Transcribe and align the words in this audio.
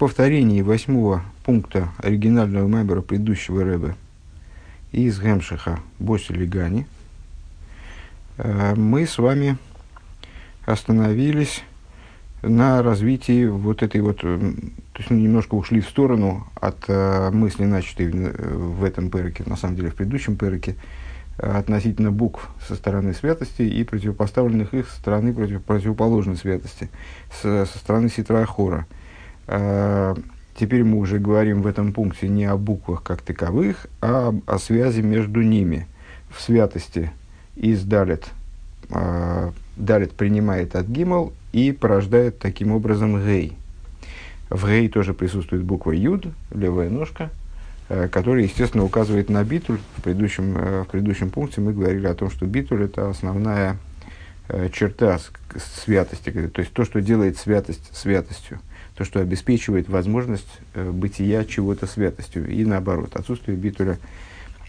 повторении 0.00 0.62
восьмого 0.62 1.22
пункта 1.44 1.90
оригинального 1.98 2.66
мембера 2.66 3.02
предыдущего 3.02 3.62
рэба 3.62 3.96
из 4.92 5.20
Гемшиха 5.20 5.78
Боси 5.98 6.32
Лигани 6.32 6.86
э, 8.38 8.74
мы 8.76 9.06
с 9.06 9.18
вами 9.18 9.58
остановились 10.64 11.62
на 12.40 12.82
развитии 12.82 13.44
вот 13.44 13.82
этой 13.82 14.00
вот, 14.00 14.20
э, 14.22 14.38
то 14.38 14.98
есть 15.00 15.10
мы 15.10 15.18
немножко 15.18 15.54
ушли 15.54 15.82
в 15.82 15.88
сторону 15.90 16.46
от 16.54 16.82
э, 16.88 17.30
мысли, 17.30 17.64
начатой 17.64 18.10
в, 18.10 18.82
этом 18.82 19.10
переке, 19.10 19.44
на 19.44 19.56
самом 19.58 19.76
деле 19.76 19.90
в 19.90 19.96
предыдущем 19.96 20.36
переке, 20.36 20.76
относительно 21.36 22.10
букв 22.10 22.48
со 22.66 22.74
стороны 22.74 23.12
святости 23.12 23.60
и 23.60 23.84
противопоставленных 23.84 24.72
их 24.72 24.88
со 24.88 24.96
стороны 24.96 25.34
против, 25.34 25.62
противоположной 25.62 26.36
святости, 26.36 26.88
с, 27.30 27.66
со 27.66 27.78
стороны 27.78 28.08
Ситра 28.08 28.46
Хора. 28.46 28.86
Теперь 30.54 30.84
мы 30.84 30.98
уже 30.98 31.18
говорим 31.18 31.62
в 31.62 31.66
этом 31.66 31.92
пункте 31.92 32.28
не 32.28 32.44
о 32.44 32.56
буквах 32.56 33.02
как 33.02 33.22
таковых, 33.22 33.86
а 34.00 34.32
о 34.46 34.58
связи 34.58 35.00
между 35.00 35.42
ними. 35.42 35.86
В 36.30 36.40
святости 36.40 37.10
из 37.56 37.82
Далит, 37.82 38.26
Далит 39.76 40.12
принимает 40.12 40.76
от 40.76 40.86
Гимал 40.86 41.32
и 41.52 41.72
порождает 41.72 42.38
таким 42.38 42.70
образом 42.70 43.20
Гей. 43.24 43.56
В 44.48 44.68
Гей 44.68 44.88
тоже 44.88 45.14
присутствует 45.14 45.64
буква 45.64 45.90
Юд, 45.90 46.26
левая 46.52 46.88
ножка– 46.88 47.30
Э, 47.90 48.06
который, 48.06 48.44
естественно, 48.44 48.84
указывает 48.84 49.28
на 49.30 49.42
битуль. 49.42 49.80
В 49.96 50.02
предыдущем, 50.02 50.56
э, 50.56 50.82
в 50.84 50.86
предыдущем 50.86 51.28
пункте 51.30 51.60
мы 51.60 51.72
говорили 51.72 52.06
о 52.06 52.14
том, 52.14 52.30
что 52.30 52.46
битуль– 52.46 52.84
это 52.84 53.10
основная 53.10 53.76
черта 54.72 55.20
святости, 55.84 56.28
то 56.48 56.60
есть 56.60 56.72
то, 56.72 56.84
что 56.84 57.00
делает 57.00 57.38
святость 57.38 57.96
святостью, 57.96 58.58
то, 59.00 59.04
что 59.06 59.20
обеспечивает 59.20 59.88
возможность 59.88 60.60
бытия 60.74 61.46
чего-то 61.46 61.86
святостью. 61.86 62.46
И 62.50 62.64
наоборот, 62.66 63.16
отсутствие 63.16 63.56
битуля 63.56 63.98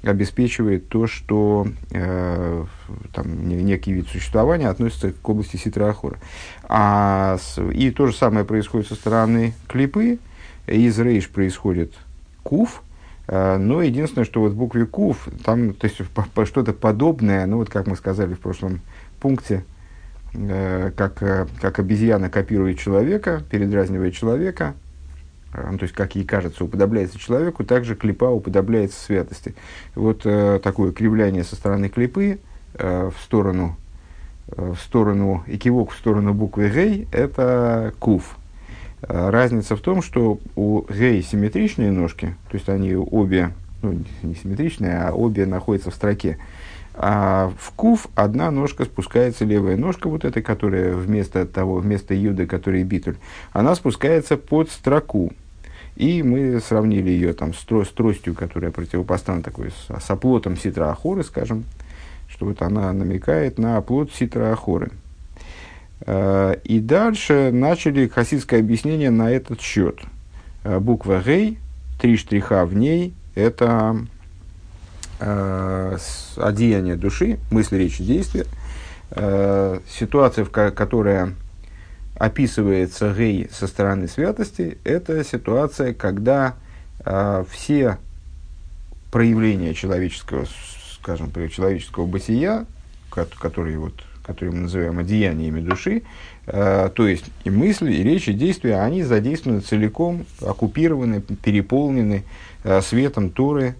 обеспечивает 0.04 0.88
то, 0.88 1.06
что 1.06 1.68
э, 1.92 2.66
там, 3.14 3.50
некий 3.50 3.92
вид 3.92 4.08
существования 4.08 4.70
относится 4.70 5.12
к 5.12 5.30
области 5.30 5.58
ситраахора. 5.58 6.18
А, 6.64 7.38
и 7.74 7.92
то 7.92 8.08
же 8.08 8.16
самое 8.16 8.46
происходит 8.46 8.88
со 8.88 8.96
стороны 8.96 9.54
клипы. 9.68 10.18
Из 10.66 10.98
рейш 10.98 11.30
происходит 11.30 11.94
куф– 12.44 12.84
Э, 13.32 13.58
но 13.58 13.82
единственное, 13.82 14.26
что 14.26 14.42
вот 14.42 14.52
в 14.52 14.56
букве 14.56 14.86
КУФ, 14.86 15.30
там 15.44 15.74
то 15.74 15.88
есть, 15.88 16.06
по, 16.10 16.24
по, 16.34 16.46
что-то 16.46 16.74
подобное, 16.74 17.46
ну 17.46 17.58
вот 17.58 17.70
как 17.70 17.88
мы 17.88 17.96
сказали 17.96 18.34
в 18.34 18.40
прошлом 18.40 18.82
пункте, 19.22 19.56
э, 19.56 19.81
как, 20.96 21.22
э, 21.22 21.48
как 21.60 21.80
обезьяна 21.80 22.30
копирует 22.30 22.80
человека, 22.80 23.44
передразнивает 23.50 24.14
человека, 24.14 24.76
э, 25.54 25.68
ну, 25.72 25.78
то 25.78 25.84
есть, 25.84 25.94
как 25.94 26.16
ей 26.16 26.24
кажется, 26.24 26.64
уподобляется 26.64 27.20
человеку, 27.20 27.64
также 27.64 27.96
клипа 27.96 28.26
уподобляется 28.26 29.00
святости. 29.00 29.56
Вот 29.96 30.22
э, 30.26 30.60
такое 30.64 30.92
кривляние 30.92 31.44
со 31.44 31.56
стороны 31.56 31.90
клипы 31.90 32.40
э, 32.76 33.10
в 33.16 33.22
сторону 33.22 33.78
э, 34.48 34.74
в 34.74 34.80
сторону, 34.80 35.44
и 35.48 35.58
в 35.70 35.92
сторону 35.94 36.34
буквы 36.34 36.70
Гей, 36.70 37.08
это 37.12 37.94
куф. 38.00 38.38
Э, 39.02 39.30
разница 39.30 39.76
в 39.76 39.82
том, 39.82 40.02
что 40.02 40.40
у 40.56 40.86
гей 40.92 41.22
симметричные 41.24 41.92
ножки, 41.92 42.36
то 42.50 42.56
есть 42.56 42.70
они 42.70 42.96
обе, 42.96 43.52
ну, 43.82 44.04
не 44.22 44.36
симметричные, 44.36 44.98
а 44.98 45.12
обе 45.12 45.46
находятся 45.46 45.92
в 45.92 45.96
строке. 45.96 46.38
А 46.94 47.54
в 47.58 47.72
куф 47.72 48.08
одна 48.16 48.52
ножка 48.52 48.86
спускается, 48.86 49.46
левая 49.46 49.78
ножка, 49.78 50.10
вот 50.10 50.26
эта, 50.26 50.42
которая 50.42 50.94
вместо 50.94 51.46
того, 51.46 51.76
вместо 51.76 52.14
юда, 52.14 52.46
который 52.46 52.84
битуль, 52.84 53.16
она 53.54 53.76
спускается 53.76 54.38
под 54.38 54.70
строку. 54.70 55.32
И 55.96 56.24
мы 56.24 56.60
сравнили 56.60 57.10
ее 57.10 57.34
там 57.34 57.54
с, 57.54 57.64
тро, 57.64 57.86
с 57.86 57.90
тростью, 57.90 58.34
которая 58.34 58.72
противопоставлена 58.72 59.44
такой, 59.44 59.72
с, 59.72 60.10
оплотом 60.10 60.58
ситра 60.58 60.90
ахоры, 60.92 61.24
скажем, 61.24 61.66
что 62.28 62.46
вот 62.46 62.62
она 62.62 62.92
намекает 62.92 63.58
на 63.58 63.78
оплот 63.78 64.12
ситра 64.14 64.52
ахоры. 64.52 64.92
Э, 66.02 66.56
и 66.64 66.80
дальше 66.80 67.52
начали 67.54 68.08
хасидское 68.08 68.60
объяснение 68.60 69.12
на 69.12 69.32
этот 69.32 69.62
счет. 69.62 70.00
Э, 70.64 70.80
буква 70.80 71.22
Гей, 71.26 71.58
три 72.00 72.18
штриха 72.18 72.66
в 72.66 72.74
ней, 72.74 73.14
это 73.36 73.98
э, 75.22 75.98
одеяние 76.38 76.96
души, 76.96 77.40
мысли, 77.52 77.78
речи, 77.78 78.04
действия. 78.04 78.46
Ситуация, 79.90 80.46
в 80.46 80.52
которая 80.52 81.34
описывается 82.16 83.14
Гей 83.14 83.50
со 83.52 83.68
стороны 83.68 84.08
святости, 84.08 84.78
это 84.86 85.22
ситуация, 85.26 85.94
когда 85.94 86.56
все 87.50 87.98
проявления 89.12 89.74
человеческого, 89.74 90.46
скажем, 90.94 91.30
человеческого 91.50 92.06
бытия, 92.06 92.66
которые 93.10 93.80
вот 93.80 93.96
которые 94.24 94.54
мы 94.54 94.62
называем 94.62 95.00
одеяниями 95.00 95.62
души, 95.62 96.04
э, 96.46 96.90
то 96.94 97.08
есть 97.08 97.26
и 97.44 97.50
мысли, 97.50 97.94
и 97.94 98.04
речи, 98.04 98.30
и 98.30 98.34
действия, 98.34 98.80
они 98.80 99.04
задействованы 99.04 99.62
целиком, 99.62 100.26
оккупированы, 100.42 101.22
переполнены 101.22 102.24
э, 102.64 102.82
светом 102.82 103.30
Торы, 103.30 103.70
э, 103.70 103.74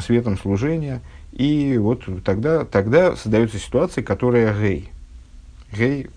светом 0.00 0.38
служения. 0.38 1.00
И 1.32 1.76
вот 1.78 2.02
тогда, 2.24 2.64
тогда 2.64 3.16
создается 3.16 3.58
ситуация, 3.58 4.04
которая 4.04 4.54
гей. 4.58 4.90
Гей, 5.72 6.08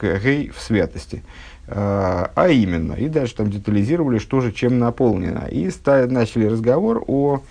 гей 0.00 0.50
в 0.50 0.60
святости. 0.60 1.22
А 1.66 2.48
именно, 2.48 2.94
и 2.94 3.08
дальше 3.08 3.36
там 3.36 3.50
детализировали, 3.50 4.18
что 4.18 4.40
же 4.40 4.52
чем 4.52 4.78
наполнено. 4.78 5.48
И 5.50 5.70
начали 5.86 6.46
разговор 6.46 7.04
о 7.06 7.42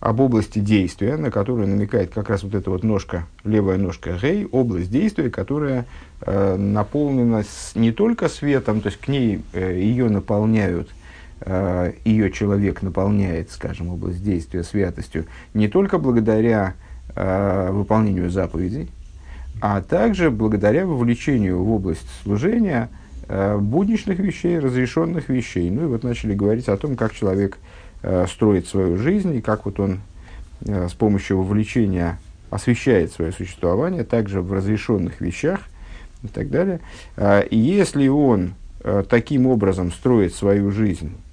об 0.00 0.20
области 0.20 0.60
действия, 0.60 1.16
на 1.16 1.30
которую 1.30 1.66
намекает 1.68 2.12
как 2.12 2.30
раз 2.30 2.42
вот 2.44 2.54
эта 2.54 2.70
вот 2.70 2.84
ножка, 2.84 3.26
левая 3.44 3.78
ножка 3.78 4.16
гей, 4.20 4.46
область 4.46 4.90
действия, 4.90 5.28
которая 5.28 5.86
э, 6.20 6.56
наполнена 6.56 7.44
не 7.74 7.90
только 7.90 8.28
светом, 8.28 8.80
то 8.80 8.88
есть 8.88 9.00
к 9.00 9.08
ней 9.08 9.42
э, 9.52 9.78
ее 9.80 10.08
наполняют, 10.08 10.88
э, 10.88 10.92
ее 12.04 12.30
человек 12.32 12.82
наполняет, 12.82 13.50
скажем, 13.50 13.90
область 13.90 14.24
действия 14.24 14.64
святостью, 14.64 15.26
не 15.54 15.68
только 15.68 15.98
благодаря 15.98 16.74
э, 17.14 17.70
выполнению 17.70 18.30
заповедей, 18.30 18.90
а 19.60 19.80
также 19.80 20.30
благодаря 20.30 20.86
вовлечению 20.86 21.62
в 21.62 21.72
область 21.72 22.06
служения 22.22 22.88
э, 23.28 23.56
будничных 23.56 24.18
вещей, 24.18 24.58
разрешенных 24.58 25.28
вещей. 25.28 25.70
Ну 25.70 25.84
и 25.84 25.86
вот 25.86 26.04
начали 26.04 26.34
говорить 26.34 26.68
о 26.68 26.76
том, 26.76 26.96
как 26.96 27.12
человек 27.12 27.58
э, 28.02 28.26
строит 28.28 28.68
свою 28.68 28.96
жизнь 28.96 29.34
и 29.34 29.40
как 29.40 29.64
вот 29.64 29.80
он 29.80 30.00
э, 30.60 30.88
с 30.88 30.92
помощью 30.92 31.38
вовлечения 31.38 32.18
освещает 32.50 33.12
свое 33.12 33.32
существование, 33.32 34.04
также 34.04 34.40
в 34.40 34.52
разрешенных 34.52 35.20
вещах 35.20 35.60
и 36.22 36.28
так 36.28 36.50
далее. 36.50 36.80
Э, 37.16 37.44
и 37.44 37.58
если 37.58 38.06
он 38.08 38.54
э, 38.84 39.02
таким 39.08 39.46
образом 39.46 39.90
строит 39.90 40.34
свою 40.34 40.70
жизнь, 40.70 41.14
э, 41.16 41.27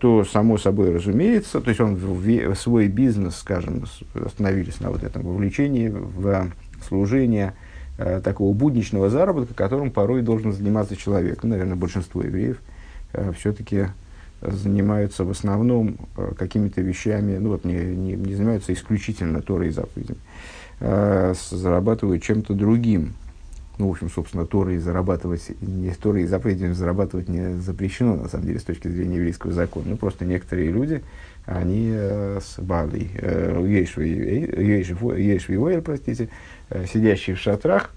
то 0.00 0.24
само 0.24 0.56
собой 0.56 0.92
разумеется, 0.92 1.60
то 1.60 1.68
есть 1.68 1.80
он 1.80 1.96
в, 1.96 2.54
свой 2.54 2.86
бизнес, 2.86 3.36
скажем, 3.36 3.86
остановились 4.14 4.78
на 4.78 4.90
вот 4.90 5.02
этом 5.02 5.22
вовлечении 5.22 5.88
в 5.88 6.52
служение 6.86 7.54
э, 7.98 8.20
такого 8.22 8.54
будничного 8.54 9.10
заработка, 9.10 9.52
которым 9.54 9.90
порой 9.90 10.22
должен 10.22 10.52
заниматься 10.52 10.96
человек. 10.96 11.42
Ну, 11.42 11.50
наверное, 11.50 11.74
большинство 11.74 12.22
евреев 12.22 12.60
э, 13.12 13.32
все-таки 13.36 13.88
занимаются 14.40 15.24
в 15.24 15.30
основном 15.30 15.96
э, 16.16 16.32
какими-то 16.36 16.80
вещами, 16.80 17.36
ну 17.38 17.50
вот 17.50 17.64
не, 17.64 17.74
не, 17.74 18.12
не 18.12 18.34
занимаются 18.34 18.72
исключительно 18.72 19.42
Торой 19.42 19.68
и 19.68 19.70
заповедями, 19.70 20.18
э, 20.80 21.34
зарабатывают 21.50 22.22
чем-то 22.22 22.54
другим. 22.54 23.14
Ну, 23.78 23.88
в 23.88 23.90
общем, 23.90 24.08
собственно, 24.08 24.46
Торой 24.46 24.78
зарабатывать, 24.78 25.50
не 25.60 25.92
Торой 25.94 26.22
и 26.22 26.26
заповедями 26.26 26.72
зарабатывать 26.72 27.28
не 27.28 27.60
запрещено, 27.60 28.14
на 28.14 28.28
самом 28.28 28.46
деле, 28.46 28.60
с 28.60 28.64
точки 28.64 28.88
зрения 28.88 29.16
еврейского 29.16 29.52
закона. 29.52 29.86
Ну, 29.90 29.96
просто 29.96 30.24
некоторые 30.24 30.70
люди, 30.70 31.02
они 31.44 31.90
э, 31.92 32.40
с 32.40 32.60
Бали, 32.60 33.10
Ейшви 35.16 35.80
простите, 35.80 36.28
э, 36.70 36.86
сидящие 36.86 37.34
в 37.34 37.40
шатрах, 37.40 37.90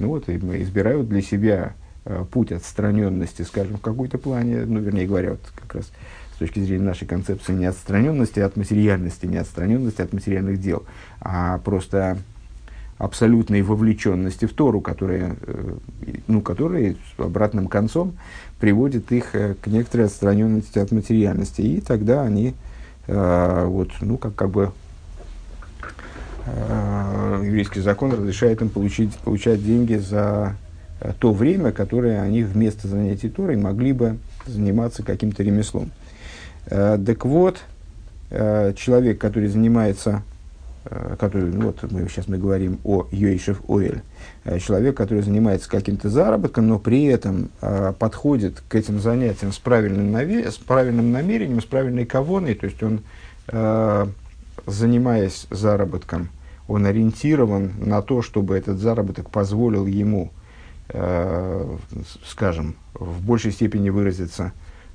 ну 0.00 0.08
вот, 0.08 0.28
избирают 0.28 1.08
для 1.08 1.22
себя 1.22 1.74
Э, 2.06 2.24
путь 2.30 2.50
отстраненности, 2.50 3.42
скажем, 3.42 3.76
в 3.76 3.80
какой-то 3.82 4.16
плане, 4.16 4.64
ну, 4.64 4.80
вернее 4.80 5.06
говоря, 5.06 5.32
вот 5.32 5.40
как 5.54 5.74
раз 5.74 5.92
с 6.34 6.38
точки 6.38 6.58
зрения 6.60 6.84
нашей 6.84 7.06
концепции 7.06 7.52
не 7.52 7.66
отстраненности 7.66 8.40
от 8.40 8.56
материальности, 8.56 9.26
не 9.26 9.36
отстраненности 9.36 10.00
от 10.00 10.14
материальных 10.14 10.58
дел, 10.60 10.84
а 11.20 11.58
просто 11.58 12.16
абсолютной 13.00 13.62
вовлеченности 13.62 14.44
в 14.44 14.52
Тору, 14.52 14.82
которая, 14.82 15.36
э, 15.40 15.74
ну, 16.26 16.42
которая 16.42 16.92
с 16.94 17.20
обратным 17.20 17.66
концом 17.66 18.12
приводит 18.60 19.10
их 19.10 19.34
э, 19.34 19.54
к 19.54 19.68
некоторой 19.68 20.06
отстраненности 20.06 20.78
от 20.78 20.92
материальности. 20.92 21.62
И 21.62 21.80
тогда 21.80 22.22
они, 22.22 22.54
э, 23.06 23.64
вот, 23.66 23.88
ну, 24.02 24.18
как, 24.18 24.34
как 24.34 24.50
бы 24.50 24.72
э, 26.44 27.42
еврейский 27.42 27.80
закон 27.80 28.12
разрешает 28.12 28.60
им 28.60 28.68
получить, 28.68 29.14
получать 29.16 29.64
деньги 29.64 29.94
за 29.94 30.56
Э, 31.00 31.14
то 31.18 31.32
время, 31.32 31.72
которое 31.72 32.20
они 32.20 32.42
вместо 32.42 32.86
занятий 32.86 33.30
Торой 33.30 33.56
могли 33.56 33.92
бы 33.92 34.18
заниматься 34.46 35.02
каким-то 35.02 35.42
ремеслом. 35.42 35.90
Так 36.68 37.24
вот, 37.24 37.58
человек, 38.30 39.18
который 39.18 39.48
занимается 39.48 40.22
Э, 40.22 40.29
который, 41.18 41.52
ну, 41.52 41.66
вот 41.66 41.90
мы 41.92 42.08
сейчас 42.08 42.26
мы 42.26 42.36
говорим 42.36 42.80
о 42.84 43.06
Йойшев 43.12 43.62
Оэль, 43.68 44.02
э, 44.44 44.58
человек, 44.58 44.96
который 44.96 45.22
занимается 45.22 45.70
каким-то 45.70 46.08
заработком, 46.08 46.66
но 46.66 46.78
при 46.78 47.04
этом 47.04 47.50
э, 47.60 47.92
подходит 47.98 48.62
к 48.68 48.74
этим 48.74 48.98
занятиям 48.98 49.52
с 49.52 49.58
правильным, 49.58 50.14
наве- 50.14 50.50
с 50.50 50.56
правильным 50.56 51.12
намерением, 51.12 51.60
с 51.60 51.64
правильной 51.64 52.06
кавоной, 52.06 52.54
то 52.54 52.66
есть 52.66 52.82
он, 52.82 53.02
э, 53.48 54.06
занимаясь 54.66 55.46
заработком, 55.50 56.28
он 56.66 56.86
ориентирован 56.86 57.72
на 57.78 58.02
то, 58.02 58.22
чтобы 58.22 58.56
этот 58.56 58.78
заработок 58.78 59.30
позволил 59.30 59.86
ему, 59.86 60.32
э, 60.88 61.76
скажем, 62.26 62.74
в 62.94 63.24
большей 63.24 63.52
степени 63.52 63.90
выразиться 63.90 64.52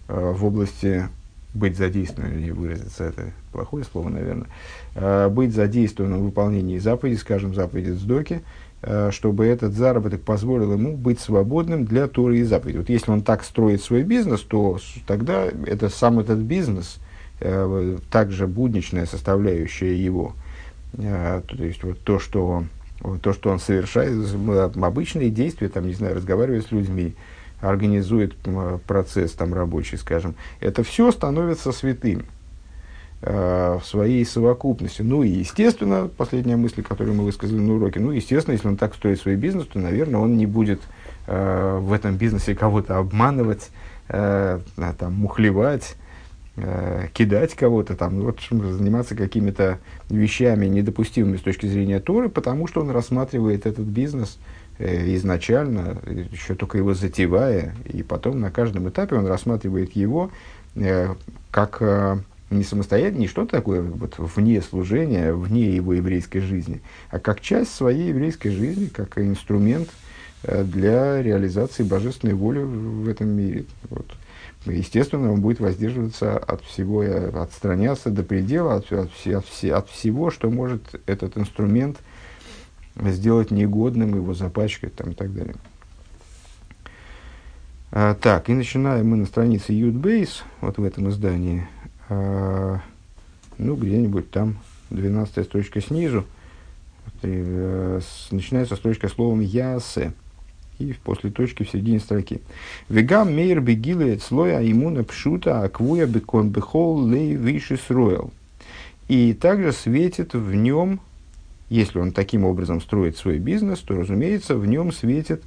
э, 0.08 0.34
в 0.36 0.44
области 0.46 1.08
быть 1.56 1.78
задействованным, 1.78 2.38
или 2.38 2.52
выразиться, 2.52 3.06
это 3.06 3.32
плохое 3.52 3.86
слово, 3.86 4.10
наверное, 4.10 4.48
э, 4.94 5.30
быть 5.30 5.54
задействованным 5.54 6.20
в 6.20 6.26
выполнении 6.26 6.78
заповедей, 6.78 7.18
скажем, 7.18 7.56
заповеди 7.56 7.92
Сдоки, 7.92 8.42
э, 8.82 9.10
чтобы 9.12 9.46
этот 9.46 9.74
заработок 9.74 10.22
позволил 10.22 10.74
ему 10.74 10.98
быть 10.98 11.20
свободным 11.20 11.86
для 11.86 12.08
Торы 12.08 12.40
и 12.40 12.44
заповедей. 12.44 12.80
Вот 12.80 12.90
если 12.90 13.10
он 13.10 13.22
так 13.22 13.44
строит 13.44 13.82
свой 13.82 14.04
бизнес, 14.04 14.42
то 14.42 14.78
тогда 15.08 15.46
это 15.66 15.88
сам 15.88 16.20
этот 16.20 16.40
бизнес, 16.40 16.98
э, 17.40 17.98
также 18.12 18.48
будничная 18.48 19.06
составляющая 19.06 19.96
его, 19.96 20.34
то 20.98 21.44
есть 21.58 21.84
вот 21.84 22.00
то, 22.06 22.20
что, 22.20 22.64
то, 23.22 23.34
что 23.34 23.50
он 23.50 23.60
совершает, 23.60 24.14
обычные 24.82 25.30
действия, 25.30 25.68
там, 25.68 25.86
не 25.86 25.94
знаю, 25.94 26.16
разговаривать 26.16 26.68
с 26.68 26.72
людьми, 26.72 27.16
организует 27.70 28.36
процесс 28.88 29.32
там 29.34 29.54
рабочий, 29.54 29.98
скажем, 29.98 30.36
это 30.60 30.84
все 30.84 31.12
становится 31.12 31.72
святым 31.72 32.26
э, 33.22 33.80
в 33.82 33.86
своей 33.86 34.26
совокупности. 34.26 35.02
Ну 35.02 35.24
и, 35.24 35.30
естественно, 35.30 36.10
последняя 36.16 36.58
мысль, 36.58 36.84
которую 36.84 37.16
мы 37.16 37.24
высказали 37.24 37.60
на 37.60 37.76
уроке, 37.76 38.00
ну, 38.00 38.12
естественно, 38.12 38.54
если 38.54 38.68
он 38.68 38.78
так 38.78 38.96
строит 38.96 39.20
свой 39.20 39.36
бизнес, 39.36 39.68
то, 39.68 39.80
наверное, 39.80 40.20
он 40.20 40.38
не 40.38 40.46
будет 40.46 40.82
э, 41.28 41.80
в 41.82 41.92
этом 41.94 42.18
бизнесе 42.18 42.56
кого-то 42.56 42.98
обманывать, 42.98 43.70
э, 44.10 44.60
там, 45.00 45.14
мухлевать, 45.14 45.96
э, 46.58 47.08
кидать 47.14 47.56
кого-то, 47.56 47.96
там, 47.96 48.22
вот, 48.22 48.40
заниматься 48.50 49.16
какими-то 49.16 49.80
вещами 50.10 50.68
недопустимыми 50.68 51.38
с 51.38 51.42
точки 51.42 51.66
зрения 51.66 52.00
Торы, 52.00 52.30
потому 52.30 52.68
что 52.68 52.82
он 52.82 52.92
рассматривает 52.92 53.66
этот 53.66 53.86
бизнес– 53.86 54.38
Э, 54.48 54.65
изначально, 54.80 55.98
еще 56.32 56.56
только 56.56 56.78
его 56.78 56.94
затевая, 56.94 57.76
и 57.86 58.04
потом 58.04 58.40
на 58.40 58.52
каждом 58.52 58.90
этапе 58.90 59.16
он 59.16 59.26
рассматривает 59.26 59.96
его 59.96 60.32
э, 60.76 61.14
как 61.52 61.78
э, 61.80 62.18
не 62.50 62.64
самостоятельно, 62.64 63.22
не 63.22 63.28
что-то 63.28 63.52
такое 63.52 63.82
вот, 63.82 64.16
вне 64.18 64.62
служения, 64.62 65.34
вне 65.34 65.76
его 65.76 65.94
еврейской 65.94 66.40
жизни, 66.40 66.82
а 67.10 67.20
как 67.20 67.42
часть 67.42 67.74
своей 67.74 68.10
еврейской 68.10 68.50
жизни, 68.50 68.88
как 68.88 69.18
инструмент 69.18 69.90
для 70.44 71.24
реализации 71.24 71.82
божественной 71.82 72.36
воли 72.36 72.60
в 72.60 73.10
этом 73.10 73.30
мире. 73.30 73.66
Вот. 73.90 74.06
Естественно, 74.68 75.32
он 75.32 75.42
будет 75.42 75.60
воздерживаться 75.60 76.38
от 76.38 76.62
всего, 76.62 77.02
отстраняться 77.02 78.12
до 78.12 78.22
предела, 78.22 78.76
от, 78.76 78.92
от, 78.92 79.10
от, 79.26 79.46
от 79.64 79.90
всего, 79.90 80.30
что 80.30 80.52
может 80.52 81.02
этот 81.08 81.38
инструмент– 81.38 81.98
сделать 83.02 83.52
негодным, 83.52 84.16
его 84.16 84.34
запачкать 84.34 84.96
там, 84.96 85.12
и 85.12 85.14
так 85.14 85.34
далее. 85.34 85.56
А, 87.92 88.16
так, 88.16 88.50
и 88.50 88.54
начинаем 88.54 89.10
мы 89.10 89.18
на 89.18 89.26
странице 89.26 89.74
Youth 89.74 90.30
вот 90.62 90.78
в 90.78 90.84
этом 90.84 91.10
издании, 91.10 91.68
а, 92.10 92.80
ну, 93.58 93.76
где-нибудь 93.76 94.32
там, 94.32 94.58
12 94.90 95.46
строчка 95.46 95.82
снизу, 95.82 96.26
с, 97.22 98.28
начинается 98.32 98.76
строчка 98.76 99.08
словом 99.08 99.40
«ясе», 99.40 100.14
и 100.80 100.94
после 101.04 101.32
точки 101.32 101.64
в 101.64 101.70
середине 101.70 102.00
строки. 102.00 102.42
Вегам 102.90 103.34
мейр 103.34 103.62
бегилает 103.62 104.22
слоя 104.22 104.60
имуна 104.60 105.04
пшута 105.04 105.64
аквуя 105.64 106.06
бекон 106.06 106.50
бехол 106.50 107.08
лей 107.08 107.34
вишис 107.34 107.90
роял. 107.90 108.32
И 109.08 109.34
также 109.34 109.72
светит 109.72 110.34
в 110.34 110.54
нем 110.54 111.00
если 111.70 112.00
он 112.00 112.12
таким 112.12 112.46
образом 112.46 112.82
строит 112.82 113.18
свой 113.18 113.40
бизнес, 113.40 113.80
то, 113.80 113.96
разумеется, 113.96 114.56
в 114.56 114.66
нем 114.66 114.92
светит 114.92 115.44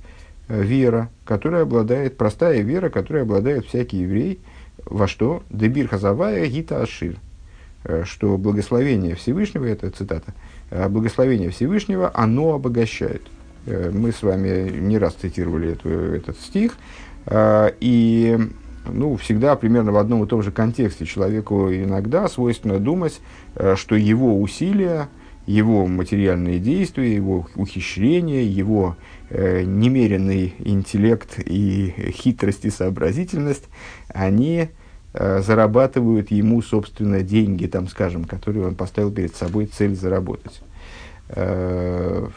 э, 0.49 0.63
вера, 0.63 1.11
которая 1.25 1.63
обладает, 1.63 2.17
простая 2.17 2.61
вера, 2.61 2.89
которая 2.91 3.23
обладает 3.23 3.67
всякий 3.67 3.99
еврей, 3.99 4.41
во 4.85 5.07
что? 5.07 5.43
Дебир 5.51 5.89
хазавая 5.89 6.47
гита 6.47 6.83
ашир. 6.83 7.17
Э, 7.85 8.03
что 8.05 8.37
благословение 8.37 9.15
Всевышнего, 9.15 9.65
это 9.65 9.91
цитата, 9.91 10.35
«Э, 10.71 10.89
благословение 10.89 11.51
Всевышнего, 11.51 12.11
оно 12.15 12.55
обогащает. 12.55 13.23
Мы 13.67 14.13
с 14.13 14.23
вами 14.23 14.71
не 14.71 14.97
раз 14.97 15.13
цитировали 15.13 15.73
эту, 15.73 15.91
этот 15.91 16.41
стих, 16.41 16.79
и 17.31 18.39
ну, 18.91 19.17
всегда 19.17 19.57
примерно 19.57 19.93
в 19.93 19.99
одном 19.99 20.25
и 20.25 20.27
том 20.27 20.43
же 20.43 20.53
контексте 20.53 21.05
человеку 21.05 21.71
иногда 21.71 22.29
свойственно 22.29 22.79
думать, 22.79 23.21
что 23.75 23.95
его 23.95 24.41
усилия, 24.41 25.09
его 25.49 25.87
материальные 25.87 26.59
действия, 26.59 27.15
его 27.15 27.47
ухищрения, 27.57 28.43
его 28.43 28.97
э, 29.31 29.63
немеренный 29.63 30.55
интеллект 30.59 31.39
и 31.39 32.13
хитрость 32.13 32.67
и 32.67 32.71
сообразительность, 32.71 33.65
они 34.09 34.69
э, 35.15 35.41
зарабатывают 35.41 36.31
ему, 36.31 36.61
собственно, 36.61 37.23
деньги, 37.23 37.67
там, 37.67 37.89
скажем, 37.89 38.25
которые 38.25 38.67
он 38.67 38.75
поставил 38.75 39.11
перед 39.11 39.35
собой 39.35 39.65
цель 39.67 39.95
заработать. 39.97 40.61
Э, 41.31 42.29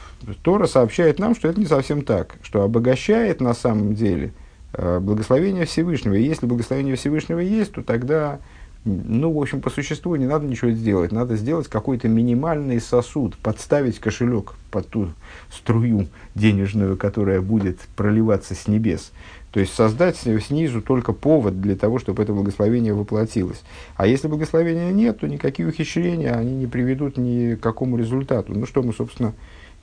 Тора 0.42 0.68
сообщает 0.68 1.20
нам, 1.20 1.36
что 1.36 1.50
это 1.50 1.60
не 1.60 1.66
совсем 1.66 2.04
так, 2.04 2.36
что 2.42 2.64
обогащает 2.64 3.42
на 3.42 3.54
самом 3.54 3.94
деле 3.94 4.32
э, 4.72 5.00
благословение 5.00 5.66
Всевышнего. 5.66 6.14
И 6.14 6.24
если 6.24 6.46
благословение 6.46 6.96
Всевышнего 6.96 7.40
есть, 7.40 7.74
то 7.74 7.84
тогда 7.84 8.40
ну, 8.84 9.32
в 9.32 9.40
общем, 9.40 9.62
по 9.62 9.70
существу 9.70 10.16
не 10.16 10.26
надо 10.26 10.48
ничего 10.48 10.72
сделать. 10.72 11.12
Надо 11.12 11.36
сделать 11.36 11.68
какой-то 11.68 12.08
минимальный 12.08 12.82
сосуд, 12.82 13.38
подставить 13.38 14.00
кошелек 14.00 14.54
под 14.72 14.88
ту 14.88 15.10
струю 15.52 16.08
денежную, 16.34 16.98
которая 16.98 17.42
будет 17.42 17.80
проливаться 17.96 18.56
с 18.56 18.68
небес. 18.68 19.12
То 19.52 19.60
есть 19.60 19.74
создать 19.74 20.18
снизу 20.18 20.82
только 20.82 21.14
повод 21.14 21.62
для 21.62 21.76
того, 21.76 22.00
чтобы 22.00 22.24
это 22.24 22.34
благословение 22.34 22.94
воплотилось. 22.94 23.62
А 23.98 24.08
если 24.08 24.28
благословения 24.28 24.92
нет, 24.92 25.20
то 25.20 25.28
никакие 25.28 25.68
ухищрения, 25.68 26.34
они 26.34 26.56
не 26.56 26.68
приведут 26.68 27.18
ни 27.18 27.56
к 27.56 27.60
какому 27.60 27.98
результату. 27.98 28.54
Ну, 28.54 28.66
что 28.66 28.82
мы, 28.82 28.94
собственно, 28.94 29.34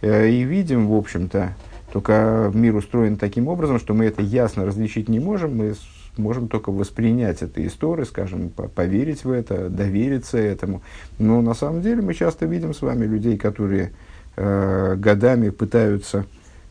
э, 0.00 0.30
и 0.30 0.42
видим, 0.42 0.88
в 0.88 0.94
общем-то, 0.94 1.54
только 1.92 2.50
мир 2.52 2.74
устроен 2.74 3.16
таким 3.16 3.46
образом, 3.46 3.78
что 3.78 3.94
мы 3.94 4.06
это 4.06 4.22
ясно 4.22 4.64
различить 4.64 5.08
не 5.08 5.20
можем, 5.20 5.56
мы 5.56 5.74
можем 6.18 6.48
только 6.48 6.70
воспринять 6.70 7.42
это 7.42 7.66
истории, 7.66 8.04
скажем, 8.04 8.50
поверить 8.50 9.24
в 9.24 9.30
это, 9.30 9.68
довериться 9.68 10.38
этому. 10.38 10.82
Но 11.18 11.40
на 11.40 11.54
самом 11.54 11.82
деле 11.82 12.02
мы 12.02 12.14
часто 12.14 12.46
видим 12.46 12.74
с 12.74 12.82
вами 12.82 13.06
людей, 13.06 13.38
которые 13.38 13.92
э, 14.36 14.96
годами 14.96 15.50
пытаются 15.50 16.26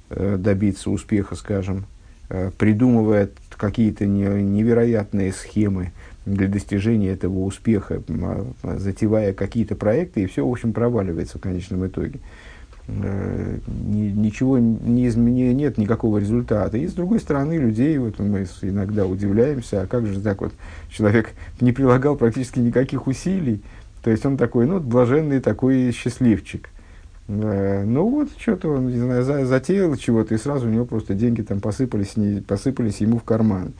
э, 0.10 0.38
добиться 0.38 0.92
успеха, 0.92 1.36
скажем, 1.36 1.86
э, 2.30 2.52
придумывая 2.58 3.30
какие-то 3.50 4.06
не, 4.06 4.26
невероятные 4.44 5.34
схемы 5.34 5.92
для 6.26 6.48
достижения 6.48 7.10
этого 7.10 7.40
успеха, 7.40 8.02
э, 8.08 8.46
затевая 8.78 9.34
какие-то 9.34 9.76
проекты, 9.76 10.24
и 10.24 10.26
все, 10.28 10.46
в 10.46 10.52
общем, 10.52 10.74
проваливается 10.74 11.38
в 11.38 11.42
конечном 11.42 11.88
итоге. 11.88 12.20
Ничего 12.88 14.58
не 14.60 15.08
измене, 15.08 15.54
нет 15.54 15.78
никакого 15.78 16.20
результата. 16.20 16.78
И 16.78 16.88
с 16.88 16.94
другой 16.94 17.20
стороны, 17.20 17.58
людей, 17.58 17.98
вот 17.98 18.20
мы 18.20 18.48
иногда 18.62 19.06
удивляемся, 19.06 19.82
а 19.82 19.88
как 19.88 20.06
же 20.06 20.22
так 20.22 20.42
вот 20.42 20.54
человек 20.90 21.32
не 21.60 21.74
прилагал 21.74 22.16
практически 22.16 22.60
никаких 22.60 23.08
усилий, 23.08 23.62
то 24.04 24.10
есть 24.10 24.26
он 24.26 24.38
такой, 24.38 24.68
ну, 24.68 24.80
блаженный 24.80 25.42
такой 25.42 25.92
счастливчик. 25.92 26.70
Э, 27.28 27.84
ну 27.84 28.08
вот, 28.08 28.30
что-то 28.38 28.70
он, 28.70 28.88
не 28.88 29.00
знаю, 29.00 29.24
за, 29.24 29.46
затеял 29.46 29.94
чего-то, 29.98 30.34
и 30.34 30.38
сразу 30.38 30.68
у 30.68 30.72
него 30.72 30.86
просто 30.86 31.14
деньги 31.14 31.42
там 31.42 31.60
посыпались, 31.60 32.16
не, 32.16 32.42
посыпались 32.42 33.02
ему 33.02 33.20
в 33.20 33.24
карман. 33.24 33.74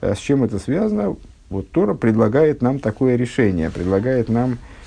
А 0.00 0.14
с 0.14 0.18
чем 0.18 0.42
это 0.42 0.58
связано? 0.58 1.16
Вот 1.50 1.70
Тора 1.70 1.92
предлагает 1.92 2.62
нам 2.62 2.78
такое 2.78 3.16
решение, 3.16 3.70
предлагает 3.70 4.30
нам 4.30 4.56
Э, 4.56 4.83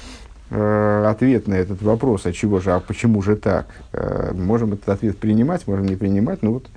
ответ 0.49 1.47
на 1.47 1.55
этот 1.55 1.81
вопрос, 1.81 2.25
а 2.25 2.31
чего 2.31 2.59
же, 2.59 2.71
а 2.71 2.79
почему 2.79 3.21
же 3.21 3.35
так? 3.35 3.67
Э, 3.91 4.31
можем 4.33 4.73
этот 4.73 4.87
ответ 4.89 5.17
принимать, 5.17 5.67
можем 5.67 5.85
не 5.85 5.95
принимать, 5.95 6.41
но 6.41 6.53
вот 6.53 6.67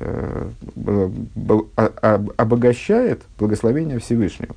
э, 0.00 0.48
обогащает 2.36 3.22
благословение 3.38 3.98
Всевышнего. 3.98 4.54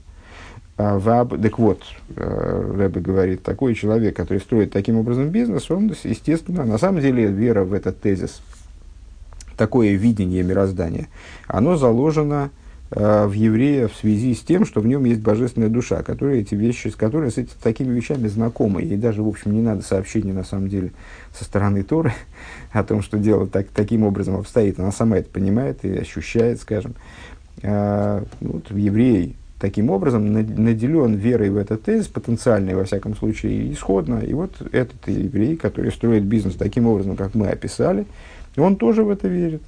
А 0.77 0.99
так 0.99 1.57
вот, 1.57 1.81
Рэбе 2.15 3.01
говорит, 3.01 3.41
такой 3.41 3.73
человек, 3.73 4.15
который 4.15 4.37
строит 4.37 4.71
таким 4.71 4.97
образом 4.97 5.29
бизнес, 5.29 5.71
он, 5.71 5.91
естественно, 6.03 6.65
на 6.65 6.77
самом 6.77 7.01
деле 7.01 7.25
вера 7.25 7.63
в 7.63 7.73
этот 7.73 7.99
тезис, 7.99 8.41
такое 9.57 9.93
видение 9.95 10.43
мироздания, 10.43 11.07
оно 11.47 11.77
заложено 11.77 12.51
в 12.89 13.33
еврея 13.33 13.89
в 13.89 13.95
связи 13.95 14.33
с 14.33 14.39
тем, 14.41 14.65
что 14.65 14.79
в 14.79 14.87
нем 14.87 15.03
есть 15.03 15.19
божественная 15.19 15.67
душа, 15.67 16.03
которая 16.03 16.37
эти 16.37 16.55
вещи, 16.55 16.87
с 16.87 16.95
которой 16.95 17.31
с, 17.31 17.37
эти, 17.37 17.51
такими 17.61 17.93
вещами 17.93 18.27
знакомы. 18.27 18.81
И 18.81 18.95
даже, 18.95 19.23
в 19.23 19.27
общем, 19.27 19.53
не 19.53 19.61
надо 19.61 19.81
сообщения, 19.81 20.31
на 20.31 20.45
самом 20.45 20.69
деле, 20.69 20.91
со 21.37 21.43
стороны 21.43 21.83
Торы 21.83 22.13
о 22.71 22.83
том, 22.83 23.01
что 23.01 23.17
дело 23.17 23.45
так, 23.47 23.67
таким 23.67 24.03
образом 24.03 24.35
обстоит. 24.35 24.79
Она 24.79 24.91
сама 24.91 25.17
это 25.17 25.29
понимает 25.29 25.83
и 25.83 25.97
ощущает, 25.97 26.61
скажем. 26.61 26.95
А, 27.63 28.23
вот, 28.39 28.71
еврей 28.71 29.35
таким 29.59 29.89
образом 29.89 30.31
наделен 30.31 31.15
верой 31.15 31.49
в 31.49 31.57
этот 31.57 31.83
тезис, 31.83 32.07
потенциальной, 32.07 32.75
во 32.75 32.83
всяком 32.85 33.15
случае, 33.15 33.73
исходно. 33.73 34.19
И 34.19 34.33
вот 34.33 34.51
этот 34.71 35.07
еврей, 35.07 35.57
который 35.57 35.91
строит 35.91 36.23
бизнес 36.23 36.55
таким 36.55 36.87
образом, 36.87 37.15
как 37.15 37.33
мы 37.33 37.47
описали, 37.47 38.05
он 38.55 38.75
тоже 38.75 39.03
в 39.03 39.09
это 39.09 39.27
верит. 39.27 39.61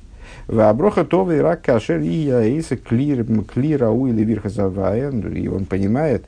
В 0.49 0.67
Аброха 0.67 1.05
Това 1.05 1.35
и 1.35 1.37
Рак 1.37 1.61
Кашер 1.61 1.99
и 1.99 2.07
Яиса 2.07 2.75
Клира 2.75 3.89
У 3.91 4.07
или 4.07 4.23
Вирхазавая, 4.23 5.11
и 5.11 5.47
он 5.47 5.65
понимает, 5.65 6.25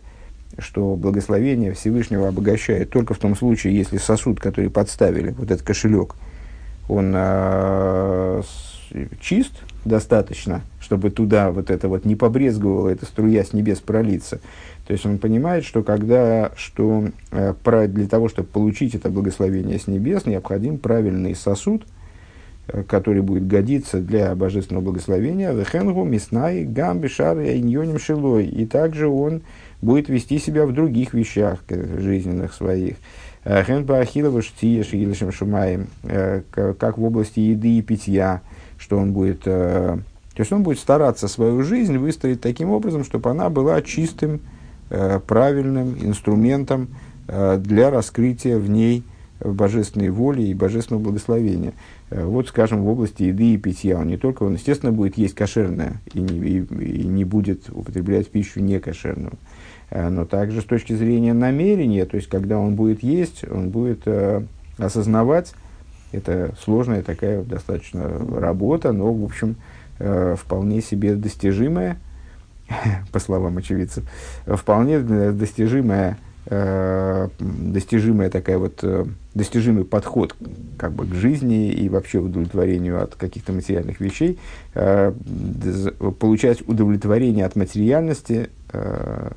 что 0.59 0.95
благословение 0.95 1.73
Всевышнего 1.73 2.27
обогащает 2.27 2.91
только 2.91 3.15
в 3.15 3.17
том 3.17 3.35
случае, 3.35 3.75
если 3.75 3.97
сосуд, 3.97 4.39
который 4.39 4.69
подставили, 4.69 5.31
вот 5.31 5.49
этот 5.49 5.65
кошелек, 5.65 6.13
он 6.87 7.13
э, 7.15 8.43
чист 9.19 9.53
достаточно, 9.85 10.61
чтобы 10.79 11.09
туда 11.09 11.49
вот 11.49 11.71
это 11.71 11.87
вот 11.87 12.05
не 12.05 12.15
побрезговала 12.15 12.89
эта 12.89 13.07
струя 13.07 13.43
с 13.43 13.53
небес 13.53 13.79
пролиться. 13.79 14.39
То 14.85 14.93
есть 14.93 15.03
он 15.03 15.17
понимает, 15.17 15.65
что 15.65 15.81
когда, 15.81 16.51
что 16.55 17.05
э, 17.31 17.55
для 17.87 18.07
того, 18.07 18.29
чтобы 18.29 18.49
получить 18.49 18.93
это 18.93 19.09
благословение 19.09 19.79
с 19.79 19.87
небес, 19.87 20.27
необходим 20.27 20.77
правильный 20.77 21.33
сосуд, 21.33 21.87
который 22.87 23.21
будет 23.21 23.47
годиться 23.47 23.99
для 23.99 24.35
божественного 24.35 24.85
благословения, 24.85 25.51
вехенгу, 25.51 26.03
миснай, 26.03 26.63
гамби, 26.63 27.07
шары, 27.07 27.57
иньоним, 27.57 27.99
шилой. 27.99 28.45
И 28.45 28.65
также 28.65 29.07
он 29.07 29.41
будет 29.81 30.09
вести 30.09 30.39
себя 30.39 30.65
в 30.65 30.73
других 30.73 31.13
вещах 31.13 31.59
жизненных 31.69 32.53
своих. 32.53 32.95
Э, 33.43 33.63
Хенба 33.63 33.99
Ахилова 33.99 34.41
Штия 34.41 34.83
Шигилишем 34.83 35.31
Шумаем, 35.31 35.87
как 36.43 36.97
в 36.97 37.03
области 37.03 37.39
еды 37.39 37.77
и 37.77 37.81
питья, 37.81 38.41
что 38.81 38.97
он 38.97 39.13
будет, 39.13 39.43
э, 39.45 39.97
то 40.33 40.39
есть 40.39 40.51
он 40.51 40.63
будет 40.63 40.79
стараться 40.79 41.27
свою 41.27 41.61
жизнь 41.63 41.97
выстроить 41.97 42.41
таким 42.41 42.71
образом, 42.71 43.03
чтобы 43.03 43.29
она 43.29 43.49
была 43.49 43.81
чистым, 43.81 44.41
э, 44.89 45.19
правильным 45.25 45.95
инструментом 46.01 46.89
э, 47.27 47.57
для 47.57 47.91
раскрытия 47.91 48.57
в 48.57 48.69
ней 48.69 49.03
божественной 49.43 50.09
воли 50.09 50.43
и 50.43 50.53
божественного 50.53 51.03
благословения. 51.03 51.73
Э, 52.09 52.23
вот, 52.25 52.47
скажем, 52.47 52.83
в 52.83 52.87
области 52.89 53.23
еды 53.23 53.53
и 53.53 53.57
питья. 53.57 53.99
Он 53.99 54.07
не 54.07 54.17
только, 54.17 54.43
он, 54.43 54.53
естественно, 54.53 54.91
будет 54.91 55.17
есть 55.17 55.35
кошерное 55.35 56.01
и 56.13 56.19
не, 56.19 56.39
и, 56.39 56.59
и 56.59 57.07
не 57.07 57.25
будет 57.25 57.69
употреблять 57.69 58.29
пищу 58.29 58.59
некошерную. 58.59 59.33
Э, 59.89 60.09
но 60.09 60.25
также 60.25 60.61
с 60.61 60.65
точки 60.65 60.93
зрения 60.93 61.33
намерения, 61.33 62.05
то 62.05 62.15
есть, 62.15 62.29
когда 62.29 62.57
он 62.57 62.75
будет 62.75 63.03
есть, 63.03 63.43
он 63.49 63.69
будет 63.69 64.01
э, 64.05 64.43
осознавать, 64.77 65.53
это 66.11 66.53
сложная 66.59 67.03
такая 67.03 67.43
достаточно 67.43 68.07
работа, 68.07 68.91
но, 68.91 69.13
в 69.13 69.23
общем, 69.23 69.55
э, 69.99 70.35
вполне 70.37 70.81
себе 70.81 71.15
достижимая, 71.15 71.97
по 73.11 73.19
словам 73.19 73.57
очевидцев, 73.57 74.03
вполне 74.45 74.99
достижимая, 74.99 76.11
э, 76.11 76.30
достижимая 76.45 78.29
такая 78.29 78.57
вот, 78.57 78.79
э, 78.83 79.05
достижимый 79.35 79.85
подход 79.85 80.35
как 80.77 80.93
бы, 80.93 81.05
к 81.05 81.13
жизни 81.13 81.71
и 81.71 81.87
вообще 81.87 82.17
удовлетворению 82.19 83.01
от 83.03 83.15
каких-то 83.15 83.53
материальных 83.53 83.99
вещей, 83.99 84.39
э, 84.73 85.13
получать 86.19 86.67
удовлетворение 86.67 87.45
от 87.45 87.55
материальности 87.55 88.49
э, 88.73 89.31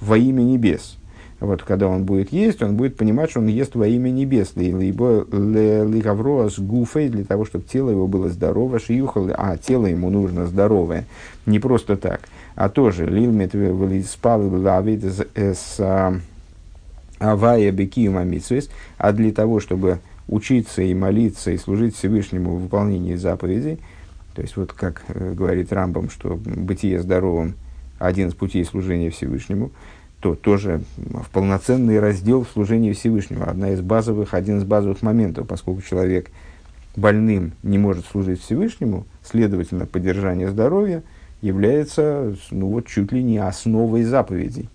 во 0.00 0.16
имя 0.16 0.42
небес– 0.42 0.96
вот, 1.42 1.64
когда 1.64 1.88
он 1.88 2.04
будет 2.04 2.32
есть, 2.32 2.62
он 2.62 2.76
будет 2.76 2.96
понимать, 2.96 3.30
что 3.30 3.40
он 3.40 3.48
ест 3.48 3.74
во 3.74 3.88
имя 3.88 4.10
небес, 4.10 4.52
либо 4.54 5.26
лигавроас 5.32 6.60
гуфей, 6.60 7.08
для 7.08 7.24
того, 7.24 7.44
чтобы 7.44 7.64
тело 7.64 7.90
его 7.90 8.06
было 8.06 8.28
здорово, 8.28 8.78
шиюхал, 8.78 9.28
а 9.36 9.56
тело 9.56 9.86
ему 9.86 10.08
нужно 10.08 10.46
здоровое, 10.46 11.04
не 11.44 11.58
просто 11.58 11.96
так, 11.96 12.20
а 12.54 12.68
тоже 12.68 13.06
лилмет 13.06 13.54
спал 14.06 14.42
лавит 14.42 15.04
с 15.04 15.76
а, 15.78 16.14
авая 17.18 17.70
бекиум 17.70 18.18
амитсвес, 18.18 18.70
а 18.98 19.12
для 19.12 19.32
того, 19.32 19.60
чтобы 19.60 20.00
учиться 20.28 20.82
и 20.82 20.94
молиться 20.94 21.50
и 21.50 21.58
служить 21.58 21.96
Всевышнему 21.96 22.56
в 22.56 22.62
выполнении 22.62 23.14
заповедей, 23.14 23.78
то 24.34 24.42
есть 24.42 24.56
вот 24.56 24.72
как 24.72 25.02
э, 25.08 25.34
говорит 25.34 25.72
Рамбам, 25.72 26.10
что 26.10 26.36
бытие 26.36 27.00
здоровым 27.00 27.54
один 27.98 28.28
из 28.28 28.34
путей 28.34 28.64
служения 28.64 29.10
Всевышнему, 29.10 29.70
то 30.20 30.34
тоже 30.34 30.82
в 30.96 31.28
полноценный 31.30 32.00
раздел 32.00 32.44
в 32.44 32.48
служении 32.48 32.92
Всевышнего. 32.92 33.46
Одна 33.46 33.70
из 33.70 33.80
базовых, 33.80 34.34
один 34.34 34.58
из 34.58 34.64
базовых 34.64 35.02
моментов, 35.02 35.46
поскольку 35.48 35.82
человек 35.82 36.30
больным 36.96 37.52
не 37.62 37.78
может 37.78 38.06
служить 38.06 38.40
Всевышнему, 38.40 39.04
следовательно, 39.24 39.86
поддержание 39.86 40.48
здоровья 40.48 41.02
является 41.42 42.34
ну, 42.50 42.68
вот, 42.68 42.86
чуть 42.86 43.12
ли 43.12 43.22
не 43.22 43.38
основой 43.38 44.04
заповедей. 44.04 44.70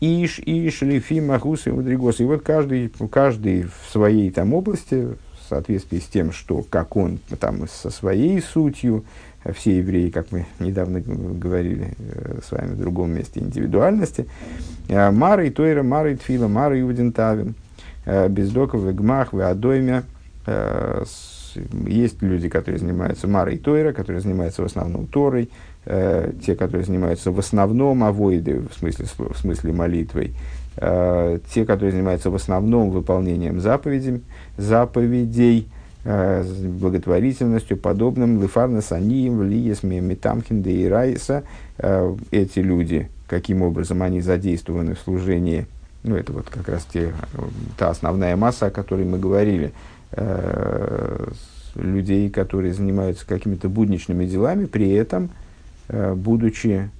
Иш, 0.00 0.40
Иш, 0.44 0.82
Лифи, 0.82 1.20
Махус 1.20 1.66
и 1.66 1.70
Мадригос. 1.70 2.20
И 2.20 2.24
вот 2.24 2.42
каждый, 2.42 2.92
каждый 3.10 3.62
в 3.62 3.90
своей 3.90 4.30
там 4.30 4.52
области, 4.54 5.08
в 5.40 5.48
соответствии 5.48 5.98
с 5.98 6.06
тем, 6.06 6.32
что, 6.32 6.64
как 6.68 6.96
он 6.96 7.18
там 7.40 7.66
со 7.68 7.90
своей 7.90 8.40
сутью, 8.42 9.04
все 9.54 9.78
евреи, 9.78 10.10
как 10.10 10.30
мы 10.30 10.46
недавно 10.58 11.00
говорили 11.00 11.94
э, 11.98 12.40
с 12.46 12.52
вами 12.52 12.74
в 12.74 12.78
другом 12.78 13.12
месте, 13.12 13.40
индивидуальности. 13.40 14.26
Э, 14.88 15.10
Мара 15.10 15.44
и 15.44 15.50
Тойра, 15.50 15.82
Мара 15.82 16.10
и 16.10 16.16
Тфила, 16.16 16.48
Мара 16.48 16.76
и 16.76 16.82
Удентавин, 16.82 17.54
э, 18.04 18.28
Бездоков, 18.28 18.84
Гмах, 18.94 19.32
Веадойме. 19.32 20.02
Есть 21.86 22.22
люди, 22.22 22.48
которые 22.48 22.78
занимаются 22.78 23.28
Марой 23.28 23.58
Тойра, 23.58 23.92
которые 23.92 24.20
занимаются 24.20 24.62
в 24.62 24.66
основном 24.66 25.06
Торой, 25.06 25.50
те, 25.84 26.54
которые 26.54 26.84
занимаются 26.84 27.30
в 27.30 27.38
основном 27.38 28.04
авоиды, 28.04 28.60
в 28.60 28.78
смысле, 28.78 29.06
в 29.16 29.38
смысле 29.38 29.72
молитвой, 29.72 30.34
те, 30.76 31.64
которые 31.64 31.92
занимаются 31.92 32.30
в 32.30 32.34
основном 32.34 32.90
выполнением 32.90 33.60
заповедей, 33.60 34.22
заповедей, 34.58 35.68
Э, 36.10 36.42
благотворительностью, 36.42 37.76
подобным 37.76 38.40
Лефарна 38.40 38.80
Санием, 38.80 39.42
Лиес, 39.42 39.82
Метамкин, 39.82 40.62
и 40.62 40.86
Райса. 40.86 41.42
Э, 41.76 42.16
эти 42.30 42.60
люди, 42.60 43.10
каким 43.26 43.60
образом 43.60 44.02
они 44.02 44.22
задействованы 44.22 44.94
в 44.94 45.00
служении, 45.00 45.66
ну, 46.04 46.16
это 46.16 46.32
вот 46.32 46.48
как 46.48 46.66
раз 46.68 46.86
те, 46.90 47.12
та 47.76 47.90
основная 47.90 48.36
масса, 48.36 48.66
о 48.66 48.70
которой 48.70 49.04
мы 49.04 49.18
говорили, 49.18 49.66
э, 49.66 49.70
людей, 51.74 52.30
которые 52.30 52.74
занимаются 52.74 53.26
какими-то 53.26 53.68
будничными 53.68 54.24
делами, 54.26 54.64
при 54.64 54.90
этом, 54.92 55.30
будучи 55.88 56.90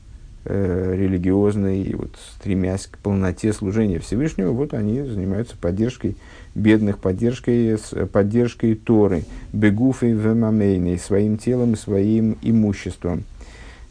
религиозной 0.45 1.83
и 1.83 1.95
вот 1.95 2.11
стремясь 2.37 2.87
к 2.87 2.99
полноте 2.99 3.53
служения 3.53 3.99
Всевышнего, 3.99 4.53
вот 4.53 4.73
они 4.73 5.03
занимаются 5.03 5.57
поддержкой 5.57 6.17
бедных 6.55 6.99
поддержкой, 6.99 7.79
поддержкой 8.13 8.75
Торы, 8.75 9.25
бегуфой 9.53 10.13
вемамейной, 10.13 10.99
своим 10.99 11.39
телом 11.39 11.73
и 11.75 11.77
своим 11.77 12.37
имуществом. 12.43 13.25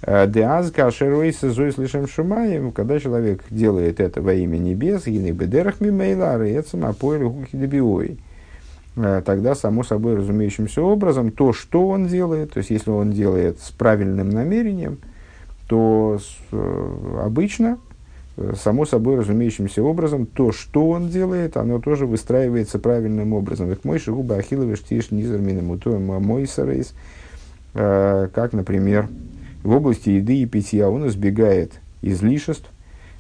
Э, 0.02 0.28
Деаз 0.28 0.72
кашеруйса 0.72 1.52
зой 1.52 1.72
слышим 1.72 2.08
шумаем, 2.08 2.72
когда 2.72 3.00
человек 3.00 3.44
делает 3.50 4.00
это 4.00 4.22
во 4.22 4.34
имя 4.34 4.58
небес, 4.58 5.08
и 5.08 5.18
не 5.18 5.32
бедерах 5.32 5.82
мимейлары, 5.82 6.52
это 6.52 6.70
самопоэль 6.70 7.24
гухи 7.24 7.58
дебиой. 7.58 8.18
Э, 8.98 9.22
тогда, 9.24 9.54
само 9.54 9.84
собой 9.84 10.16
разумеющимся 10.16 10.82
образом, 10.82 11.32
то, 11.32 11.54
что 11.54 11.88
он 11.88 12.08
делает, 12.08 12.54
то 12.54 12.58
есть 12.58 12.72
если 12.72 12.89
он 12.89 13.12
делает 13.12 13.60
с 13.60 13.70
правильным 13.70 14.30
намерением, 14.30 14.98
то 15.68 16.20
э, 16.51 17.22
обычно 17.24 17.77
само 18.56 18.86
собой 18.86 19.18
разумеющимся 19.18 19.82
образом, 19.82 20.25
то, 20.27 20.51
что 20.51 20.89
он 20.89 21.10
делает, 21.10 21.58
оно 21.58 21.80
тоже 21.80 22.06
выстраивается 22.06 22.77
правильным 22.80 23.34
образом. 23.34 23.70
Как 23.70 23.84
мой 23.84 24.00
шигуба 24.00 24.36
ахиловый 24.36 24.75
штиш 24.75 25.12
низер 25.12 25.39
мой 25.39 26.48
сарейс, 26.48 26.94
э, 27.74 28.30
как, 28.34 28.54
например, 28.54 29.10
в 29.63 29.72
области 29.75 30.10
еды 30.10 30.38
и 30.38 30.46
питья 30.46 30.89
он 30.89 31.08
избегает 31.08 31.74
излишеств, 32.01 32.66
э, 32.66 32.76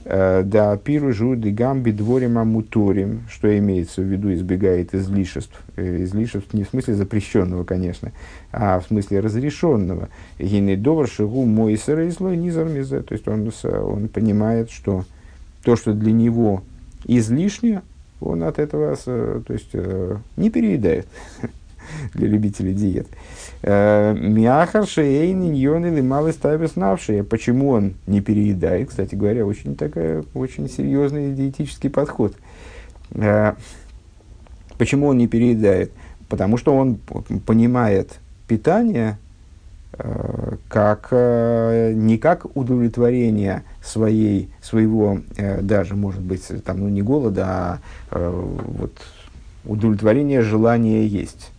да 0.09 0.77
пиру 0.77 1.11
жуды 1.11 1.51
гамби 1.51 1.91
дворим 1.91 2.37
амуторим, 2.37 3.23
что 3.29 3.57
имеется 3.57 4.01
в 4.01 4.05
виду, 4.05 4.33
избегает 4.33 4.93
излишеств. 4.95 5.59
Э, 5.75 6.03
излишеств 6.03 6.53
не 6.53 6.63
в 6.63 6.69
смысле 6.69 6.93
запрещенного, 6.93 7.65
конечно, 7.65 8.13
а 8.53 8.79
в 8.79 8.85
смысле 8.85 9.19
разрешенного. 9.19 10.07
Гиней 10.39 10.77
довар 10.77 11.09
шигу 11.09 11.43
мой 11.45 11.77
сарейслой 11.77 12.37
низар 12.37 12.69
мизе. 12.69 13.01
То 13.01 13.13
есть 13.13 13.27
он, 13.27 13.51
он 13.63 14.07
понимает, 14.07 14.71
что 14.71 15.03
то, 15.63 15.75
что 15.75 15.93
для 15.93 16.13
него 16.13 16.63
излишнее, 17.05 17.81
он 18.21 18.43
от 18.43 18.59
этого 18.59 18.95
то 18.95 19.43
есть, 19.49 19.73
не 20.37 20.49
переедает. 20.49 21.07
для 22.13 22.27
любителей 22.27 22.73
диет. 22.73 23.07
Э, 23.61 24.13
Мяхар 24.13 24.87
шейн 24.87 25.41
иньон 25.43 25.85
или 25.85 26.01
малый 26.01 26.33
ставис 26.33 26.75
навшие. 26.75 27.23
Почему 27.23 27.69
он 27.69 27.95
не 28.05 28.21
переедает? 28.21 28.89
Кстати 28.89 29.15
говоря, 29.15 29.45
очень, 29.45 29.75
такая, 29.75 30.23
очень 30.33 30.69
серьезный 30.69 31.33
диетический 31.33 31.89
подход. 31.89 32.33
Э, 33.11 33.53
почему 34.77 35.07
он 35.07 35.17
не 35.17 35.27
переедает? 35.27 35.91
Потому 36.29 36.57
что 36.57 36.75
он 36.75 36.95
понимает 37.45 38.19
питание 38.47 39.17
э, 39.93 40.55
как, 40.67 41.11
не 41.11 42.17
как 42.17 42.55
удовлетворение 42.55 43.63
своей, 43.83 44.49
своего, 44.61 45.19
даже, 45.61 45.95
может 45.95 46.21
быть, 46.21 46.43
там, 46.63 46.81
ну, 46.81 46.89
не 46.89 47.01
голода, 47.01 47.79
а 48.11 48.29
вот, 48.31 48.93
удовлетворение 49.65 50.41
желания 50.41 51.07
есть 51.07 51.51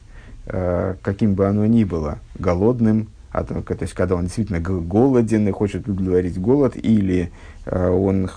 каким 0.50 1.34
бы 1.34 1.46
оно 1.46 1.66
ни 1.66 1.84
было, 1.84 2.18
голодным, 2.38 3.08
а, 3.30 3.44
то, 3.44 3.62
есть 3.80 3.92
когда 3.92 4.14
он 4.14 4.24
действительно 4.24 4.60
голоден 4.60 5.46
и 5.48 5.52
хочет 5.52 5.86
удовлетворить 5.86 6.40
голод, 6.40 6.76
или 6.76 7.30
э, 7.66 7.88
он 7.88 8.30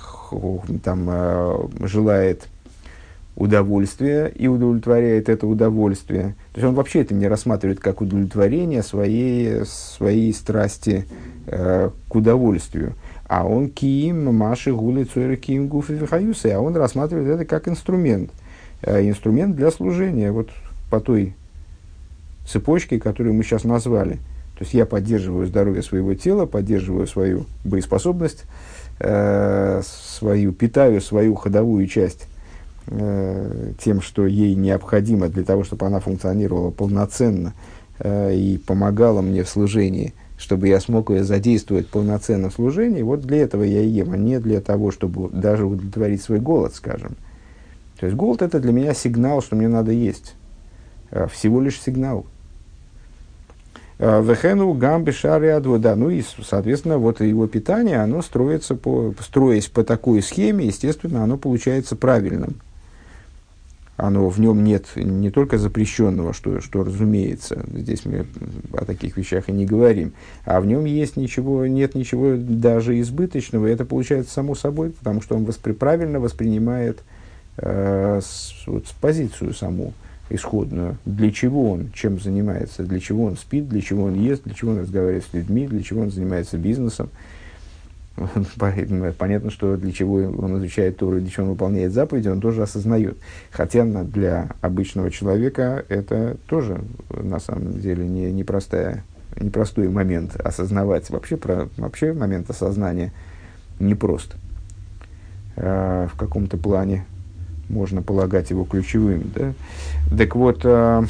там 0.83 1.07
э, 1.09 1.67
желает 1.87 2.47
удовольствия 3.35 4.27
и 4.27 4.47
удовлетворяет 4.47 5.29
это 5.29 5.47
удовольствие. 5.47 6.35
То 6.53 6.59
есть 6.59 6.67
он 6.67 6.75
вообще 6.75 7.01
это 7.01 7.13
не 7.13 7.27
рассматривает 7.27 7.79
как 7.79 8.01
удовлетворение 8.01 8.83
своей, 8.83 9.65
своей 9.65 10.33
страсти 10.33 11.05
э, 11.47 11.89
к 12.09 12.15
удовольствию. 12.15 12.93
А 13.27 13.47
он 13.47 13.69
киим, 13.69 14.35
маши, 14.35 14.73
гули, 14.73 15.05
цуэр, 15.05 15.37
киим, 15.37 15.69
гуфи, 15.69 15.93
вихаюсы. 15.93 16.47
А 16.47 16.59
он 16.59 16.75
рассматривает 16.75 17.29
это 17.29 17.45
как 17.45 17.69
инструмент. 17.69 18.29
Э, 18.81 19.01
инструмент 19.07 19.55
для 19.55 19.71
служения. 19.71 20.33
Вот 20.33 20.49
по 20.89 20.99
той 20.99 21.33
цепочки, 22.51 22.99
которые 22.99 23.33
мы 23.33 23.43
сейчас 23.43 23.63
назвали. 23.63 24.19
То 24.61 24.63
есть 24.63 24.73
я 24.73 24.85
поддерживаю 24.85 25.47
здоровье 25.47 25.81
своего 25.81 26.13
тела, 26.13 26.45
поддерживаю 26.45 27.07
свою 27.07 27.45
боеспособность, 27.63 28.43
э, 28.99 29.81
свою, 29.83 30.53
питаю 30.53 31.01
свою 31.01 31.33
ходовую 31.33 31.87
часть 31.87 32.27
э, 32.87 33.71
тем, 33.83 34.01
что 34.01 34.27
ей 34.27 34.53
необходимо 34.53 35.29
для 35.29 35.43
того, 35.43 35.63
чтобы 35.63 35.87
она 35.87 35.99
функционировала 35.99 36.69
полноценно 36.69 37.53
э, 37.97 38.35
и 38.35 38.57
помогала 38.59 39.21
мне 39.21 39.43
в 39.43 39.49
служении, 39.49 40.13
чтобы 40.37 40.67
я 40.67 40.79
смог 40.79 41.09
ее 41.09 41.23
задействовать 41.23 41.87
полноценно 41.87 42.51
в 42.51 42.53
служении. 42.53 43.01
Вот 43.01 43.21
для 43.21 43.37
этого 43.37 43.63
я 43.63 43.81
ем, 43.81 44.11
а 44.11 44.17
не 44.17 44.39
для 44.39 44.61
того, 44.61 44.91
чтобы 44.91 45.29
даже 45.29 45.65
удовлетворить 45.65 46.21
свой 46.21 46.39
голод, 46.39 46.75
скажем. 46.75 47.15
То 47.99 48.05
есть 48.05 48.15
голод 48.15 48.41
это 48.41 48.59
для 48.59 48.71
меня 48.71 48.93
сигнал, 48.93 49.41
что 49.41 49.55
мне 49.55 49.67
надо 49.67 49.91
есть. 49.91 50.35
Э, 51.11 51.27
всего 51.27 51.61
лишь 51.61 51.81
сигнал. 51.81 52.25
Э, 54.01 54.19
Вехену 54.23 54.73
гамби 54.73 55.11
шари 55.11 55.55
да. 55.77 55.95
Ну 55.95 56.09
и, 56.09 56.23
соответственно, 56.43 56.97
вот 56.97 57.21
его 57.21 57.45
питание, 57.45 58.01
оно 58.01 58.23
строится 58.23 58.73
по, 58.73 59.13
строясь 59.19 59.67
по 59.67 59.83
такой 59.83 60.23
схеме, 60.23 60.65
естественно, 60.65 61.23
оно 61.23 61.37
получается 61.37 61.95
правильным. 61.95 62.55
Оно, 63.97 64.27
в 64.29 64.39
нем 64.39 64.63
нет 64.63 64.87
не 64.95 65.29
только 65.29 65.59
запрещенного, 65.59 66.33
что, 66.33 66.61
что 66.61 66.83
разумеется, 66.83 67.63
здесь 67.71 68.03
мы 68.05 68.25
о 68.73 68.85
таких 68.85 69.17
вещах 69.17 69.49
и 69.49 69.51
не 69.51 69.67
говорим, 69.67 70.13
а 70.45 70.59
в 70.59 70.65
нем 70.65 70.85
есть 70.85 71.15
ничего, 71.15 71.67
нет 71.67 71.93
ничего 71.93 72.33
даже 72.35 72.99
избыточного, 72.99 73.67
и 73.67 73.71
это 73.71 73.85
получается 73.85 74.33
само 74.33 74.55
собой, 74.55 74.89
потому 74.89 75.21
что 75.21 75.35
он 75.35 75.45
воспри, 75.45 75.73
правильно 75.73 76.19
воспринимает 76.19 77.03
э, 77.57 78.21
с, 78.23 78.63
вот, 78.65 78.87
с 78.87 78.91
позицию 78.93 79.53
саму 79.53 79.93
исходную, 80.33 80.97
для 81.05 81.31
чего 81.31 81.71
он, 81.71 81.91
чем 81.93 82.19
занимается, 82.19 82.83
для 82.83 82.99
чего 82.99 83.25
он 83.25 83.37
спит, 83.37 83.67
для 83.69 83.81
чего 83.81 84.05
он 84.05 84.15
ест, 84.15 84.43
для 84.43 84.53
чего 84.53 84.71
он 84.71 84.79
разговаривает 84.79 85.25
с 85.25 85.33
людьми, 85.33 85.67
для 85.67 85.83
чего 85.83 86.01
он 86.01 86.11
занимается 86.11 86.57
бизнесом. 86.57 87.09
Понятно, 88.57 89.51
что 89.51 89.77
для 89.77 89.91
чего 89.91 90.15
он 90.15 90.57
изучает 90.59 90.97
Тору, 90.97 91.19
для 91.19 91.29
чего 91.29 91.45
он 91.45 91.51
выполняет 91.51 91.93
заповеди, 91.93 92.27
он 92.27 92.41
тоже 92.41 92.63
осознает. 92.63 93.17
Хотя 93.51 93.85
для 93.85 94.51
обычного 94.61 95.11
человека 95.11 95.85
это 95.89 96.37
тоже 96.47 96.81
на 97.09 97.39
самом 97.39 97.79
деле 97.79 98.07
не, 98.07 98.31
непростая, 98.31 99.03
непростой 99.39 99.89
момент 99.89 100.35
осознавать. 100.35 101.09
Вообще, 101.09 101.37
про, 101.37 101.69
вообще 101.77 102.13
момент 102.13 102.49
осознания 102.49 103.11
непрост 103.79 104.35
э, 105.55 106.07
в 106.13 106.17
каком-то 106.17 106.57
плане 106.57 107.05
можно 107.71 108.01
полагать 108.01 108.49
его 108.49 108.63
ключевым. 108.65 109.31
Да? 109.33 109.53
Так 110.15 110.35
вот, 110.35 110.61
э, 110.63 111.03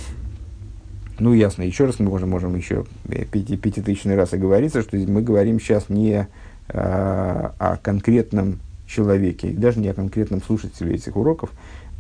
ну 1.20 1.34
ясно, 1.34 1.64
еще 1.64 1.86
раз 1.86 2.00
мы 2.00 2.10
можем, 2.10 2.30
можем 2.30 2.56
еще 2.56 2.86
пяти, 3.32 3.58
пятитысячный 3.58 4.16
раз 4.16 4.34
оговориться, 4.34 4.82
что 4.82 4.98
мы 4.98 5.22
говорим 5.22 5.60
сейчас 5.60 5.90
не 5.90 6.28
э, 6.70 6.74
о 6.74 7.78
конкретном 7.82 8.60
человеке, 8.88 9.52
даже 9.52 9.80
не 9.80 9.90
о 9.90 9.94
конкретном 9.94 10.42
слушателе 10.42 10.96
этих 10.96 11.16
уроков, 11.16 11.52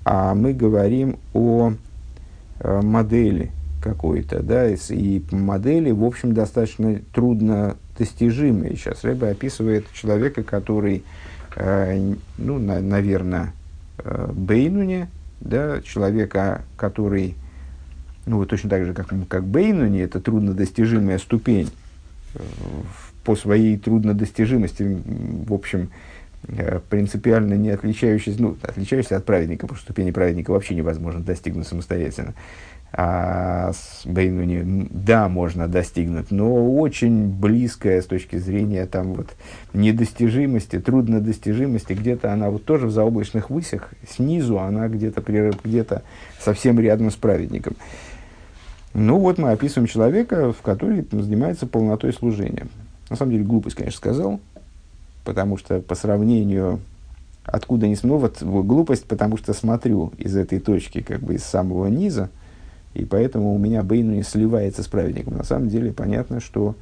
а 0.03 0.33
мы 0.33 0.53
говорим 0.53 1.17
о 1.33 1.73
э, 2.59 2.81
модели 2.81 3.51
какой-то, 3.81 4.41
да, 4.41 4.67
и 4.69 5.21
модели, 5.31 5.91
в 5.91 6.03
общем, 6.03 6.33
достаточно 6.33 6.99
трудно 7.13 7.77
достижимые. 7.97 8.75
Сейчас 8.75 9.03
Рэбе 9.03 9.27
описывает 9.27 9.91
человека, 9.93 10.43
который, 10.43 11.03
э, 11.55 12.13
ну, 12.37 12.59
на, 12.59 12.79
наверное, 12.79 13.53
Бейнуне, 14.03 15.09
да, 15.39 15.81
человека, 15.81 16.63
который, 16.77 17.35
ну, 18.25 18.37
вот 18.37 18.49
точно 18.49 18.69
так 18.69 18.85
же, 18.85 18.93
как, 18.93 19.13
как 19.27 19.45
Бейнуни, 19.45 19.99
это 19.99 20.19
труднодостижимая 20.19 21.17
ступень, 21.17 21.69
э, 22.35 22.39
по 23.23 23.35
своей 23.35 23.77
труднодостижимости, 23.77 25.01
в 25.47 25.53
общем, 25.53 25.89
э, 26.47 26.79
принципиально 26.89 27.53
не 27.53 27.69
отличающийся, 27.69 28.41
ну, 28.41 28.57
отличающийся 28.61 29.17
от 29.17 29.25
праведника, 29.25 29.67
потому 29.67 29.77
что 29.77 29.85
ступени 29.85 30.11
праведника 30.11 30.51
вообще 30.51 30.75
невозможно 30.75 31.21
достигнуть 31.21 31.67
самостоятельно 31.67 32.33
а 32.93 33.71
с 33.71 34.05
Бейнуни, 34.05 34.87
да, 34.89 35.29
можно 35.29 35.69
достигнуть, 35.69 36.29
но 36.29 36.75
очень 36.75 37.29
близкая 37.29 38.01
с 38.01 38.05
точки 38.05 38.35
зрения 38.35 38.85
там 38.85 39.13
вот 39.13 39.27
недостижимости, 39.73 40.77
труднодостижимости, 40.79 41.93
где-то 41.93 42.33
она 42.33 42.49
вот 42.49 42.65
тоже 42.65 42.87
в 42.87 42.91
заоблачных 42.91 43.49
высях, 43.49 43.91
снизу 44.09 44.59
она 44.59 44.89
где-то 44.89 45.21
где 45.63 45.85
совсем 46.39 46.79
рядом 46.81 47.11
с 47.11 47.15
праведником. 47.15 47.77
Ну 48.93 49.19
вот 49.19 49.37
мы 49.37 49.51
описываем 49.51 49.87
человека, 49.87 50.51
в 50.51 50.61
который 50.61 51.05
занимается 51.11 51.67
полнотой 51.67 52.11
служения. 52.11 52.67
На 53.09 53.15
самом 53.15 53.31
деле 53.31 53.45
глупость, 53.45 53.77
конечно, 53.77 53.97
сказал, 53.97 54.41
потому 55.23 55.55
что 55.55 55.79
по 55.79 55.95
сравнению, 55.95 56.81
откуда 57.45 57.87
не 57.87 57.95
смотрю, 57.95 58.17
вот 58.17 58.43
глупость, 58.43 59.05
потому 59.05 59.37
что 59.37 59.53
смотрю 59.53 60.11
из 60.17 60.35
этой 60.35 60.59
точки, 60.59 61.01
как 61.01 61.21
бы 61.21 61.35
из 61.35 61.43
самого 61.45 61.87
низа– 61.87 62.29
и 62.93 63.05
поэтому 63.05 63.53
у 63.53 63.57
меня 63.57 63.83
Бейну 63.83 64.13
не 64.13 64.23
сливается 64.23 64.83
с 64.83 64.87
праведником. 64.87 65.37
На 65.37 65.43
самом 65.43 65.69
деле 65.69 65.93
понятно, 65.93 66.39
что 66.39 66.75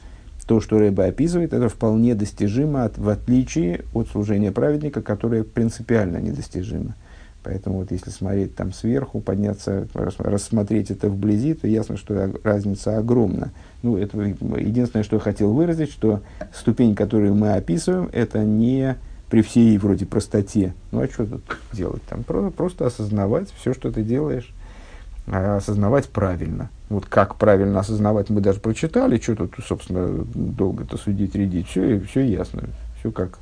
то, 0.49 0.59
что 0.61 0.79
Рэба 0.79 1.05
описывает, 1.05 1.53
это 1.53 1.69
вполне 1.69 2.15
достижимо, 2.15 2.83
от, 2.83 2.97
в 2.97 3.07
отличие 3.07 3.81
от 3.93 4.07
служения 4.07 4.51
праведника, 4.51 5.03
которое 5.03 5.43
принципиально 5.43 6.17
недостижимо. 6.17 6.95
Поэтому 7.43 7.77
вот 7.77 7.91
если 7.91 8.09
смотреть 8.09 8.55
там 8.55 8.73
сверху, 8.73 9.21
подняться, 9.21 9.87
рассмотреть 9.93 10.89
это 10.89 11.07
вблизи, 11.07 11.53
то 11.53 11.67
ясно, 11.67 11.97
что 11.97 12.31
разница 12.43 12.97
огромна. 12.97 13.51
Ну, 13.83 13.95
это 13.95 14.19
единственное, 14.19 15.03
что 15.03 15.17
я 15.17 15.19
хотел 15.19 15.53
выразить, 15.53 15.91
что 15.91 16.21
ступень, 16.51 16.95
которую 16.95 17.35
мы 17.35 17.53
описываем, 17.53 18.09
это 18.11 18.43
не 18.43 18.95
при 19.29 19.43
всей 19.43 19.77
вроде 19.77 20.07
простоте. 20.07 20.73
Ну, 20.91 21.01
а 21.01 21.07
что 21.07 21.27
тут 21.27 21.43
делать? 21.71 22.01
Там 22.09 22.23
просто, 22.23 22.49
просто 22.49 22.87
осознавать 22.87 23.49
все, 23.59 23.73
что 23.73 23.91
ты 23.91 24.01
делаешь, 24.01 24.51
осознавать 25.31 26.09
правильно. 26.09 26.69
Вот 26.89 27.05
как 27.05 27.35
правильно 27.35 27.79
осознавать, 27.79 28.29
мы 28.29 28.41
даже 28.41 28.59
прочитали, 28.59 29.19
что 29.19 29.35
тут, 29.35 29.53
собственно, 29.65 30.25
долго-то 30.33 30.97
судить, 30.97 31.35
рядить, 31.35 31.67
все, 31.67 31.99
все 31.99 32.21
ясно, 32.21 32.63
все 32.99 33.11
как. 33.11 33.37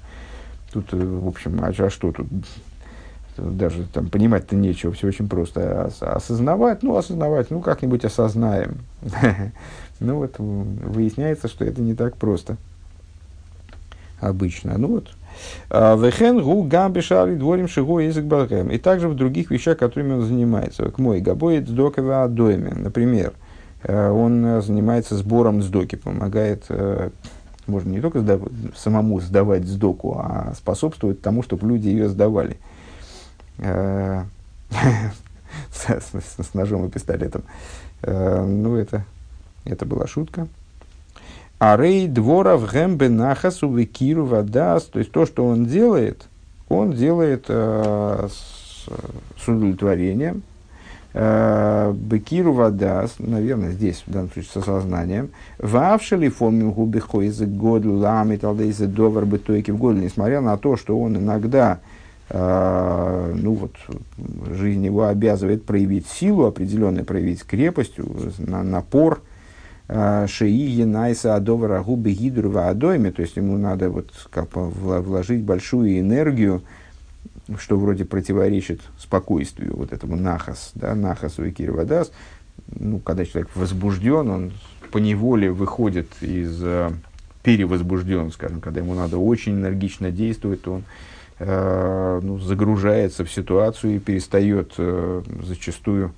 Тут, 0.72 0.94
э, 0.94 0.98
в 0.98 1.28
общем, 1.28 1.60
а, 1.64 1.68
а 1.78 1.90
что 1.90 2.12
тут? 2.12 2.28
Даже 3.38 3.86
там 3.86 4.10
понимать-то 4.10 4.56
нечего, 4.56 4.92
все 4.92 5.08
очень 5.08 5.30
просто. 5.30 5.92
А, 6.02 6.16
осознавать, 6.16 6.84
ну, 6.84 6.98
осознавать, 6.98 7.52
ну, 7.52 7.62
как-нибудь 7.62 8.06
осознаем. 8.06 8.80
Ну, 10.00 10.18
вот 10.18 10.36
выясняется, 10.38 11.48
что 11.48 11.66
это 11.66 11.82
не 11.82 11.96
так 11.96 12.18
просто 12.18 12.58
обычно. 14.20 14.78
Ну, 14.78 14.90
вот, 14.90 15.10
а, 15.10 15.27
Вехен 15.70 16.42
гу 16.42 16.64
гамби 16.64 17.02
шари 17.02 17.36
дворим 17.36 17.68
шигу 17.68 18.00
язык 18.00 18.26
балкаем. 18.26 18.70
И 18.70 18.78
также 18.78 19.10
в 19.10 19.16
других 19.16 19.52
вещах, 19.52 19.78
которыми 19.78 20.14
он 20.14 20.22
занимается. 20.22 20.90
К 20.90 20.98
мой 20.98 21.20
габоид 21.20 21.68
сдокова 21.68 22.24
адоями. 22.24 22.70
Например, 22.70 23.34
э, 23.84 24.10
он 24.10 24.62
занимается 24.62 25.16
сбором 25.16 25.62
сдоки, 25.62 25.96
помогает 25.96 26.66
э, 26.70 27.10
можно 27.68 27.90
не 27.90 28.00
только 28.00 28.22
сдав, 28.22 28.42
самому 28.76 29.20
сдавать 29.20 29.66
сдоку, 29.66 30.18
а 30.18 30.54
способствовать 30.56 31.22
тому, 31.22 31.44
чтобы 31.44 31.68
люди 31.68 31.88
ее 31.90 32.10
сдавали. 32.10 32.58
Э, 33.60 34.24
с, 35.72 36.44
с 36.44 36.54
ножом 36.54 36.86
и 36.86 36.90
пистолетом. 36.90 37.44
Ну, 38.04 38.76
это, 38.76 39.06
это 39.64 39.86
была 39.86 40.06
шутка. 40.06 40.48
Арей 41.60 42.08
дворов 42.08 42.72
гэмбе 42.72 43.10
нахасу 43.10 43.72
викиру 43.74 44.26
вадас. 44.26 44.84
То 44.84 45.00
есть 45.00 45.12
то, 45.12 45.26
что 45.26 45.46
он 45.46 45.66
делает, 45.66 46.28
он 46.70 46.92
делает 46.92 47.46
э, 47.48 48.28
с, 48.30 48.90
с 49.44 49.48
удовлетворением. 49.48 50.44
Э, 51.14 51.94
Бекиру 51.96 52.54
вадас, 52.54 53.16
наверное, 53.18 53.72
здесь, 53.72 54.04
в 54.06 54.12
данном 54.12 54.30
случае, 54.32 54.52
с 54.52 54.58
осознанием. 54.58 55.30
Вавшили 55.58 56.30
фомим 56.30 56.72
губихо 56.72 57.22
из 57.22 57.40
году 57.42 57.94
ламит 57.98 58.44
алдейзе 58.44 58.86
довар 58.86 59.26
бытойки 59.26 59.72
в 59.72 59.78
году, 59.78 60.00
несмотря 60.00 60.42
на 60.42 60.58
то, 60.58 60.78
что 60.78 61.00
он 61.00 61.18
иногда 61.18 61.80
э, 62.30 63.34
ну 63.36 63.54
вот, 63.54 63.72
жизнь 64.54 64.86
его 64.86 65.06
обязывает 65.06 65.66
проявить 65.66 66.06
силу 66.06 66.46
определенную, 66.46 67.04
проявить 67.04 67.44
крепость, 67.44 67.96
на, 68.38 68.62
напор, 68.62 69.22
Шеи 69.90 70.70
Енайса 70.70 71.36
Адовара 71.36 71.82
Губы 71.82 72.12
Гидрува 72.12 72.70
Адойме, 72.70 73.12
то 73.12 73.22
есть 73.22 73.38
ему 73.38 73.58
надо 73.58 73.90
вот 73.90 74.12
как 74.30 74.50
вложить 74.54 75.44
большую 75.44 76.00
энергию, 76.00 76.62
что 77.58 77.78
вроде 77.78 78.04
противоречит 78.04 78.82
спокойствию, 79.00 79.76
вот 79.76 79.94
этому 79.94 80.18
нахас, 80.18 80.72
да, 80.76 80.94
нахасу 80.94 81.46
и 81.46 81.52
кирвадас. 81.52 82.12
Ну, 82.76 83.00
когда 83.00 83.26
человек 83.26 83.50
возбужден, 83.56 84.30
он 84.30 84.52
по 84.92 84.98
неволе 84.98 85.52
выходит 85.52 86.08
из 86.22 86.62
э, 86.62 86.92
перевозбужден, 87.44 88.32
скажем, 88.32 88.60
когда 88.60 88.82
ему 88.82 88.94
надо 88.94 89.18
очень 89.18 89.54
энергично 89.54 90.12
действовать, 90.12 90.64
то 90.64 90.74
он 90.74 90.84
э, 91.40 92.20
ну, 92.22 92.40
загружается 92.40 93.24
в 93.24 93.32
ситуацию 93.32 93.96
и 93.96 94.00
перестает 94.00 94.74
э, 94.78 95.22
зачастую 95.44 96.14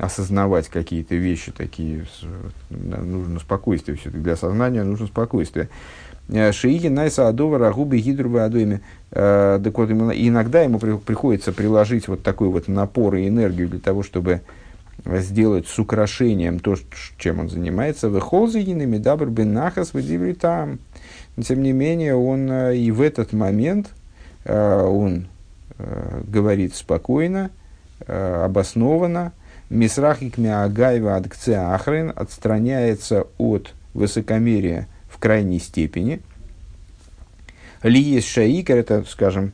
осознавать 0.00 0.68
какие-то 0.68 1.14
вещи 1.14 1.52
такие. 1.52 2.06
Нужно 2.70 3.38
спокойствие 3.38 3.96
все-таки. 3.96 4.22
Для 4.22 4.36
сознания 4.36 4.82
нужно 4.82 5.06
спокойствие. 5.06 5.68
Э, 6.28 6.52
Шиики 6.52 6.86
Найса 6.86 7.28
Адова 7.28 7.58
Рагубы 7.58 7.98
Гидрубы 7.98 8.42
Адуими. 8.42 8.80
Э, 9.10 9.60
так 9.62 9.76
вот, 9.76 9.90
иногда 9.90 10.62
ему 10.62 10.78
приходится 10.78 11.52
приложить 11.52 12.08
вот 12.08 12.22
такой 12.22 12.48
вот 12.48 12.66
напор 12.66 13.16
и 13.16 13.28
энергию 13.28 13.68
для 13.68 13.80
того, 13.80 14.02
чтобы 14.02 14.40
сделать 15.04 15.66
с 15.66 15.78
украшением 15.78 16.60
то, 16.60 16.76
чем 17.18 17.40
он 17.40 17.50
занимается. 17.50 18.08
Вехолзагинами 18.08 18.98
дабр 18.98 19.26
бен 19.26 19.52
нахас 19.52 19.92
там. 20.40 20.78
Тем 21.42 21.62
не 21.62 21.72
менее, 21.72 22.14
он 22.14 22.50
э, 22.50 22.76
и 22.76 22.90
в 22.90 23.02
этот 23.02 23.32
момент 23.32 23.90
он 24.46 25.26
говорит 26.26 26.74
спокойно, 26.74 27.50
обоснованно, 28.06 29.32
Мисрахик 29.70 30.36
Миагаева 30.36 31.16
Адкце 31.16 31.52
Ахрен 31.52 32.12
отстраняется 32.14 33.28
от 33.38 33.72
высокомерия 33.94 34.88
в 35.08 35.18
крайней 35.18 35.60
степени. 35.60 36.20
Ли 37.84 38.00
есть 38.00 38.28
шаикер, 38.28 38.76
это, 38.76 39.04
скажем, 39.08 39.52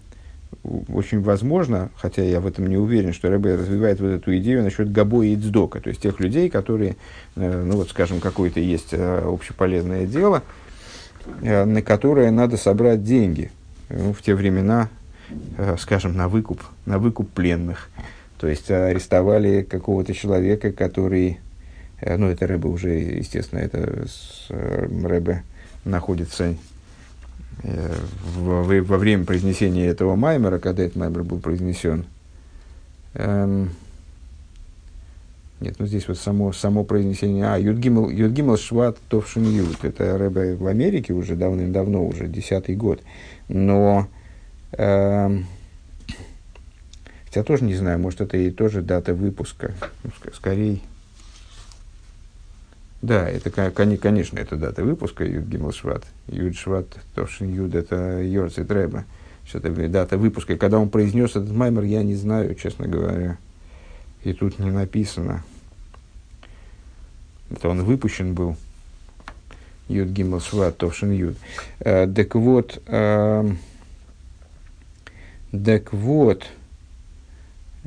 очень 0.88 1.20
возможно, 1.20 1.90
хотя 1.96 2.22
я 2.22 2.40
в 2.40 2.46
этом 2.46 2.66
не 2.66 2.78
уверен, 2.78 3.12
что 3.12 3.28
Рэбе 3.28 3.56
развивает 3.56 4.00
вот 4.00 4.08
эту 4.08 4.36
идею 4.38 4.62
насчет 4.62 4.90
Габоя 4.90 5.28
и 5.28 5.36
Цдока, 5.36 5.80
то 5.80 5.90
есть 5.90 6.00
тех 6.00 6.18
людей, 6.18 6.48
которые, 6.48 6.96
э, 7.36 7.62
ну 7.62 7.76
вот, 7.76 7.90
скажем, 7.90 8.20
какое-то 8.20 8.58
есть 8.58 8.92
э, 8.92 9.22
общеполезное 9.24 10.06
дело, 10.06 10.42
э, 11.42 11.64
на 11.64 11.82
которое 11.82 12.30
надо 12.30 12.56
собрать 12.56 13.04
деньги. 13.04 13.50
Ну, 13.88 14.12
в 14.12 14.22
те 14.22 14.34
времена, 14.34 14.88
скажем, 15.78 16.16
на 16.16 16.28
выкуп, 16.28 16.60
на 16.86 16.98
выкуп 16.98 17.30
пленных. 17.30 17.88
То 18.38 18.48
есть 18.48 18.70
арестовали 18.70 19.62
какого-то 19.62 20.12
человека, 20.12 20.72
который, 20.72 21.38
э, 22.00 22.16
ну 22.16 22.28
это 22.28 22.46
Рэбе 22.46 22.68
уже, 22.68 22.90
естественно, 22.90 23.60
это 23.60 24.06
с, 24.06 24.46
э, 24.50 24.88
Рэбе 25.04 25.42
находится 25.84 26.54
э, 27.62 27.94
во, 28.36 28.62
во 28.62 28.98
время 28.98 29.24
произнесения 29.24 29.88
этого 29.88 30.16
маймера, 30.16 30.58
когда 30.58 30.82
этот 30.82 30.96
маймер 30.96 31.22
был 31.22 31.38
произнесен. 31.38 32.04
Эм, 33.14 33.70
нет, 35.60 35.76
ну 35.78 35.86
здесь 35.86 36.06
вот 36.06 36.18
само, 36.18 36.52
само 36.52 36.84
произнесение. 36.84 37.46
А, 37.46 37.58
Юдгимл, 37.58 38.10
Юдгимл 38.10 38.58
Шват 38.58 38.98
Товшин 39.08 39.44
Юд. 39.44 39.82
Это 39.84 40.18
Рэбе 40.18 40.54
в 40.56 40.66
Америке 40.66 41.14
уже 41.14 41.34
давным-давно, 41.34 42.06
уже 42.06 42.26
десятый 42.26 42.76
год. 42.76 43.00
Но 43.48 44.06
эм, 44.72 45.46
я 47.36 47.42
тоже 47.42 47.64
не 47.64 47.74
знаю, 47.74 47.98
может, 47.98 48.22
это 48.22 48.36
и 48.38 48.50
тоже 48.50 48.80
дата 48.80 49.14
выпуска. 49.14 49.74
Ну, 50.02 50.10
скорее. 50.32 50.80
Да, 53.02 53.28
это, 53.28 53.50
конечно, 53.50 54.38
это 54.38 54.56
дата 54.56 54.82
выпуска 54.82 55.24
Юд 55.24 55.44
Гиммелшват. 55.44 56.04
Юд 56.28 56.56
Шват, 56.56 56.86
Товшин 57.14 57.54
Юд, 57.54 57.74
это 57.74 58.22
Йорц 58.22 58.58
и 58.58 58.64
Треба. 58.64 59.04
Что-то 59.46 59.70
дата 59.88 60.16
выпуска. 60.16 60.54
И 60.54 60.56
когда 60.56 60.78
он 60.78 60.88
произнес 60.88 61.30
этот 61.30 61.52
маймер, 61.52 61.82
я 61.82 62.02
не 62.02 62.16
знаю, 62.16 62.54
честно 62.54 62.88
говоря. 62.88 63.36
И 64.24 64.32
тут 64.32 64.58
не 64.58 64.70
написано. 64.70 65.44
Это 67.50 67.68
он 67.68 67.84
выпущен 67.84 68.34
был. 68.34 68.56
Юд 69.88 70.08
Гиммелшват, 70.08 70.78
Товшин 70.78 71.12
Юд. 71.12 71.36
Э, 71.80 72.08
так 72.08 72.34
вот, 72.34 72.82
э, 72.86 73.50
так 75.52 75.92
вот, 75.92 76.46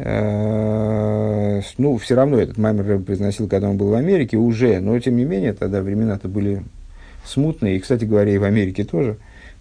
ну, 0.01 1.97
все 1.97 2.15
равно 2.15 2.39
этот 2.39 2.57
Маймер 2.57 2.99
произносил, 2.99 3.49
когда 3.49 3.69
он 3.69 3.77
был 3.77 3.89
в 3.89 3.95
Америке, 3.95 4.37
уже, 4.37 4.79
но 4.79 4.97
тем 4.99 5.17
не 5.17 5.25
менее, 5.25 5.51
тогда 5.53 5.81
времена-то 5.81 6.29
были 6.29 6.63
смутные, 7.25 7.75
и, 7.75 7.79
кстати 7.79 8.05
говоря, 8.05 8.33
и 8.33 8.37
в 8.37 8.45
Америке 8.45 8.85
тоже, 8.85 9.17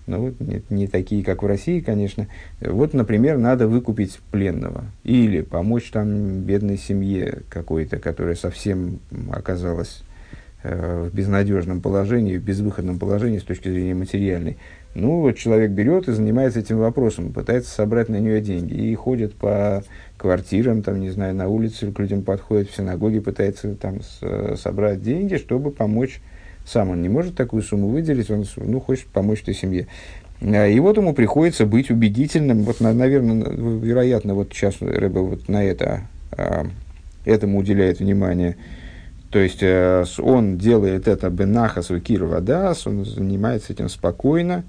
но 0.09 0.21
вот 0.21 0.41
не, 0.41 0.63
не 0.71 0.87
такие, 0.87 1.23
как 1.23 1.43
в 1.43 1.47
России, 1.47 1.81
конечно. 1.81 2.27
Вот, 2.61 2.95
например, 2.95 3.37
надо 3.37 3.69
выкупить 3.69 4.19
пленного 4.31 4.87
или 5.05 5.43
помочь 5.43 5.91
там 5.91 6.41
бедной 6.41 6.79
семье 6.79 7.41
какой-то, 7.51 7.99
которая 7.99 8.35
совсем 8.35 9.01
оказалась 9.31 10.03
э, 10.63 11.09
в 11.11 11.15
безнадежном 11.15 11.83
положении, 11.83 12.39
в 12.39 12.43
безвыходном 12.43 12.99
положении 12.99 13.39
с 13.39 13.45
точки 13.45 13.69
зрения 13.69 13.95
материальной. 13.95 14.57
Ну, 14.95 15.21
вот 15.21 15.37
человек 15.37 15.71
берет 15.71 16.09
и 16.09 16.13
занимается 16.13 16.61
этим 16.61 16.79
вопросом, 16.79 17.33
пытается 17.33 17.71
собрать 17.71 18.09
на 18.09 18.17
нее 18.17 18.41
деньги 18.41 18.75
и 18.75 18.95
ходит 18.95 19.35
по 19.35 19.85
квартирам, 20.17 20.83
там, 20.83 21.01
не 21.01 21.11
знаю, 21.11 21.35
на 21.35 21.49
улице 21.49 21.93
к 21.93 21.99
людям 21.99 22.23
подходит, 22.23 22.71
в 22.71 22.77
синагоге 22.77 23.21
пытается 23.21 23.75
там 23.77 24.01
с, 24.03 24.57
собрать 24.57 25.03
деньги, 25.03 25.37
чтобы 25.37 25.71
помочь 25.71 26.21
сам. 26.67 26.91
Он 26.91 27.03
не 27.03 27.09
может 27.09 27.37
такую 27.37 27.63
сумму 27.63 27.89
выделить, 27.89 28.31
он 28.31 28.45
ну, 28.57 28.81
хочет 28.81 29.07
помочь 29.07 29.43
этой 29.43 29.55
семье. 29.55 29.87
А, 30.41 30.67
и 30.67 30.79
вот 30.81 30.97
ему 30.97 31.15
приходится 31.15 31.67
быть 31.67 31.91
убедительным. 31.91 32.63
Вот, 32.63 32.81
наверное, 32.81 33.49
вероятно, 33.51 34.35
вот 34.35 34.53
сейчас 34.53 34.81
Рэбе 34.81 35.21
вот 35.21 35.49
на 35.49 35.63
это, 35.65 36.03
а, 36.33 36.67
этому 37.25 37.59
уделяет 37.59 38.01
внимание. 38.01 38.57
То 39.31 39.39
есть 39.39 39.59
э, 39.61 40.05
он 40.19 40.57
делает 40.57 41.07
это 41.07 41.29
бенахас 41.29 41.91
кирова 42.03 42.41
дас, 42.41 42.87
он 42.87 43.05
занимается 43.05 43.75
этим 43.75 43.91
спокойно, 43.91 44.65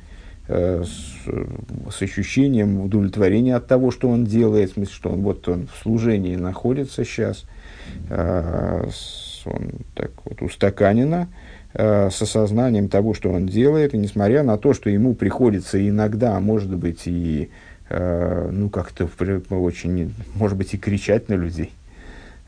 с, 0.49 1.95
с 1.95 2.01
ощущением 2.01 2.81
удовлетворения 2.81 3.55
от 3.55 3.67
того, 3.67 3.91
что 3.91 4.09
он 4.09 4.25
делает, 4.25 4.71
в 4.71 4.73
смысле, 4.73 4.93
что 4.93 5.09
он 5.11 5.21
вот 5.21 5.47
он 5.47 5.67
в 5.67 5.81
служении 5.81 6.35
находится 6.35 7.05
сейчас, 7.05 7.45
э, 8.09 8.89
он 9.45 9.69
так 9.95 10.11
вот 10.25 10.41
устаканено, 10.41 11.27
э, 11.73 12.09
с 12.09 12.21
осознанием 12.21 12.89
того, 12.89 13.13
что 13.13 13.31
он 13.31 13.47
делает, 13.47 13.93
и 13.93 13.97
несмотря 13.97 14.43
на 14.43 14.57
то, 14.57 14.73
что 14.73 14.89
ему 14.89 15.13
приходится 15.13 15.87
иногда, 15.87 16.35
а 16.35 16.39
может 16.39 16.75
быть, 16.75 17.03
и 17.05 17.49
э, 17.89 18.49
ну, 18.51 18.69
как-то 18.69 19.07
очень, 19.51 20.13
может 20.35 20.57
быть, 20.57 20.73
и 20.73 20.77
кричать 20.77 21.29
на 21.29 21.35
людей, 21.35 21.71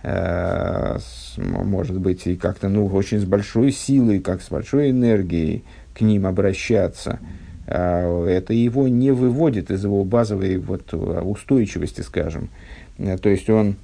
э, 0.02 0.98
может 1.38 2.00
быть, 2.00 2.26
и 2.26 2.36
как-то, 2.36 2.68
ну, 2.68 2.88
очень 2.88 3.20
с 3.20 3.26
большой 3.26 3.72
силой, 3.72 4.20
как 4.20 4.42
с 4.42 4.50
большой 4.50 4.90
энергией 4.90 5.64
к 5.94 6.02
ним 6.02 6.26
обращаться– 6.26 7.20
это 7.72 8.54
его 8.54 8.88
не 8.88 9.12
выводит 9.12 9.72
из 9.72 9.84
его 9.84 10.04
базовой 10.04 10.58
вот, 10.58 10.94
устойчивости, 10.94 12.02
скажем. 12.02 12.50
Э, 12.98 13.18
то 13.18 13.30
есть 13.30 13.50
он 13.50 13.76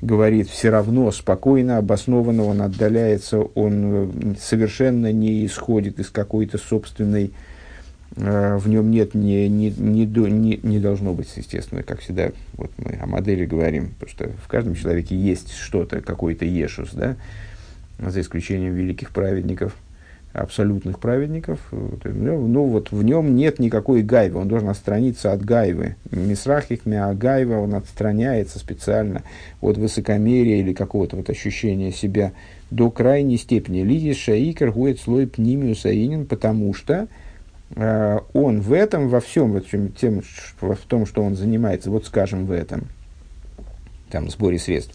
говорит 0.00 0.48
все 0.48 0.70
равно 0.70 1.10
спокойно, 1.12 1.78
обоснованно, 1.78 2.44
он 2.44 2.62
отдаляется, 2.62 3.40
он 3.40 3.72
э, 3.84 4.34
совершенно 4.40 5.12
не 5.12 5.46
исходит 5.46 6.00
из 6.00 6.10
какой-то 6.10 6.58
собственной, 6.58 7.30
э, 8.16 8.56
в 8.56 8.68
нем 8.68 8.90
нет, 8.90 9.14
не, 9.14 9.48
не, 9.48 9.70
не, 9.70 10.06
не, 10.06 10.60
не 10.62 10.78
должно 10.80 11.14
быть, 11.14 11.28
естественно, 11.36 11.82
как 11.82 12.00
всегда, 12.00 12.30
вот 12.54 12.72
мы 12.78 12.98
о 13.00 13.06
модели 13.06 13.46
говорим, 13.46 13.94
потому 14.00 14.10
что 14.10 14.30
в 14.44 14.48
каждом 14.48 14.74
человеке 14.74 15.16
есть 15.16 15.52
что-то, 15.52 16.00
какой-то 16.00 16.44
ешус, 16.44 16.90
да, 16.92 17.16
за 17.98 18.20
исключением 18.20 18.74
великих 18.74 19.10
праведников– 19.10 19.76
абсолютных 20.32 20.98
праведников. 20.98 21.60
Ну, 21.70 22.46
ну, 22.46 22.64
вот 22.64 22.90
в 22.90 23.02
нем 23.02 23.34
нет 23.34 23.58
никакой 23.58 24.02
гайвы, 24.02 24.40
он 24.40 24.48
должен 24.48 24.68
отстраниться 24.68 25.32
от 25.32 25.44
гайвы. 25.44 25.96
Мисрахих 26.10 26.80
гайва, 26.84 27.56
он 27.56 27.74
отстраняется 27.74 28.58
специально 28.58 29.22
от 29.60 29.76
высокомерия 29.76 30.58
или 30.60 30.72
какого-то 30.72 31.16
вот 31.16 31.28
ощущения 31.28 31.92
себя 31.92 32.32
до 32.70 32.90
крайней 32.90 33.36
степени. 33.36 33.82
Лидис 33.82 34.16
шаикер 34.16 34.72
гует 34.72 34.98
слой 35.00 35.26
пнимиус 35.26 35.84
аинин, 35.84 36.24
потому 36.24 36.72
что 36.72 37.08
э, 37.76 38.18
он 38.32 38.60
в 38.62 38.72
этом, 38.72 39.08
во 39.08 39.20
всем, 39.20 39.52
в, 39.52 39.68
чем, 39.68 39.92
тем, 39.92 40.22
в 40.60 40.76
том, 40.88 41.04
что 41.04 41.22
он 41.22 41.36
занимается, 41.36 41.90
вот 41.90 42.06
скажем, 42.06 42.46
в 42.46 42.52
этом, 42.52 42.84
там, 44.10 44.30
сборе 44.30 44.58
средств, 44.58 44.94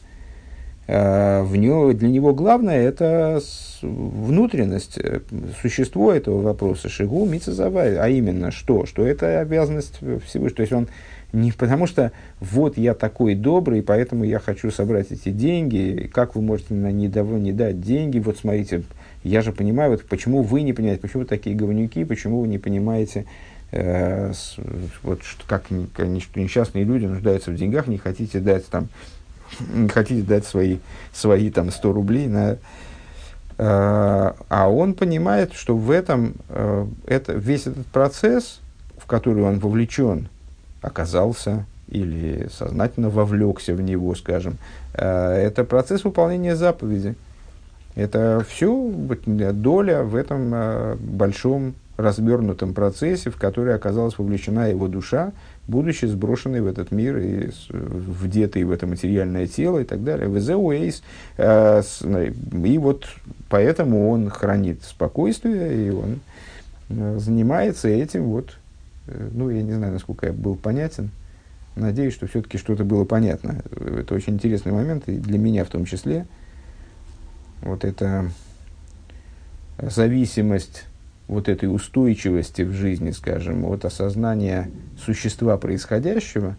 в 0.87 1.55
него, 1.55 1.91
для 1.91 2.09
него 2.09 2.33
главное 2.33 2.81
это 2.81 3.41
внутренность, 3.81 4.97
э, 4.97 5.19
существо 5.61 6.13
этого 6.13 6.41
вопроса, 6.41 6.89
шигу 6.89 7.25
мицезавай, 7.25 7.97
а 7.97 8.07
именно 8.07 8.51
что? 8.51 8.85
Что 8.85 9.05
это 9.05 9.39
обязанность 9.39 9.99
Всевышнего. 10.25 10.55
То 10.55 10.61
есть 10.61 10.73
он 10.73 10.87
не 11.33 11.51
потому 11.51 11.87
что 11.87 12.13
вот 12.39 12.77
я 12.77 12.93
такой 12.93 13.35
добрый, 13.35 13.83
поэтому 13.83 14.23
я 14.23 14.39
хочу 14.39 14.71
собрать 14.71 15.11
эти 15.11 15.29
деньги, 15.29 16.09
как 16.13 16.35
вы 16.35 16.41
можете 16.41 16.73
на 16.73 16.91
не, 16.91 17.07
не 17.07 17.51
дать 17.51 17.81
деньги, 17.81 18.19
вот 18.19 18.37
смотрите, 18.37 18.83
я 19.23 19.41
же 19.41 19.51
понимаю, 19.51 19.91
вот 19.91 20.05
почему 20.05 20.41
вы 20.41 20.61
не 20.61 20.71
понимаете, 20.71 21.01
почему 21.01 21.23
вы 21.23 21.27
такие 21.27 21.55
говнюки, 21.55 22.05
почему 22.05 22.41
вы 22.41 22.47
не 22.47 22.59
понимаете, 22.59 23.25
э, 23.71 24.31
с, 24.31 24.55
вот 25.03 25.23
что, 25.23 25.43
как 25.47 25.69
несчастные 25.69 26.85
люди 26.85 27.05
нуждаются 27.05 27.51
в 27.51 27.55
деньгах, 27.55 27.87
не 27.87 27.97
хотите 27.97 28.39
дать 28.39 28.65
там, 28.67 28.87
не 29.59 29.89
хотите 29.89 30.21
дать 30.21 30.45
свои, 30.45 30.77
свои 31.13 31.49
там 31.49 31.71
100 31.71 31.93
рублей 31.93 32.27
на, 32.27 32.51
э, 32.51 32.57
а 33.57 34.67
он 34.69 34.93
понимает, 34.93 35.53
что 35.53 35.75
в 35.75 35.91
этом 35.91 36.35
э, 36.49 36.87
это, 37.05 37.33
весь 37.33 37.67
этот 37.67 37.85
процесс, 37.87 38.59
в 38.97 39.05
который 39.05 39.43
он 39.43 39.59
вовлечен, 39.59 40.29
оказался 40.81 41.65
или 41.89 42.49
сознательно 42.51 43.09
вовлекся 43.09 43.73
в 43.73 43.81
него, 43.81 44.13
скажем, 44.15 44.57
э, 44.93 45.33
это 45.33 45.63
процесс 45.63 46.03
выполнения 46.03 46.55
заповеди. 46.55 47.15
Это 47.95 48.45
все 48.47 48.91
доля 49.53 50.03
в 50.03 50.15
этом 50.15 50.51
э, 50.53 50.95
большом 50.99 51.73
развернутом 51.97 52.73
процессе, 52.73 53.29
в 53.29 53.37
который 53.37 53.75
оказалась 53.75 54.17
вовлечена 54.17 54.69
его 54.69 54.87
душа, 54.87 55.33
будучи 55.67 56.05
сброшенной 56.05 56.61
в 56.61 56.67
этот 56.67 56.91
мир 56.91 57.17
и 57.17 57.49
вдетой 57.69 58.63
в 58.63 58.71
это 58.71 58.87
материальное 58.87 59.47
тело 59.47 59.79
и 59.79 59.83
так 59.83 60.03
далее. 60.03 60.29
Э, 61.37 61.81
и 62.63 62.77
вот 62.77 63.05
поэтому 63.49 64.09
он 64.09 64.29
хранит 64.29 64.83
спокойствие, 64.83 65.87
и 65.87 65.89
он 65.89 66.19
занимается 67.19 67.89
этим 67.89 68.23
вот 68.23 68.55
Э, 69.07 69.29
ну, 69.33 69.49
я 69.49 69.63
не 69.63 69.73
знаю, 69.73 69.93
насколько 69.93 70.27
я 70.27 70.33
был 70.33 70.55
понятен. 70.55 71.09
Надеюсь, 71.75 72.13
что 72.13 72.27
все-таки 72.27 72.57
что-то 72.57 72.83
было 72.83 73.05
понятно. 73.05 73.61
Это 73.71 74.13
очень 74.15 74.33
интересный 74.33 74.71
момент, 74.71 75.07
и 75.07 75.17
для 75.17 75.37
меня 75.37 75.63
в 75.63 75.69
том 75.69 75.85
числе. 75.85 76.25
Вот 77.61 77.85
эта 77.85 78.29
зависимость 79.79 80.85
вот 81.27 81.49
этой 81.49 81.65
устойчивости 81.65 82.61
в 82.61 82.71
жизни, 82.71 83.11
скажем, 83.11 83.65
от 83.65 83.85
осознания 83.85 84.69
существа 85.03 85.57
происходящего, 85.57 86.55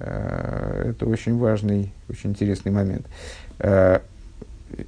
э, 0.00 0.90
это 0.90 1.06
очень 1.06 1.38
важный, 1.38 1.92
очень 2.08 2.30
интересный 2.30 2.72
момент. 2.72 3.06
Э, 3.58 4.00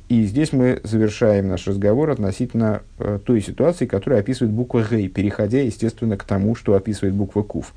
и 0.09 0.25
здесь 0.25 0.53
мы 0.53 0.81
завершаем 0.85 1.49
наш 1.49 1.67
разговор 1.67 2.11
относительно 2.11 2.83
э, 2.99 3.19
той 3.25 3.41
ситуации, 3.41 3.87
которая 3.87 4.21
описывает 4.21 4.55
буква 4.55 4.85
Гей, 4.89 5.09
переходя, 5.09 5.61
естественно, 5.61 6.17
к 6.17 6.25
тому, 6.25 6.55
что 6.55 6.75
описывает 6.75 7.15
буква 7.15 7.43
Кув. 7.43 7.73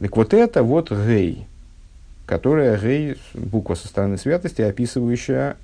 Так 0.00 0.16
вот 0.16 0.32
это 0.32 0.62
вот 0.62 0.90
Гей, 0.90 1.46
которая 2.24 2.78
Гей, 2.78 3.16
буква 3.34 3.74
со 3.74 3.88
стороны 3.88 4.16
святости, 4.16 4.62
описывающая 4.62 5.56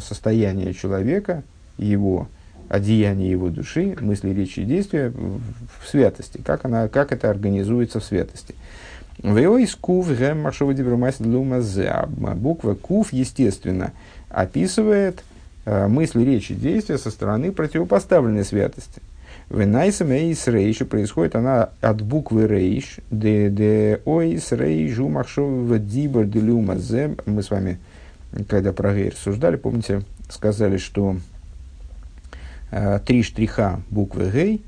состояние 0.00 0.72
человека, 0.72 1.42
его 1.78 2.28
одеяние 2.68 3.30
его 3.30 3.48
души, 3.48 3.96
мысли, 4.00 4.30
речи 4.30 4.60
и 4.60 4.64
действия 4.64 5.10
в, 5.10 5.40
в 5.82 5.88
святости, 5.88 6.40
как, 6.44 6.64
она, 6.64 6.88
как 6.88 7.12
это 7.12 7.30
организуется 7.30 8.00
в 8.00 8.04
святости. 8.04 8.54
Кув 9.80 10.08
Буква 12.34 12.74
Кув, 12.74 13.12
естественно, 13.12 13.92
описывает 14.28 15.24
э, 15.64 15.88
мысли, 15.88 16.22
речи, 16.22 16.54
действия 16.54 16.98
со 16.98 17.10
стороны 17.10 17.50
противопоставленной 17.50 18.44
святости. 18.44 19.02
Венайсам 19.50 20.10
эйс 20.10 20.46
рейш, 20.46 20.78
происходит 20.86 21.34
она 21.34 21.70
от 21.80 22.02
буквы 22.02 22.46
рейш, 22.46 23.00
де 23.10 23.48
де 23.48 24.00
ойс 24.04 24.52
рейжу 24.52 25.08
махшов 25.08 25.66
дибор 25.78 26.26
делюма 26.26 26.76
зем. 26.76 27.16
Мы 27.24 27.42
с 27.42 27.50
вами, 27.50 27.78
когда 28.46 28.72
про 28.72 28.94
гей 28.94 29.08
рассуждали, 29.08 29.56
помните, 29.56 30.02
сказали, 30.28 30.76
что 30.76 31.16
три 33.06 33.22
штриха 33.22 33.80
буквы 33.90 34.30
гей, 34.30 34.64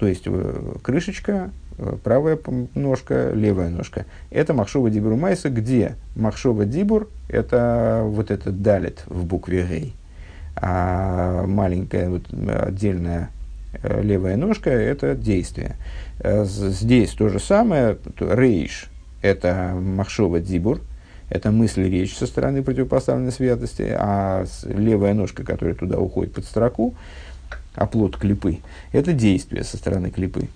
то 0.00 0.06
есть 0.06 0.22
э, 0.24 0.76
крышечка, 0.82 1.50
э, 1.76 1.96
правая 2.02 2.38
ножка, 2.74 3.32
левая 3.34 3.68
ножка. 3.68 4.06
Это 4.30 4.54
Махшова 4.54 4.88
Дибур 4.88 5.14
Майса, 5.14 5.50
где 5.50 5.96
Махшова 6.16 6.64
Дибур– 6.64 7.10
это 7.28 8.00
вот 8.06 8.30
этот 8.30 8.62
далит 8.62 9.04
в 9.06 9.26
букве 9.26 9.66
Гей. 9.66 9.94
А 10.56 11.46
маленькая 11.46 12.08
вот, 12.08 12.32
отдельная 12.32 13.28
э, 13.82 14.00
левая 14.02 14.38
ножка– 14.38 14.70
это 14.72 15.14
действие. 15.14 15.76
Здесь 16.24 17.10
то 17.10 17.28
же 17.28 17.38
самое. 17.38 17.98
Рейш– 18.18 18.88
это 19.22 19.74
Махшова 19.78 20.40
Дибур, 20.40 20.80
это 21.30 21.50
мысль 21.50 21.88
речь 21.88 22.16
со 22.16 22.26
стороны 22.26 22.62
противопоставленной 22.62 23.32
святости, 23.32 23.86
а 23.96 24.44
левая 24.64 25.14
ножка, 25.14 25.44
которая 25.44 25.74
туда 25.74 25.98
уходит 25.98 26.34
под 26.34 26.44
строку, 26.44 26.94
оплот 27.74 28.16
клипы, 28.16 28.58
это 28.92 29.12
действие 29.12 29.64
со 29.64 29.76
стороны 29.76 30.10
клипы. 30.10 30.48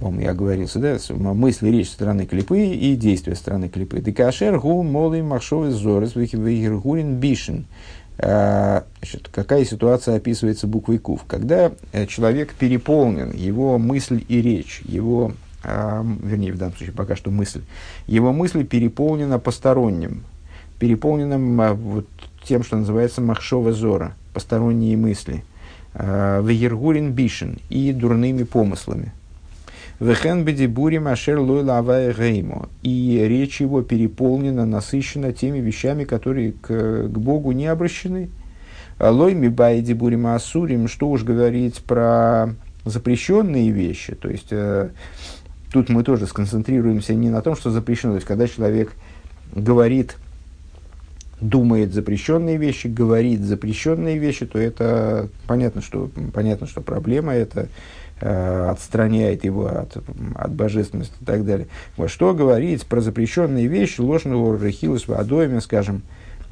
По-моему, 0.00 0.22
я 0.22 0.30
оговорился, 0.30 0.78
да, 0.78 0.96
мысли, 1.14 1.68
речь 1.68 1.88
со 1.88 1.94
стороны 1.94 2.24
клипы 2.24 2.68
и 2.68 2.96
действия 2.96 3.34
со 3.34 3.42
стороны 3.42 3.68
клипы. 3.68 4.00
Декашер 4.00 4.58
гу 4.58 4.82
молы 4.82 5.22
махшовый 5.22 5.70
зорес 5.72 6.14
вихиргурин 6.16 7.16
бишин. 7.16 7.66
А, 8.22 8.84
значит, 8.98 9.28
какая 9.28 9.64
ситуация 9.64 10.16
описывается 10.16 10.66
буквой 10.66 10.98
Кув? 10.98 11.24
Когда 11.26 11.72
э, 11.92 12.06
человек 12.06 12.54
переполнен, 12.54 13.30
его 13.30 13.78
мысль 13.78 14.24
и 14.28 14.42
речь, 14.42 14.82
его, 14.84 15.32
а, 15.62 16.04
вернее, 16.22 16.52
в 16.52 16.58
данном 16.58 16.76
случае 16.76 16.94
пока 16.94 17.16
что 17.16 17.30
мысль, 17.30 17.62
его 18.06 18.32
мысль 18.32 18.64
переполнена 18.64 19.38
посторонним, 19.38 20.24
переполненным 20.78 21.60
а, 21.60 21.74
вот, 21.74 22.06
тем, 22.44 22.62
что 22.62 22.76
называется 22.76 23.20
махшова 23.20 23.72
зора, 23.72 24.14
посторонние 24.32 24.96
мысли– 24.96 25.44
Э, 25.92 26.40
Вегергурин 26.44 27.12
Бишин 27.12 27.58
и 27.68 27.92
дурными 27.92 28.44
помыслами. 28.44 29.12
Вехен 29.98 30.44
бедибурим 30.44 31.06
лой 31.06 31.62
лавая 31.62 32.14
геймо. 32.14 32.68
И 32.82 33.22
речь 33.28 33.60
его 33.60 33.82
переполнена, 33.82 34.64
насыщена 34.64 35.32
теми 35.32 35.58
вещами, 35.58 36.04
которые 36.04 36.52
к, 36.52 36.68
к 37.08 37.18
Богу 37.18 37.52
не 37.52 37.66
обращены. 37.66 38.30
Лой 38.98 39.34
мибай 39.34 39.80
дибурим 39.80 40.26
асурим, 40.28 40.88
что 40.88 41.10
уж 41.10 41.22
говорить 41.22 41.82
про 41.82 42.54
запрещенные 42.84 43.70
вещи. 43.70 44.14
То 44.14 44.28
есть, 44.30 44.48
э, 44.52 44.90
тут 45.72 45.88
мы 45.88 46.02
тоже 46.02 46.26
сконцентрируемся 46.26 47.14
не 47.14 47.30
на 47.30 47.42
том, 47.42 47.56
что 47.56 47.70
запрещено. 47.70 48.12
То 48.12 48.16
есть, 48.16 48.26
когда 48.26 48.46
человек 48.46 48.92
говорит 49.54 50.16
думает 51.40 51.94
запрещенные 51.94 52.58
вещи, 52.58 52.86
говорит 52.86 53.40
запрещенные 53.40 54.18
вещи, 54.18 54.44
то 54.46 54.58
это 54.58 55.28
понятно, 55.46 55.80
что, 55.80 56.10
понятно, 56.34 56.66
что 56.66 56.82
проблема 56.82 57.32
это 57.32 57.68
э, 58.20 58.68
отстраняет 58.70 59.44
его 59.44 59.66
от, 59.66 59.96
от 60.34 60.52
божественности 60.52 61.14
и 61.18 61.24
так 61.24 61.46
далее. 61.46 61.68
Вот 61.96 62.10
что 62.10 62.34
говорить 62.34 62.84
про 62.84 63.00
запрещенные 63.00 63.68
вещи, 63.68 64.02
ложного 64.02 64.58
рахилус 64.58 65.08
в 65.08 65.60
скажем, 65.62 66.02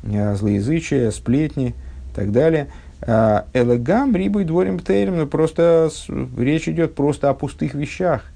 э, 0.05 0.35
злоязычие, 0.37 1.13
сплетни 1.13 1.75
и 2.13 2.15
так 2.15 2.33
далее. 2.33 2.69
Э, 3.03 3.43
Элегам, 3.53 4.17
рибой 4.17 4.45
дворим 4.45 4.79
птейрем, 4.79 5.19
ну, 5.19 5.27
просто 5.27 5.91
речь 6.39 6.67
идет 6.67 6.95
просто 6.95 7.29
о 7.29 7.35
пустых 7.35 7.75
вещах– 7.75 8.23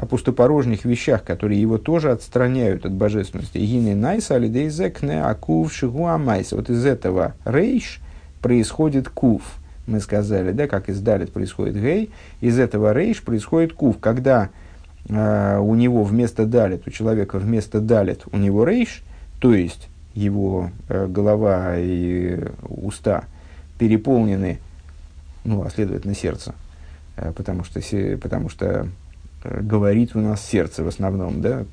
о 0.00 0.06
пустопорожних 0.06 0.86
вещах, 0.86 1.24
которые 1.24 1.60
его 1.60 1.76
тоже 1.76 2.10
отстраняют 2.10 2.86
от 2.86 2.92
божественности. 2.92 3.58
Гины 3.58 3.94
найса 3.94 4.36
алидейзекне 4.36 5.22
акув 5.22 5.70
шигуамайса. 5.70 6.56
Вот 6.56 6.70
из 6.70 6.86
этого 6.86 7.34
рейш 7.44 8.00
происходит 8.40 9.10
кув. 9.10 9.42
Мы 9.86 10.00
сказали, 10.00 10.52
да, 10.52 10.68
как 10.68 10.88
из 10.88 11.00
далит 11.00 11.32
происходит 11.32 11.74
гей, 11.76 12.10
из 12.40 12.58
этого 12.58 12.94
рейш 12.94 13.22
происходит 13.22 13.74
кув. 13.74 13.98
Когда 13.98 14.48
э, 15.06 15.58
у 15.58 15.74
него 15.74 16.02
вместо 16.04 16.46
далит, 16.46 16.86
у 16.86 16.90
человека 16.90 17.38
вместо 17.38 17.78
далит 17.80 18.22
у 18.32 18.38
него 18.38 18.64
рейш, 18.64 19.02
то 19.38 19.52
есть 19.52 19.88
его 20.14 20.70
э, 20.88 21.08
голова 21.08 21.74
и 21.76 22.42
уста 22.68 23.24
переполнены 23.78 24.60
ну, 25.44 25.62
а 25.62 25.68
следовательно 25.68 26.14
сердце, 26.14 26.54
э, 27.16 27.32
потому 27.36 27.64
что, 27.64 27.80
потому 28.18 28.48
что 28.48 28.88
говорит 29.44 30.14
у 30.14 30.20
нас 30.20 30.44
сердце 30.44 30.84
в 30.84 30.88
основном, 30.88 31.40
да, 31.40 31.64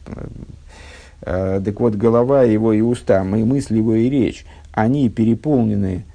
э, 1.22 1.62
так 1.64 1.80
вот, 1.80 1.96
голова 1.96 2.44
его 2.44 2.74
и 2.74 2.82
уста, 2.82 3.22
и 3.22 3.44
мысли 3.44 3.78
его 3.78 3.96
и 3.96 4.10
речь, 4.10 4.46
они 4.74 5.10
переполнены 5.10 6.06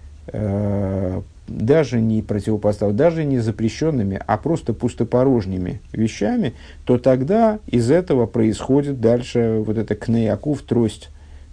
даже 1.49 2.01
не 2.01 2.23
противопоставленными, 2.23 2.99
даже 2.99 3.25
не 3.25 3.39
запрещенными, 3.39 4.21
а 4.27 4.37
просто 4.37 4.73
пустопорожними 4.73 5.81
вещами, 5.93 6.55
то 6.85 6.99
тогда 6.99 7.59
из 7.67 7.91
этого 7.91 8.27
происходит 8.27 9.01
дальше 9.01 9.63
вот 9.67 9.79
эта 9.79 9.95
кнеякув, 9.95 10.63
трость 10.63 11.11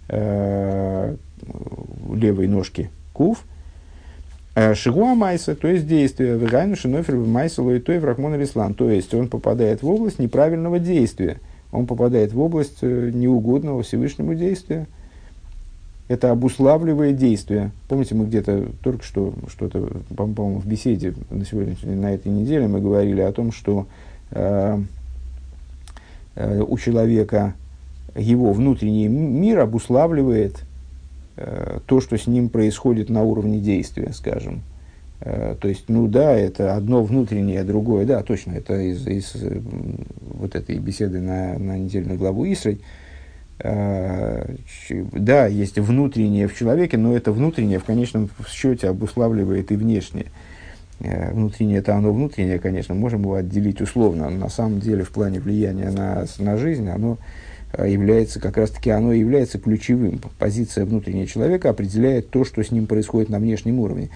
э, 0.08 1.16
левой 2.12 2.46
ножки 2.46 2.90
кув, 3.12 3.44
э, 3.44 3.59
Шигуа 4.54 5.14
Майса, 5.14 5.54
то 5.54 5.68
есть 5.68 5.86
действие, 5.86 6.36
Вегайну 6.36 6.74
Шинофер 6.74 7.16
Майса 7.16 7.62
Лоитой 7.62 8.00
в 8.00 8.04
Рахмон 8.04 8.34
Алислам, 8.34 8.74
то 8.74 8.90
есть 8.90 9.14
он 9.14 9.28
попадает 9.28 9.82
в 9.82 9.88
область 9.88 10.18
неправильного 10.18 10.80
действия, 10.80 11.38
он 11.70 11.86
попадает 11.86 12.32
в 12.32 12.40
область 12.40 12.78
э, 12.82 13.10
неугодного 13.14 13.82
Всевышнему 13.82 14.34
действия, 14.34 14.86
это 16.08 16.32
обуславливает 16.32 17.16
действие. 17.16 17.70
Помните, 17.88 18.16
мы 18.16 18.26
где-то 18.26 18.66
только 18.82 19.04
что, 19.04 19.32
что-то, 19.48 19.88
по-моему, 20.16 20.58
в 20.58 20.66
беседе 20.66 21.14
на 21.30 21.44
сегодня, 21.44 21.76
на 21.84 22.12
этой 22.12 22.32
неделе 22.32 22.66
мы 22.66 22.80
говорили 22.80 23.20
о 23.20 23.30
том, 23.30 23.52
что 23.52 23.86
э, 24.32 24.80
э, 26.34 26.60
у 26.66 26.76
человека 26.76 27.54
его 28.16 28.52
внутренний 28.52 29.06
мир 29.06 29.60
обуславливает 29.60 30.56
э, 30.56 30.64
то, 31.86 32.00
что 32.00 32.18
с 32.18 32.26
ним 32.26 32.48
происходит 32.48 33.08
на 33.08 33.22
уровне 33.22 33.60
действия, 33.60 34.12
скажем. 34.12 34.62
Э, 35.20 35.54
то 35.60 35.68
есть, 35.68 35.84
ну 35.88 36.08
да, 36.08 36.32
это 36.32 36.76
одно 36.76 37.04
внутреннее, 37.04 37.62
другое, 37.64 38.06
да, 38.06 38.22
точно, 38.22 38.52
это 38.52 38.80
из, 38.80 39.06
из 39.06 39.34
э, 39.34 39.60
вот 40.20 40.54
этой 40.54 40.78
беседы 40.78 41.20
на, 41.20 41.58
на 41.58 41.78
недельную 41.78 42.18
главу 42.18 42.50
Исрой. 42.50 42.80
Э, 43.58 44.54
да, 45.12 45.46
есть 45.46 45.78
внутреннее 45.78 46.48
в 46.48 46.56
человеке, 46.56 46.96
но 46.96 47.14
это 47.14 47.32
внутреннее 47.32 47.78
в 47.78 47.84
конечном 47.84 48.30
счете 48.48 48.88
обуславливает 48.88 49.70
и 49.72 49.76
внешнее. 49.76 50.26
Э, 51.00 51.32
внутреннее 51.32 51.78
это 51.78 51.94
оно 51.96 52.12
внутреннее, 52.12 52.58
конечно, 52.58 52.94
можем 52.94 53.22
его 53.22 53.34
отделить 53.34 53.82
условно. 53.82 54.30
На 54.30 54.48
самом 54.48 54.80
деле, 54.80 55.04
в 55.04 55.10
плане 55.10 55.38
влияния 55.40 55.90
на, 55.90 56.24
на 56.38 56.56
жизнь, 56.56 56.88
оно 56.88 57.18
э, 57.18 57.49
является, 57.78 58.40
как 58.40 58.56
раз 58.56 58.70
таки 58.70 58.90
оно 58.90 59.12
является 59.12 59.58
ключевым. 59.58 60.20
Позиция 60.38 60.84
внутреннего 60.84 61.26
человека 61.26 61.70
определяет 61.70 62.30
то, 62.30 62.44
что 62.44 62.62
с 62.62 62.70
ним 62.70 62.86
происходит 62.86 63.28
на 63.28 63.38
внешнем 63.38 63.78
уровне. 63.78 64.10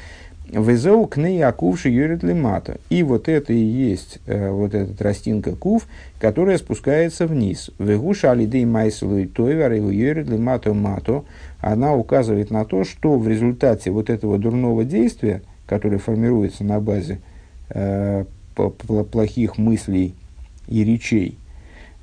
Везеу 0.51 1.07
кней 1.07 1.43
акувши 1.43 1.89
юрит 1.89 2.23
лимата. 2.23 2.79
И 2.91 3.03
вот 3.03 3.29
это 3.29 3.53
и 3.53 3.59
есть 3.59 4.19
э, 4.27 4.51
вот 4.51 4.75
эта 4.75 4.95
тростинка 4.95 5.57
кув, 5.57 5.87
которая 6.21 6.59
спускается 6.59 7.27
вниз. 7.27 7.71
Вегуша 7.79 8.33
алидей 8.33 8.65
майсалу 8.67 9.17
и 9.17 9.27
тойвар 9.27 9.73
и 9.73 9.79
юрит 9.79 10.29
лимато 10.29 10.75
мато. 10.75 11.25
Она 11.61 11.95
указывает 11.95 12.51
на 12.51 12.65
то, 12.65 12.85
что 12.85 13.19
в 13.19 13.27
результате 13.27 13.91
вот 13.91 14.11
этого 14.11 14.39
дурного 14.39 14.85
действия, 14.85 15.43
которое 15.67 15.99
формируется 15.99 16.63
на 16.63 16.79
базе 16.79 17.21
э, 17.71 18.25
плохих 18.55 19.57
мыслей 19.57 20.15
и 20.69 20.85
речей, 20.85 21.39
э, 21.39 21.44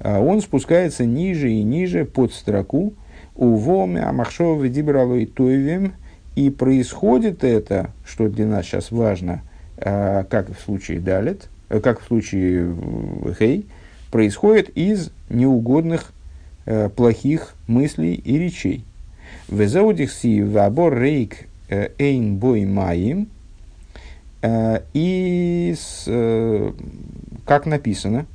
он 0.03 0.41
спускается 0.41 1.05
ниже 1.05 1.51
и 1.51 1.63
ниже 1.63 2.05
под 2.05 2.33
строку 2.33 2.93
«Увоме 3.35 4.01
амахшова 4.01 4.67
дибралой 4.67 5.25
тойвем» 5.25 5.93
И 6.35 6.49
происходит 6.49 7.43
это, 7.43 7.91
что 8.05 8.29
для 8.29 8.45
нас 8.45 8.65
сейчас 8.65 8.91
важно, 8.91 9.41
э, 9.77 10.23
как 10.29 10.49
в 10.57 10.61
случае 10.61 10.99
Далит, 10.99 11.49
э, 11.69 11.79
как 11.81 12.01
в 12.01 12.07
случае 12.07 12.73
Хей, 13.37 13.65
происходит 14.11 14.69
из 14.69 15.11
неугодных, 15.29 16.13
э, 16.65 16.89
плохих 16.89 17.53
мыслей 17.67 18.13
и 18.13 18.37
речей. 18.37 18.85
Везаудихси 19.49 20.41
вабор 20.41 20.97
рейк 20.97 21.47
эйн 21.69 22.37
бой 22.37 22.65
маим. 22.65 23.27
И 24.93 25.75
как 27.45 27.65
написано 27.67 28.25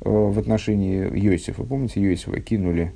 в 0.00 0.38
отношении 0.38 1.08
Йосифа, 1.18 1.64
помните, 1.64 2.00
Йосифа 2.00 2.40
кинули 2.40 2.92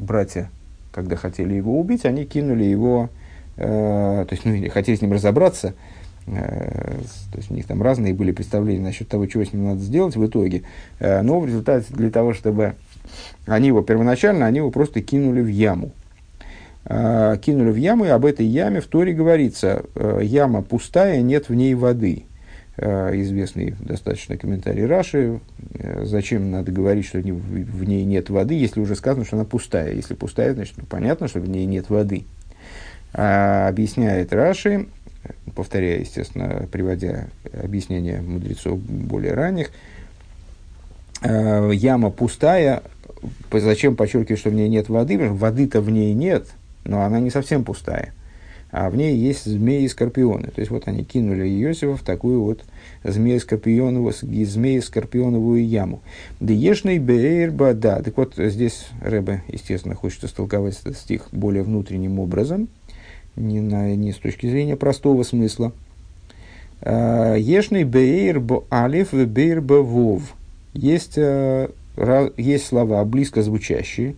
братья, 0.00 0.50
когда 0.92 1.16
хотели 1.16 1.54
его 1.54 1.78
убить, 1.78 2.04
они 2.04 2.24
кинули 2.24 2.64
его 2.64 3.10
Э, 3.56 4.24
то 4.28 4.34
есть, 4.34 4.44
ну, 4.44 4.70
хотели 4.70 4.96
с 4.96 5.02
ним 5.02 5.12
разобраться, 5.12 5.74
э, 6.26 6.98
то 7.32 7.38
есть 7.38 7.50
у 7.50 7.54
них 7.54 7.66
там 7.66 7.82
разные 7.82 8.12
были 8.12 8.32
представления 8.32 8.82
насчет 8.82 9.08
того, 9.08 9.26
чего 9.26 9.44
с 9.44 9.52
ним 9.52 9.64
надо 9.64 9.80
сделать 9.80 10.16
в 10.16 10.26
итоге, 10.26 10.62
э, 10.98 11.22
но 11.22 11.40
в 11.40 11.46
результате 11.46 11.86
для 11.90 12.10
того, 12.10 12.34
чтобы 12.34 12.74
они 13.46 13.68
его 13.68 13.82
первоначально, 13.82 14.46
они 14.46 14.58
его 14.58 14.70
просто 14.70 15.00
кинули 15.00 15.40
в 15.40 15.48
яму. 15.48 15.92
Кинули 16.84 17.70
в 17.72 17.76
яму, 17.76 18.04
и 18.04 18.08
об 18.08 18.24
этой 18.24 18.46
яме 18.46 18.80
в 18.80 18.86
Торе 18.86 19.12
говорится, 19.12 19.82
яма 20.22 20.62
пустая, 20.62 21.20
нет 21.20 21.48
в 21.48 21.54
ней 21.54 21.74
воды. 21.74 22.26
Известный 22.78 23.74
достаточно 23.80 24.36
комментарий 24.36 24.84
Раши, 24.84 25.40
зачем 26.02 26.50
надо 26.50 26.72
говорить, 26.72 27.06
что 27.06 27.18
в 27.20 27.84
ней 27.84 28.04
нет 28.04 28.28
воды, 28.28 28.54
если 28.54 28.80
уже 28.80 28.96
сказано, 28.96 29.24
что 29.24 29.36
она 29.36 29.46
пустая. 29.46 29.94
Если 29.94 30.12
пустая, 30.12 30.52
значит, 30.52 30.74
ну, 30.76 30.84
понятно, 30.84 31.26
что 31.26 31.40
в 31.40 31.48
ней 31.48 31.64
нет 31.64 31.88
воды. 31.88 32.24
А, 33.14 33.68
объясняет 33.68 34.34
Раши, 34.34 34.88
повторяя, 35.54 36.00
естественно, 36.00 36.68
приводя 36.70 37.28
объяснения 37.50 38.20
мудрецов 38.20 38.78
более 38.78 39.32
ранних, 39.32 39.70
а, 41.22 41.70
яма 41.70 42.10
пустая, 42.10 42.82
зачем 43.50 43.96
подчеркивать, 43.96 44.38
что 44.38 44.50
в 44.50 44.54
ней 44.54 44.68
нет 44.68 44.90
воды? 44.90 45.16
Воды-то 45.16 45.80
в 45.80 45.88
ней 45.88 46.12
нет, 46.12 46.48
но 46.84 47.00
она 47.02 47.20
не 47.20 47.30
совсем 47.30 47.64
пустая. 47.64 48.12
А 48.70 48.90
в 48.90 48.96
ней 48.96 49.16
есть 49.16 49.44
змеи 49.44 49.84
и 49.84 49.88
скорпионы. 49.88 50.48
То 50.48 50.60
есть 50.60 50.70
вот 50.70 50.86
они 50.86 51.04
кинули 51.04 51.48
Иосифа 51.48 51.96
в 51.96 52.02
такую 52.02 52.42
вот 52.42 52.64
змеи-скорпионовую, 53.04 54.12
змеи-скорпионовую 54.12 55.64
яму. 55.64 56.00
Деешный 56.40 56.98
бейрба, 56.98 57.74
да. 57.74 58.02
Так 58.02 58.16
вот 58.16 58.34
здесь 58.36 58.88
Рэбе, 59.00 59.42
естественно, 59.48 59.94
хочет 59.94 60.24
истолковать 60.24 60.78
этот 60.80 60.96
стих 60.96 61.28
более 61.32 61.62
внутренним 61.62 62.18
образом– 62.18 62.68
не, 63.36 63.60
на, 63.60 63.94
не 63.94 64.12
с 64.12 64.16
точки 64.16 64.48
зрения 64.48 64.76
простого 64.76 65.22
смысла. 65.22 65.72
А, 66.80 67.36
Ешный 67.36 67.84
бейр 67.84 68.40
бо 68.40 68.64
алиф 68.70 69.12
бейр 69.12 69.60
бо 69.60 69.82
вов. 69.82 70.34
Есть, 70.72 71.16
э, 71.16 71.70
есть 72.36 72.66
слова 72.66 73.04
близко 73.04 73.42
звучащие, 73.42 74.16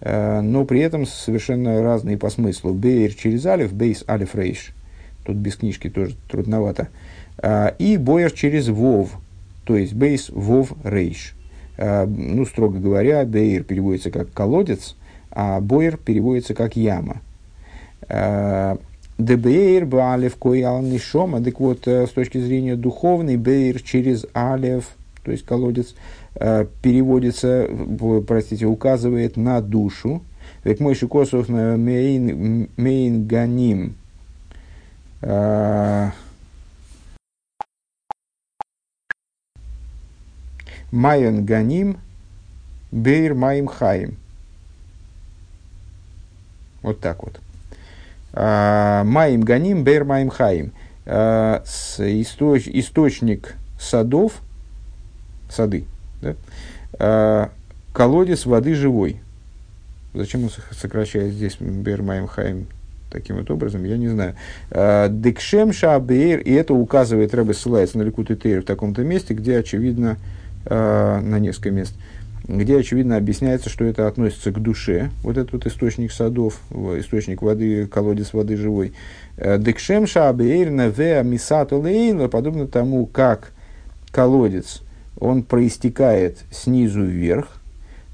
но 0.00 0.64
при 0.64 0.80
этом 0.80 1.06
совершенно 1.06 1.82
разные 1.82 2.18
по 2.18 2.28
смыслу. 2.28 2.74
Бейр 2.74 3.14
через 3.14 3.46
алиф, 3.46 3.72
бейс 3.72 4.04
алиф 4.08 4.34
рейш. 4.34 4.74
Тут 5.24 5.36
без 5.36 5.56
книжки 5.56 5.88
тоже 5.88 6.16
трудновато. 6.28 6.88
А, 7.38 7.74
и 7.78 7.96
боер 7.96 8.30
через 8.30 8.68
вов, 8.68 9.18
то 9.64 9.76
есть 9.76 9.94
бейс 9.94 10.28
вов 10.28 10.72
рейш. 10.84 11.34
А, 11.78 12.06
ну, 12.06 12.44
строго 12.44 12.78
говоря, 12.78 13.24
бейр 13.24 13.64
переводится 13.64 14.10
как 14.10 14.30
колодец, 14.32 14.96
а 15.30 15.60
боер 15.60 15.96
переводится 15.96 16.54
как 16.54 16.76
яма. 16.76 17.22
Дебейр 19.16 19.86
баалев 19.86 20.36
кой 20.36 20.62
алнишома. 20.62 21.42
Так 21.42 21.58
вот, 21.60 21.88
с 21.88 22.10
точки 22.10 22.38
зрения 22.38 22.76
духовной, 22.76 23.36
бейр 23.36 23.80
через 23.80 24.26
алев, 24.34 24.90
то 25.24 25.30
есть 25.32 25.46
колодец, 25.46 25.94
переводится, 26.34 27.68
простите, 28.26 28.66
указывает 28.66 29.36
на 29.36 29.60
душу. 29.60 30.22
וכמו 30.64 30.94
שכתוב 30.94 31.48
מעין, 31.48 32.68
מעין 32.76 33.26
גנים. 33.26 33.94
מעין 40.90 41.44
גנים, 41.44 41.98
באר 42.92 43.34
מים 43.34 43.66
חיים. 43.66 44.16
Вот 46.82 47.00
так 47.00 47.22
вот. 47.22 47.40
А, 48.36 49.04
מים 49.04 49.42
גנים, 49.42 49.84
באר 49.84 50.04
מים 50.04 50.28
חיים. 50.28 50.72
А, 51.06 51.62
источ, 51.98 52.66
источник 52.66 53.54
садов, 53.78 54.40
сады, 55.48 55.84
да? 56.24 56.34
А, 56.98 57.50
колодец 57.92 58.46
воды 58.46 58.74
живой. 58.74 59.20
Зачем 60.14 60.44
он 60.44 60.50
сокращает 60.72 61.32
здесь 61.32 61.56
Бер 61.60 62.02
Маим 62.02 62.26
Хаим 62.26 62.66
таким 63.10 63.36
вот 63.36 63.50
образом, 63.50 63.84
я 63.84 63.96
не 63.96 64.08
знаю. 64.08 64.34
Декшем 64.70 65.72
Шабейр, 65.72 66.40
и 66.40 66.52
это 66.52 66.74
указывает, 66.74 67.32
Рэбе 67.32 67.54
ссылается 67.54 67.98
на 67.98 68.02
Ликут 68.02 68.30
и 68.32 68.36
Тейр 68.36 68.62
в 68.62 68.64
таком-то 68.64 69.02
месте, 69.02 69.34
где, 69.34 69.58
очевидно, 69.58 70.16
на 70.64 71.38
несколько 71.38 71.70
мест, 71.70 71.94
где, 72.48 72.78
очевидно, 72.78 73.16
объясняется, 73.16 73.70
что 73.70 73.84
это 73.84 74.08
относится 74.08 74.50
к 74.50 74.60
душе, 74.60 75.10
вот 75.22 75.36
этот 75.36 75.52
вот 75.52 75.66
источник 75.66 76.10
садов, 76.10 76.60
источник 76.72 77.42
воды, 77.42 77.86
колодец 77.86 78.32
воды 78.32 78.56
живой. 78.56 78.94
Декшем 79.36 80.06
шабейрна 80.06 80.88
ве 80.88 81.22
мисату 81.24 81.84
подобно 82.28 82.66
тому, 82.66 83.06
как 83.06 83.52
колодец, 84.10 84.82
он 85.18 85.42
проистекает 85.42 86.44
снизу 86.50 87.02
вверх, 87.02 87.60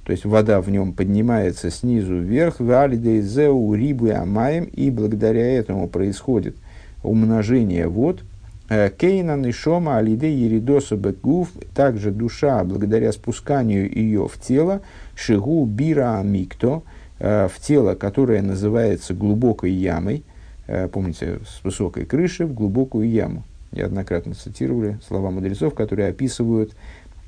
то 0.04 0.12
есть 0.12 0.24
вода 0.24 0.60
в 0.60 0.70
нем 0.70 0.92
поднимается 0.92 1.70
снизу 1.70 2.16
вверх, 2.18 2.56
зеу 2.58 3.74
рибу 3.74 4.10
амаем, 4.10 4.64
и 4.64 4.90
благодаря 4.90 5.46
этому 5.56 5.88
происходит 5.88 6.56
умножение 7.02 7.86
вод. 7.86 8.22
Э, 8.68 8.90
Кейна 8.90 9.36
нишома 9.36 9.98
алиде 9.98 10.32
еридоса 10.32 10.96
бекгуф, 10.96 11.50
также 11.74 12.10
душа, 12.10 12.64
благодаря 12.64 13.12
спусканию 13.12 13.92
ее 13.92 14.28
в 14.28 14.40
тело, 14.40 14.80
шигу 15.14 15.64
бира 15.64 16.18
амикто, 16.18 16.82
э, 17.18 17.48
в 17.52 17.60
тело, 17.60 17.94
которое 17.94 18.42
называется 18.42 19.14
глубокой 19.14 19.72
ямой, 19.72 20.24
э, 20.66 20.88
помните, 20.88 21.40
с 21.46 21.62
высокой 21.64 22.04
крыши 22.04 22.46
в 22.46 22.54
глубокую 22.54 23.08
яму. 23.08 23.44
Неоднократно 23.72 24.34
цитировали 24.34 24.98
слова 25.06 25.30
мудрецов, 25.30 25.74
которые 25.74 26.08
описывают 26.08 26.72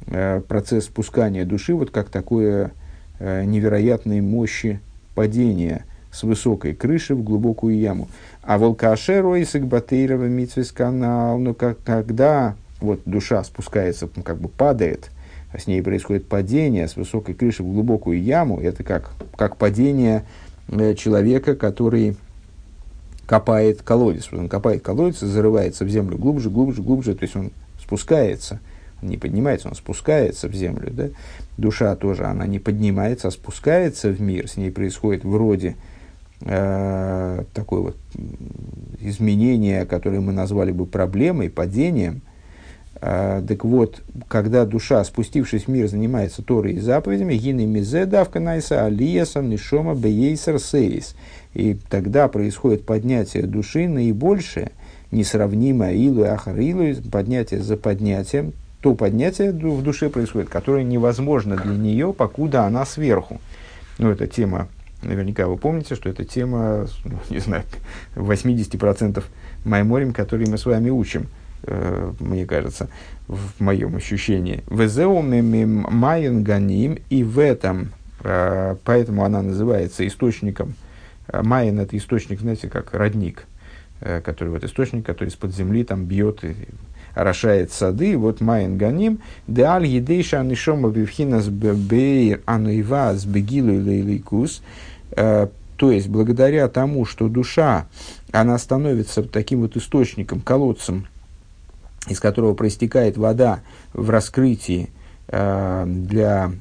Э, 0.07 0.41
процесс 0.47 0.87
спускания 0.87 1.45
души, 1.45 1.75
вот 1.75 1.91
как 1.91 2.09
такое 2.09 2.73
э, 3.19 3.45
невероятной 3.45 4.21
мощи 4.21 4.81
падения 5.15 5.85
с 6.11 6.25
высокой 6.25 6.75
крыши 6.75 7.15
в 7.15 7.23
глубокую 7.23 7.79
яму. 7.79 8.09
А 8.43 8.59
волкашеро 8.59 9.37
и 9.37 9.45
сагбатейрова 9.45 10.29
канал, 10.75 11.39
но 11.39 11.55
как, 11.55 11.79
когда 11.85 12.57
вот 12.81 13.03
душа 13.05 13.45
спускается, 13.45 14.09
ну, 14.17 14.23
как 14.23 14.39
бы 14.39 14.49
падает, 14.49 15.11
а 15.53 15.59
с 15.59 15.67
ней 15.67 15.83
происходит 15.83 16.27
падение 16.27 16.89
с 16.89 16.97
высокой 16.97 17.35
крыши 17.35 17.63
в 17.63 17.73
глубокую 17.73 18.21
яму, 18.21 18.61
это 18.61 18.83
как, 18.83 19.13
как 19.37 19.57
падение 19.57 20.25
э, 20.69 20.95
человека, 20.95 21.55
который 21.55 22.17
копает 23.27 23.83
колодец. 23.83 24.29
Он 24.33 24.49
копает 24.49 24.83
колодец, 24.83 25.21
зарывается 25.21 25.85
в 25.85 25.89
землю 25.89 26.19
глубже, 26.19 26.51
глубже, 26.51 26.83
глубже, 26.83 27.15
то 27.15 27.25
есть 27.25 27.37
он 27.37 27.51
спускается– 27.79 28.61
не 29.03 29.17
поднимается, 29.17 29.69
он 29.69 29.75
спускается 29.75 30.49
в 30.49 30.55
землю. 30.55 30.91
Да? 30.91 31.09
Душа 31.59 31.95
тоже, 31.97 32.25
она 32.25 32.47
не 32.47 32.59
поднимается, 32.59 33.29
а 33.29 33.31
спускается 33.31 34.11
в 34.11 34.21
мир. 34.21 34.49
С 34.49 34.57
ней 34.57 34.71
происходит 34.71 35.25
вроде 35.25 35.77
э, 36.41 37.45
такое 37.53 37.81
вот 37.81 37.97
изменение, 39.01 39.85
которое 39.85 40.21
мы 40.21 40.33
назвали 40.33 40.73
бы 40.73 40.87
проблемой, 40.87 41.51
падением. 41.51 42.23
Так 43.03 43.65
вот, 43.65 44.01
когда 44.29 44.65
душа, 44.65 45.03
спустившись 45.03 45.65
в 45.65 45.69
мир, 45.69 45.89
занимается 45.89 46.41
Торой 46.41 46.75
и 46.75 46.79
заповедями, 46.79 47.35
гины 47.35 47.67
мизе 47.67 48.07
давка 48.07 48.39
найса 48.39 48.87
алияса 48.87 49.43
нишома 49.43 49.97
бейсер 49.97 50.61
сейс. 50.61 51.17
И 51.53 51.77
тогда 51.91 52.29
происходит 52.29 52.87
поднятие 52.87 53.43
души 53.43 53.89
наибольшее, 53.89 54.71
несравнимое 55.11 55.95
илу 55.95 56.23
ахарилу, 56.23 56.95
поднятие 57.11 57.61
за 57.61 57.77
поднятием, 57.77 58.53
то 58.81 58.95
поднятие 58.95 59.51
в 59.51 59.83
душе 59.83 60.09
происходит, 60.09 60.49
которое 60.49 60.85
невозможно 60.85 61.57
для 61.57 61.75
нее, 61.75 62.13
покуда 62.13 62.67
она 62.67 62.87
сверху. 62.87 63.41
Ну, 63.99 64.11
это 64.11 64.29
тема, 64.29 64.69
наверняка 65.03 65.49
вы 65.49 65.57
помните, 65.57 65.97
что 65.97 66.09
это 66.09 66.25
тема, 66.25 66.87
ну, 67.05 67.19
не 67.31 67.41
знаю, 67.41 67.65
80% 68.15 69.25
майморим, 69.65 70.13
которые 70.13 70.49
мы 70.49 70.57
с 70.57 70.67
вами 70.67 70.91
учим, 70.91 71.27
мне 72.19 72.45
кажется, 72.47 72.89
в 73.29 73.61
моем 73.61 73.97
ощущении. 73.97 74.63
Майен 74.69 76.43
ганим, 76.45 76.99
и 77.09 77.25
в 77.25 77.39
этом, 77.39 77.93
э, 78.23 78.77
поэтому 78.85 79.25
она 79.25 79.43
называется 79.43 80.07
источником, 80.07 80.75
э, 81.29 81.43
майен 81.43 81.79
это 81.79 81.97
источник, 81.97 82.41
знаете, 82.41 82.69
как 82.69 82.95
родник, 82.95 83.47
э, 84.01 84.21
который 84.21 84.51
вот 84.51 84.65
источник, 84.65 85.07
который 85.07 85.29
из-под 85.29 85.55
земли 85.55 85.85
там 85.85 86.05
бьет 86.05 86.45
и 86.45 86.55
орошает 87.15 87.73
сады, 87.73 88.17
вот 88.17 88.41
Майн 88.41 88.79
Ганим, 88.79 89.21
де 89.47 89.63
аль 89.63 89.87
едейша 89.87 90.41
анишома 90.41 90.89
бивхинас 90.91 91.49
бейр 91.49 92.41
ануива 92.47 93.15
с 93.15 93.25
бегилу 93.25 93.73
лейликус, 93.73 94.63
э, 95.13 95.49
то 95.77 95.91
есть 95.91 96.09
благодаря 96.09 96.69
тому, 96.69 97.05
что 97.05 97.29
душа, 97.29 97.87
она 98.31 98.57
становится 98.59 99.23
таким 99.23 99.63
вот 99.63 99.77
источником, 99.77 100.41
колодцем, 100.41 101.07
из 102.09 102.21
которого 102.21 102.55
проистекает 102.55 103.17
вода 103.17 103.61
в 103.93 104.11
раскрытии 104.11 104.91
э, 105.29 105.85
для... 105.87 106.53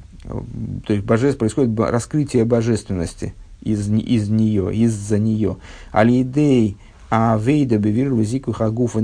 То 0.86 0.92
есть 0.92 1.04
божеств, 1.04 1.38
происходит 1.38 1.78
раскрытие 1.78 2.44
божественности 2.44 3.34
из, 3.60 3.88
из 3.88 4.28
нее, 4.28 4.72
из-за 4.74 5.18
нее. 5.18 5.56
Алидей 5.90 6.76
а 7.14 7.36
вейда 7.36 7.76
бевир 7.76 8.10
лузику 8.10 8.52
хагуфа 8.52 9.00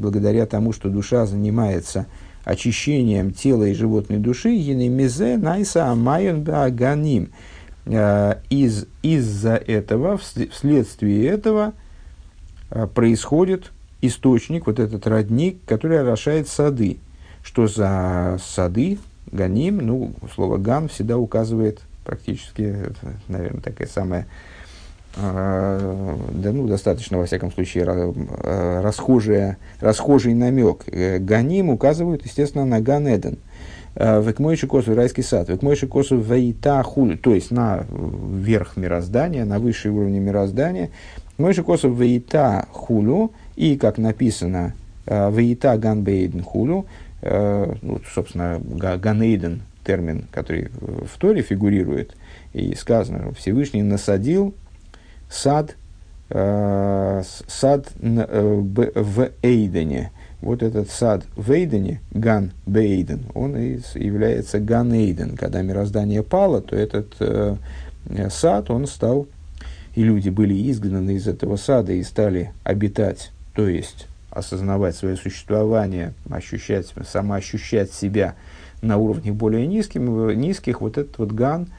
благодаря 0.00 0.46
тому, 0.46 0.72
что 0.72 0.88
душа 0.88 1.26
занимается 1.26 2.06
очищением 2.42 3.30
тела 3.30 3.64
и 3.64 3.72
животной 3.72 4.18
души, 4.18 4.48
енемизе 4.48 5.36
найса 5.36 5.92
амайон 5.92 6.42
баганим. 6.42 7.30
Э, 7.86 8.40
из, 8.50 8.86
из-за 9.02 9.54
этого, 9.54 10.18
вследствие 10.18 11.26
этого 11.26 11.74
э, 12.70 12.88
происходит 12.88 13.70
источник, 14.02 14.66
вот 14.66 14.78
этот 14.78 15.06
родник, 15.06 15.58
который 15.66 16.00
орошает 16.00 16.48
сады. 16.48 16.98
Что 17.42 17.66
за 17.66 18.38
сады, 18.44 18.98
ганим, 19.32 19.78
ну, 19.78 20.12
слово 20.34 20.58
ган 20.58 20.88
всегда 20.88 21.16
указывает 21.16 21.80
практически, 22.04 22.92
наверное, 23.28 23.62
такая 23.62 23.86
самая 23.86 24.26
а, 25.16 26.16
да, 26.32 26.52
ну, 26.52 26.66
достаточно, 26.66 27.18
во 27.18 27.26
всяком 27.26 27.50
случае, 27.50 27.84
а, 27.86 28.82
расхожий, 28.82 29.56
расхожий 29.80 30.34
намек. 30.34 30.84
Э, 30.86 31.18
Ганим 31.18 31.70
указывают, 31.70 32.24
естественно, 32.24 32.64
на 32.64 32.80
Ганеден. 32.80 33.38
А, 33.96 34.20
Векмойши 34.20 34.66
косу 34.66 34.94
райский 34.94 35.22
сад. 35.22 35.48
Векмойши 35.48 35.88
косу 35.88 36.16
вейта 36.16 36.82
хулю. 36.82 37.18
То 37.18 37.34
есть 37.34 37.50
на 37.50 37.84
верх 37.90 38.76
мироздания, 38.76 39.44
на 39.44 39.58
высший 39.58 39.90
уровень 39.90 40.18
мироздания. 40.18 40.90
Мойши 41.38 41.64
косу 41.64 41.92
вейта 41.92 42.68
хулю. 42.70 43.32
И, 43.60 43.76
как 43.76 43.98
написано, 43.98 44.72
вейта 45.06 45.76
ганбейден 45.76 46.42
хулю. 46.42 46.86
Ну, 47.22 48.00
собственно, 48.14 48.58
ганейден 48.58 49.60
термин, 49.84 50.24
который 50.30 50.70
в 50.80 51.18
Торе 51.18 51.42
фигурирует. 51.42 52.16
И 52.52 52.74
сказано, 52.74 53.32
Всевышний 53.34 53.82
насадил 53.82 54.54
сад, 55.28 55.76
э, 56.30 57.22
сад 57.46 57.88
э, 58.00 58.60
в 58.94 59.30
Эйдене. 59.42 60.10
Вот 60.40 60.62
этот 60.62 60.90
сад 60.90 61.24
в 61.36 61.50
Эйдене, 61.50 62.00
גן 62.12 62.52
בעדן, 62.64 63.26
он 63.34 63.56
и 63.56 63.78
является 63.94 64.58
גן 64.58 64.92
עדן. 64.92 65.36
Когда 65.36 65.60
мироздание 65.60 66.22
пало, 66.22 66.62
то 66.62 66.74
этот 66.74 67.14
э, 67.20 67.56
сад, 68.30 68.70
он 68.70 68.86
стал, 68.86 69.26
и 69.94 70.02
люди 70.02 70.30
были 70.30 70.70
изгнаны 70.70 71.16
из 71.16 71.28
этого 71.28 71.56
сада 71.56 71.92
и 71.92 72.02
стали 72.02 72.52
обитать, 72.64 73.32
то 73.60 73.68
есть 73.68 74.06
осознавать 74.30 74.96
свое 74.96 75.16
существование, 75.16 76.14
ощущать, 76.30 76.92
самоощущать 77.06 77.92
себя 77.92 78.34
на 78.80 78.96
уровне 78.96 79.32
более 79.32 79.66
низким, 79.66 80.30
низких, 80.30 80.80
вот 80.80 80.98
этот 80.98 81.18
вот 81.18 81.32
גן – 81.32 81.78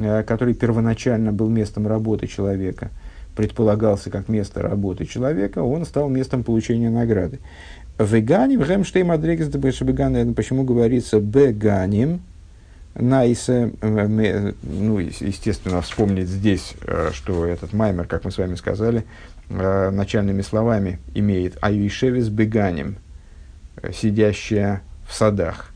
Э, 0.00 0.22
который 0.22 0.54
первоначально 0.54 1.32
был 1.32 1.48
местом 1.48 1.88
работы 1.88 2.28
человека, 2.28 2.90
предполагался 3.34 4.10
как 4.10 4.28
место 4.28 4.62
работы 4.62 5.06
человека, 5.06 5.58
он 5.60 5.84
стал 5.84 6.08
местом 6.08 6.44
получения 6.44 6.88
награды. 6.88 7.40
Веганим, 7.98 8.62
Гемштейм 8.62 9.10
Адрегес 9.10 9.48
почему 9.48 10.62
говорится 10.62 11.18
Беганим, 11.18 12.20
Найсе, 12.94 13.72
э, 13.80 14.52
ну, 14.62 14.98
естественно, 14.98 15.80
вспомнить 15.82 16.28
здесь, 16.28 16.74
э, 16.86 17.10
что 17.12 17.44
этот 17.44 17.72
маймер, 17.72 18.06
как 18.06 18.24
мы 18.24 18.30
с 18.30 18.38
вами 18.38 18.54
сказали, 18.54 19.04
начальными 19.50 20.42
словами 20.42 20.98
имеет 21.14 21.56
Аюишевис 21.62 22.28
Беганим, 22.28 22.96
сидящая 23.92 24.82
в 25.08 25.14
садах. 25.14 25.70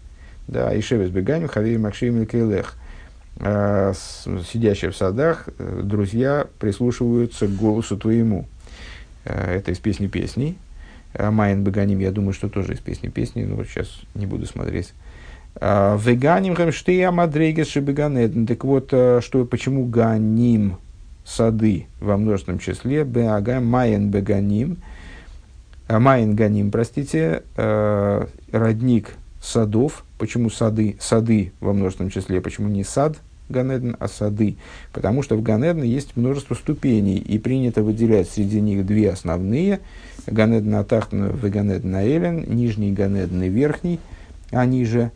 Да, 0.49 0.69
Аюишевис 0.69 1.11
Беганим, 1.11 1.49
Хавей 1.49 1.79
Макшим 1.79 2.27
Келех. 2.27 2.77
Э, 3.41 3.93
сидящие 4.53 4.91
в 4.91 4.97
садах, 4.97 5.49
э, 5.59 5.81
друзья 5.83 6.47
прислушиваются 6.59 7.47
к 7.47 7.57
голосу 7.57 7.97
твоему. 7.97 8.47
Э, 9.25 9.57
это 9.57 9.73
из 9.73 9.79
песни 9.79 10.07
песней. 10.07 10.59
Майн 11.19 11.63
Баганим, 11.63 11.99
я 11.99 12.11
думаю, 12.11 12.33
что 12.33 12.49
тоже 12.49 12.73
из 12.73 12.79
песни 12.79 13.09
песни, 13.09 13.45
но 13.45 13.63
сейчас 13.65 14.01
не 14.15 14.25
буду 14.25 14.47
смотреть. 14.47 14.95
Веганим 15.61 16.55
хамштея 16.55 17.11
мадрейгес 17.11 17.69
шебеганеден. 17.69 18.47
Так 18.47 18.65
вот, 18.65 18.87
что, 18.87 19.45
почему 19.45 19.85
ганим 19.85 20.79
сады 21.25 21.87
во 22.01 22.17
множественном 22.17 22.59
числе, 22.59 23.05
беага 23.05 23.61
майен 23.61 24.11
беганим, 24.11 24.79
майен 25.89 26.35
ганим, 26.35 26.71
простите, 26.71 27.43
родник 27.57 29.15
садов. 29.41 30.05
Почему 30.19 30.51
сады? 30.51 30.97
Сады 31.01 31.53
во 31.61 31.73
множественном 31.73 32.11
числе. 32.11 32.41
Почему 32.41 32.69
не 32.69 32.85
сад 32.85 33.19
Ганеден, 33.49 33.97
а 33.99 34.07
сады? 34.07 34.57
Потому 34.93 35.23
что 35.23 35.37
в 35.37 35.43
Ганеден 35.43 35.83
есть 35.83 36.17
множество 36.17 36.55
ступеней, 36.55 37.19
и 37.19 37.39
принято 37.39 37.83
выделять 37.83 38.31
среди 38.31 38.61
них 38.61 38.87
две 38.87 39.11
основные. 39.11 39.81
Ганеден 40.27 40.77
Атахтан 40.77 41.31
и 41.31 41.49
Ганеден 41.49 41.95
Аэлен, 41.95 42.45
нижний 42.47 42.93
Ганеден 42.93 43.43
и 43.43 43.49
верхний, 43.49 43.99
они 44.51 44.85
же 44.85 45.11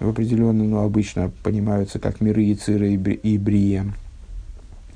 в 0.00 0.08
определенном, 0.10 0.70
но 0.70 0.84
обычно 0.84 1.32
понимаются 1.42 1.98
как 1.98 2.20
миры 2.20 2.44
и 2.44 2.54
циры 2.54 2.92
и 2.92 3.38
брия. 3.38 3.86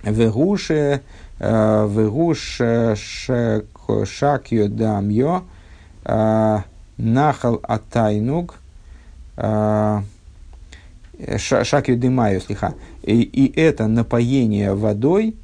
Вегуше, 0.06 1.02
вегуше 1.40 2.96
шакьо 4.04 4.68
дамьо, 4.68 5.42
нахал 6.96 7.60
атайнуг, 7.62 8.54
э, 9.36 10.00
шакью 11.38 11.98
дымаю, 11.98 12.40
слиха. 12.40 12.74
И, 13.02 13.52
это 13.56 13.88
напоение 13.88 14.74
водой, 14.74 15.34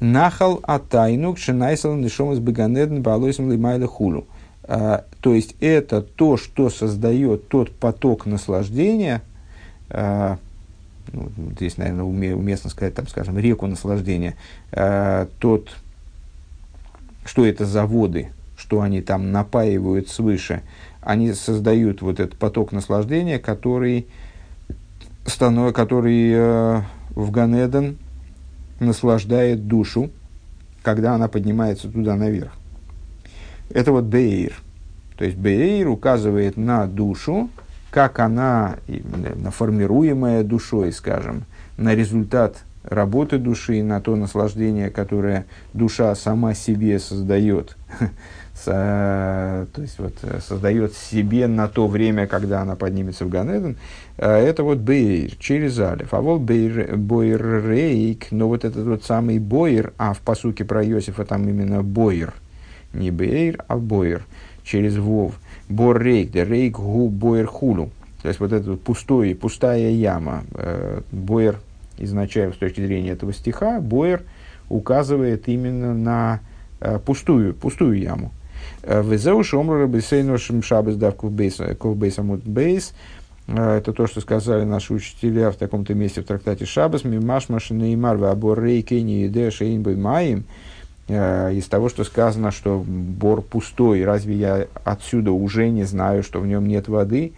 нахал 0.00 0.60
атайнуг, 0.62 1.38
шинайсал 1.38 1.94
нишом 1.94 2.32
из 2.32 2.38
баганедн 2.38 3.02
балойсом 3.02 3.52
лимайла 3.52 3.86
хулу. 3.86 4.26
То 4.66 5.34
есть 5.34 5.54
это 5.60 6.00
то, 6.02 6.36
что 6.36 6.70
создает 6.70 7.48
тот 7.48 7.70
поток 7.74 8.26
наслаждения, 8.26 9.22
ну, 11.12 11.30
здесь, 11.56 11.76
наверное, 11.76 12.04
уместно 12.04 12.70
сказать, 12.70 12.94
там, 12.94 13.06
скажем, 13.06 13.38
реку 13.38 13.66
наслаждения, 13.66 14.36
э, 14.72 15.26
тот, 15.38 15.70
что 17.24 17.44
это 17.44 17.66
за 17.66 17.86
воды, 17.86 18.28
что 18.56 18.80
они 18.80 19.02
там 19.02 19.32
напаивают 19.32 20.08
свыше, 20.08 20.62
они 21.00 21.32
создают 21.32 22.02
вот 22.02 22.20
этот 22.20 22.36
поток 22.36 22.72
наслаждения, 22.72 23.38
который, 23.38 24.06
станов, 25.26 25.72
который 25.72 26.30
э, 26.32 26.82
в 27.10 27.30
Ганеден 27.30 27.98
наслаждает 28.80 29.66
душу, 29.66 30.10
когда 30.82 31.14
она 31.14 31.28
поднимается 31.28 31.88
туда 31.88 32.16
наверх. 32.16 32.52
Это 33.70 33.92
вот 33.92 34.04
Бейр. 34.04 34.54
То 35.16 35.24
есть 35.24 35.36
Бейр 35.36 35.88
указывает 35.88 36.56
на 36.56 36.86
душу, 36.86 37.50
как 37.90 38.18
она, 38.18 38.76
на 38.86 39.50
формируемая 39.50 40.42
душой, 40.42 40.92
скажем, 40.92 41.44
на 41.76 41.94
результат 41.94 42.58
работы 42.84 43.38
души, 43.38 43.82
на 43.82 44.00
то 44.00 44.16
наслаждение, 44.16 44.90
которое 44.90 45.46
душа 45.72 46.14
сама 46.14 46.54
себе 46.54 46.98
создает, 46.98 47.76
то 48.64 49.66
есть 49.76 49.98
вот, 49.98 50.14
создает 50.46 50.94
себе 50.94 51.46
на 51.46 51.68
то 51.68 51.86
время, 51.86 52.26
когда 52.26 52.62
она 52.62 52.76
поднимется 52.76 53.24
в 53.24 53.28
Ганеден, 53.28 53.76
э, 54.16 54.30
это 54.30 54.64
вот 54.64 54.78
бейр, 54.78 55.36
через 55.36 55.78
алиф. 55.78 56.12
А 56.12 56.20
вот 56.20 56.40
бейр, 56.40 56.96
бойр 56.96 57.68
рейк, 57.68 58.28
но 58.30 58.48
вот 58.48 58.64
этот 58.64 58.86
вот 58.86 59.04
самый 59.04 59.38
бойр, 59.38 59.92
а 59.96 60.12
в 60.12 60.20
посуке 60.20 60.64
про 60.64 60.84
Иосифа 60.84 61.24
там 61.24 61.48
именно 61.48 61.82
бойр, 61.82 62.34
не 62.92 63.10
бейр, 63.10 63.62
а 63.68 63.76
бойр, 63.76 64.24
через 64.64 64.96
вов– 64.96 65.34
Бор 65.68 66.00
рейк, 66.02 66.30
де 66.30 66.44
рейк 66.44 66.76
гу 66.76 67.08
боер 67.08 67.46
хулу. 67.46 67.90
То 68.22 68.28
есть 68.28 68.40
вот 68.40 68.52
эта 68.52 68.76
пустой, 68.76 69.34
пустая 69.34 69.90
яма. 69.90 70.44
Э, 70.54 71.02
боер, 71.12 71.60
изначально 71.98 72.54
с 72.54 72.56
точки 72.56 72.84
зрения 72.84 73.10
этого 73.10 73.32
стиха, 73.32 73.80
боер 73.80 74.22
указывает 74.68 75.48
именно 75.48 75.94
на 75.94 76.40
э, 76.80 76.98
пустую, 76.98 77.54
пустую 77.54 77.98
яму. 77.98 78.32
Э, 78.82 79.02
Везеу 79.02 79.42
шомру 79.44 79.82
рабисейношим 79.82 80.62
шабас 80.62 80.96
дав 80.96 81.14
ковбейсамут 81.16 82.44
бейс. 82.44 82.92
Это 83.46 83.94
то, 83.94 84.06
что 84.06 84.20
сказали 84.20 84.64
наши 84.64 84.92
учителя 84.92 85.50
в 85.50 85.56
таком-то 85.56 85.94
месте 85.94 86.20
в 86.20 86.26
трактате 86.26 86.66
Шабас. 86.66 87.04
Мимаш 87.04 87.48
машины 87.48 87.94
и 87.94 87.96
марва 87.96 88.30
абор 88.30 88.62
рейкени 88.62 89.24
и 89.24 89.28
дэ 89.28 89.50
шейнбой 89.50 89.96
маим. 89.96 90.40
Э, 90.40 90.77
из 91.08 91.66
того, 91.66 91.88
что 91.88 92.04
сказано, 92.04 92.50
что 92.50 92.84
бор 92.86 93.40
пустой, 93.40 94.04
разве 94.04 94.34
я 94.34 94.66
отсюда 94.84 95.32
уже 95.32 95.70
не 95.70 95.84
знаю, 95.84 96.22
что 96.22 96.40
в 96.40 96.46
нем 96.46 96.68
нет 96.68 96.88
воды? 96.88 97.32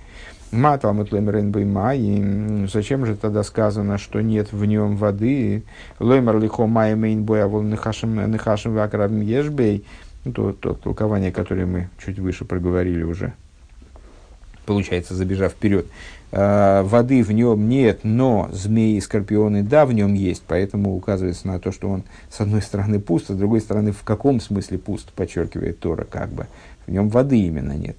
Матал 0.51 0.93
и 1.01 2.67
зачем 2.73 3.07
же 3.07 3.15
тогда 3.15 3.45
сказано, 3.45 3.99
что 3.99 4.21
нет 4.21 4.53
в 4.53 4.65
нем 4.65 4.97
воды? 4.97 5.63
Лоймер 6.01 6.41
лихо 6.41 6.67
май 6.67 6.97
мейнбой, 6.97 7.45
а 7.45 7.47
вол 7.47 7.63
нехашем 7.63 8.75
вакрабим 8.75 9.21
ешбей. 9.21 9.85
Ну, 10.25 10.33
то, 10.33 10.53
то 10.53 10.75
толкование, 10.75 11.31
которое 11.31 11.67
мы 11.67 11.89
чуть 12.05 12.19
выше 12.19 12.45
проговорили 12.45 13.05
уже. 13.05 13.33
Получается, 14.71 15.17
забежав 15.17 15.51
вперед. 15.51 15.87
Э, 16.31 16.83
воды 16.85 17.25
в 17.25 17.33
нем 17.33 17.69
нет, 17.69 18.05
но 18.05 18.49
змеи 18.53 18.99
и 18.99 19.01
скорпионы, 19.01 19.65
да, 19.65 19.85
в 19.85 19.93
нем 19.93 20.15
есть, 20.15 20.45
поэтому 20.47 20.95
указывается 20.95 21.49
на 21.49 21.59
то, 21.59 21.73
что 21.73 21.89
он, 21.89 22.05
с 22.31 22.41
одной 22.41 22.63
стороны, 22.63 23.01
пуст, 23.01 23.31
а 23.31 23.33
с 23.33 23.37
другой 23.37 23.63
стороны, 23.63 23.91
в 23.91 24.05
каком 24.05 24.41
смысле 24.41 24.79
пуст, 24.79 25.13
подчеркивает 25.13 25.81
Тора, 25.81 26.07
как 26.09 26.29
бы. 26.31 26.47
В 26.87 26.93
нем 26.93 27.09
воды 27.09 27.37
именно 27.37 27.73
нет. 27.73 27.97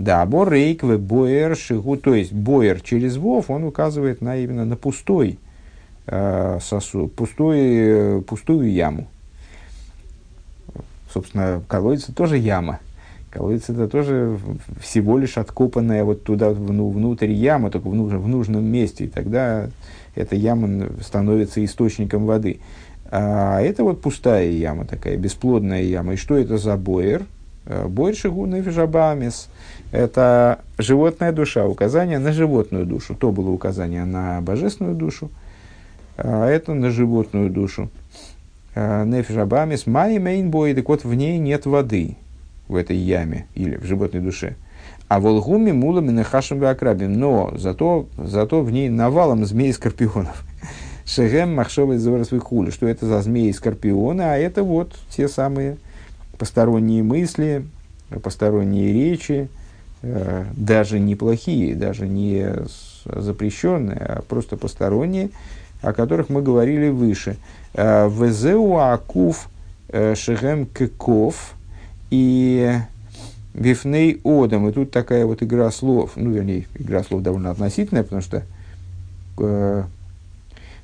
Да, 0.00 0.26
бор 0.26 0.50
рейкве 0.50 0.98
боер 0.98 1.56
шигу, 1.56 1.96
то 1.96 2.14
есть 2.14 2.32
боер 2.32 2.80
через 2.80 3.16
вов, 3.16 3.48
он 3.48 3.62
указывает 3.62 4.20
на 4.20 4.38
именно 4.38 4.64
на 4.64 4.74
пустой 4.74 5.38
э, 6.08 6.58
сосуд, 6.60 7.14
пустой, 7.14 8.22
пустую 8.22 8.72
яму. 8.72 9.06
Собственно, 11.14 11.62
колодец 11.68 12.06
тоже 12.06 12.38
яма. 12.38 12.80
Колодец 13.38 13.70
это 13.70 13.86
тоже 13.86 14.36
всего 14.80 15.16
лишь 15.16 15.38
откопанная 15.38 16.02
вот 16.02 16.24
туда 16.24 16.50
ну, 16.50 16.90
внутрь 16.90 17.30
яма, 17.30 17.70
только 17.70 17.86
в, 17.86 17.94
нужном, 17.94 18.20
в 18.20 18.26
нужном 18.26 18.64
месте. 18.64 19.04
И 19.04 19.08
тогда 19.08 19.70
эта 20.16 20.34
яма 20.34 20.88
становится 21.00 21.64
источником 21.64 22.26
воды. 22.26 22.58
А 23.12 23.60
это 23.60 23.84
вот 23.84 24.00
пустая 24.00 24.50
яма 24.50 24.86
такая, 24.86 25.16
бесплодная 25.16 25.82
яма. 25.84 26.14
И 26.14 26.16
что 26.16 26.36
это 26.36 26.58
за 26.58 26.76
боер? 26.76 27.26
Э, 27.66 27.86
боер 27.86 28.16
шигуна 28.16 28.60
жабамис. 28.60 29.48
Это 29.92 30.58
животная 30.76 31.30
душа, 31.30 31.64
указание 31.64 32.18
на 32.18 32.32
животную 32.32 32.86
душу. 32.86 33.14
То 33.14 33.30
было 33.30 33.50
указание 33.50 34.04
на 34.04 34.40
божественную 34.40 34.96
душу, 34.96 35.30
а 36.16 36.48
это 36.48 36.74
на 36.74 36.90
животную 36.90 37.50
душу. 37.50 37.88
Э, 38.74 39.04
Нефишабамис, 39.04 39.86
май 39.86 40.18
мейнбой, 40.18 40.74
так 40.74 40.88
вот 40.88 41.04
в 41.04 41.14
ней 41.14 41.38
нет 41.38 41.66
воды 41.66 42.16
в 42.68 42.76
этой 42.76 42.96
яме 42.96 43.46
или 43.54 43.76
в 43.76 43.84
животной 43.84 44.20
душе. 44.20 44.54
А 45.08 45.20
волгуми 45.20 45.72
мулами 45.72 46.10
нахашем 46.10 46.62
акрабим. 46.64 47.18
Но 47.18 47.52
зато, 47.56 48.06
зато 48.18 48.62
в 48.62 48.70
ней 48.70 48.90
навалом 48.90 49.46
змей 49.46 49.70
и 49.70 49.72
скорпионов. 49.72 50.44
Шегем 51.06 51.54
махшовый 51.54 51.96
заварсвый 51.96 52.40
хули. 52.40 52.70
Что 52.70 52.86
это 52.86 53.06
за 53.06 53.22
змеи 53.22 53.48
и 53.48 53.52
скорпионы? 53.54 54.22
А 54.22 54.36
это 54.36 54.62
вот 54.62 54.92
те 55.08 55.28
самые 55.28 55.78
посторонние 56.36 57.02
мысли, 57.02 57.64
посторонние 58.22 58.92
речи, 58.92 59.48
э, 60.02 60.44
даже 60.54 61.00
неплохие, 61.00 61.74
даже 61.74 62.06
не 62.06 62.46
запрещенные, 63.06 63.98
а 63.98 64.22
просто 64.22 64.58
посторонние, 64.58 65.30
о 65.80 65.94
которых 65.94 66.28
мы 66.28 66.42
говорили 66.42 66.90
выше. 66.90 67.38
Э, 67.72 68.10
Везеу 68.10 68.76
акуф 68.76 69.48
э, 69.88 70.14
шегем 70.14 70.66
кеков– 70.66 71.54
и 72.10 72.74
Вифней 73.54 74.20
Одам, 74.24 74.68
и 74.68 74.72
тут 74.72 74.90
такая 74.90 75.26
вот 75.26 75.42
игра 75.42 75.70
слов, 75.70 76.12
ну, 76.16 76.30
вернее, 76.30 76.66
игра 76.74 77.02
слов 77.02 77.22
довольно 77.22 77.50
относительная, 77.50 78.04
потому 78.04 78.22
что, 78.22 78.42
э, 79.38 79.82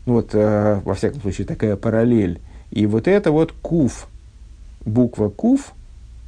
ну 0.07 0.13
вот, 0.13 0.31
э, 0.33 0.81
во 0.85 0.95
всяком 0.95 1.21
случае, 1.21 1.47
такая 1.47 1.77
параллель. 1.77 2.41
И 2.71 2.87
вот 2.87 3.07
это 3.07 3.31
вот 3.31 3.53
куф, 3.53 4.09
буква 4.85 5.29
куф, 5.29 5.73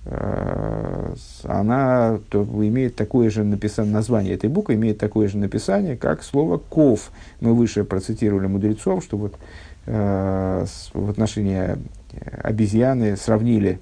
э, 0.04 1.14
она 1.44 2.20
то, 2.28 2.44
имеет 2.44 2.94
такое 2.94 3.28
же 3.30 3.42
написание, 3.42 3.92
название 3.92 4.34
этой 4.34 4.48
буквы 4.48 4.74
имеет 4.74 4.98
такое 4.98 5.28
же 5.28 5.38
написание, 5.38 5.96
как 5.96 6.22
слово 6.22 6.58
ков. 6.58 7.10
Мы 7.40 7.54
выше 7.54 7.84
процитировали 7.84 8.46
мудрецов, 8.46 9.02
что 9.02 9.16
вот 9.16 9.34
э, 9.86 10.66
в 10.94 11.10
отношении 11.10 11.76
обезьяны 12.42 13.16
сравнили 13.16 13.80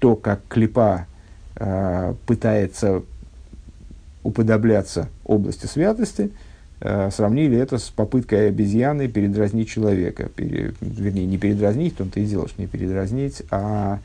то, 0.00 0.16
как 0.16 0.40
клипа 0.48 1.06
э, 1.56 2.14
пытается 2.26 3.02
уподобляться 4.22 5.08
области 5.24 5.66
святости, 5.66 6.32
э, 6.80 7.10
сравнили 7.10 7.56
это 7.56 7.78
с 7.78 7.90
попыткой 7.90 8.48
обезьяны 8.48 9.08
передразнить 9.08 9.68
человека. 9.68 10.28
Пере, 10.34 10.74
вернее, 10.80 11.26
не 11.26 11.38
передразнить, 11.38 11.94
в 11.94 11.98
том-то 11.98 12.18
и 12.18 12.26
дело, 12.26 12.48
что 12.48 12.60
не 12.60 12.66
передразнить, 12.66 13.42
а 13.50 14.00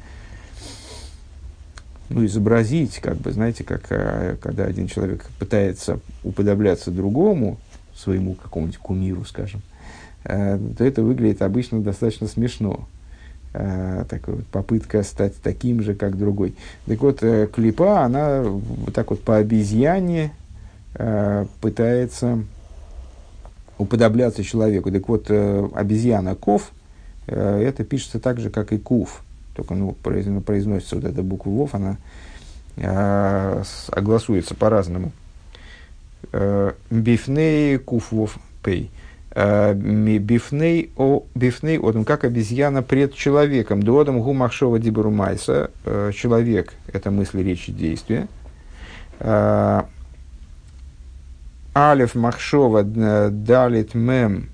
ну, 2.09 2.25
изобразить, 2.25 2.99
как 2.99 3.17
бы, 3.17 3.31
знаете, 3.31 3.63
как 3.63 3.87
э, 3.89 4.37
когда 4.39 4.65
один 4.65 4.87
человек 4.87 5.25
пытается 5.39 5.99
уподобляться 6.23 6.91
другому, 6.91 7.57
своему 7.95 8.35
какому-нибудь 8.35 8.77
кумиру, 8.77 9.23
скажем, 9.25 9.61
э, 10.25 10.59
то 10.77 10.83
это 10.83 11.01
выглядит 11.01 11.41
обычно 11.41 11.81
достаточно 11.81 12.27
смешно. 12.27 12.87
Э, 13.55 14.05
такая 14.09 14.35
вот 14.35 14.45
попытка 14.47 15.03
стать 15.03 15.35
таким 15.41 15.81
же, 15.81 15.95
как 15.95 16.17
другой. 16.17 16.55
Так 16.85 16.99
вот, 17.01 17.23
э, 17.23 17.47
клипа, 17.47 18.01
она 18.01 18.41
вот 18.41 18.93
так 18.93 19.09
вот 19.09 19.21
по 19.21 19.37
обезьяне 19.37 20.31
э, 20.95 21.45
пытается 21.61 22.39
уподобляться 23.77 24.43
человеку. 24.43 24.91
Так 24.91 25.07
вот, 25.09 25.29
обезьяна 25.29 26.35
ков, 26.35 26.71
это 27.27 27.83
пишется 27.83 28.19
так 28.19 28.39
же, 28.39 28.49
как 28.49 28.71
и 28.71 28.77
кув. 28.77 29.21
Только 29.53 29.73
ну, 29.73 29.91
произносится 29.91 30.95
вот 30.95 31.03
эта 31.03 31.21
буква 31.23 31.49
вов, 31.49 31.75
она 31.75 31.97
огласуется 33.89 34.55
по-разному. 34.55 35.11
Бифней 36.89 37.77
кув 37.79 38.13
вов 38.13 38.37
пей. 38.63 38.91
Э, 39.37 39.73
бифней 39.73 40.91
о 40.95 41.25
бифней 41.35 41.77
одам, 41.77 42.05
как 42.05 42.23
обезьяна 42.23 42.81
пред 42.81 43.15
человеком. 43.15 43.83
Дуодам 43.83 44.21
гумахшова 44.21 44.79
дибару 44.79 45.11
майса. 45.11 45.71
Э, 45.83 46.11
человек– 46.15 46.73
это 46.93 47.11
мысли, 47.11 47.43
речи, 47.43 47.73
действия. 47.73 48.29
Алиф 51.77 52.15
Махшова 52.15 52.83
Далит 52.83 53.93
Мем. 53.93 54.49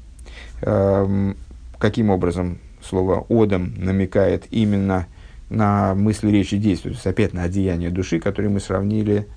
Каким 0.59 2.09
образом 2.09 2.57
слово 2.81 3.25
«одам» 3.29 3.73
намекает 3.77 4.45
именно 4.51 5.05
на 5.49 5.93
мысли, 5.95 6.31
речи, 6.31 6.57
действия, 6.57 6.91
то 6.91 6.95
есть 6.95 7.07
опять 7.07 7.33
на 7.33 7.43
одеяние 7.43 7.89
души, 7.89 8.19
которые 8.19 8.51
мы 8.51 8.59
сравнили, 8.59 9.27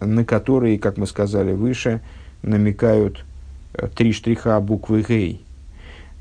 на 0.00 0.24
которые, 0.24 0.78
как 0.78 0.96
мы 0.98 1.06
сказали 1.06 1.52
выше, 1.52 2.00
намекают 2.42 3.18
э, 3.18 3.33
три 3.94 4.12
штриха 4.12 4.60
буквы 4.60 5.04
«гей». 5.06 5.44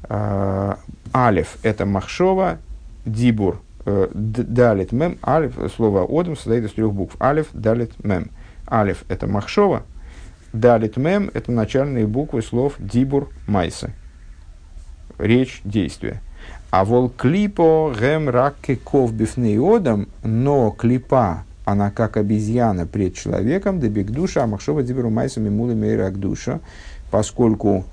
А, 0.03 0.79
алиф– 1.13 1.57
это 1.63 1.85
махшова, 1.85 2.57
дибур, 3.05 3.61
э, 3.85 4.09
далит 4.13 4.91
мем, 4.91 5.17
алиф, 5.25 5.57
слово 5.75 6.03
одам 6.03 6.35
состоит 6.35 6.65
из 6.65 6.73
трех 6.73 6.93
букв. 6.93 7.15
Алиф, 7.21 7.47
далит 7.53 8.03
мем. 8.03 8.29
Алиф– 8.69 9.05
это 9.07 9.27
махшова, 9.27 9.83
далит 10.51 10.97
мем– 10.97 11.29
это 11.33 11.51
начальные 11.51 12.07
буквы 12.07 12.41
слов 12.41 12.75
дибур, 12.79 13.29
майса. 13.47 13.91
Речь, 15.17 15.61
действие– 15.63 16.21
а 16.73 16.85
вол 16.85 17.09
клипо 17.09 17.93
гем 17.93 18.29
ракке 18.29 18.75
ков 18.75 19.13
бифнеодом, 19.13 20.07
но 20.23 20.71
клипа, 20.71 21.43
она 21.65 21.91
как 21.91 22.17
обезьяна 22.17 22.87
пред 22.87 23.13
человеком, 23.13 23.79
да 23.79 23.89
биг 23.89 24.09
душа, 24.09 24.43
а 24.43 24.47
махшова 24.47 24.81
диберу 24.81 25.11
майсами 25.11 25.49
мулы 25.49 25.75
мейрак 25.75 26.17
душа, 26.17 26.61
поскольку 27.13 27.85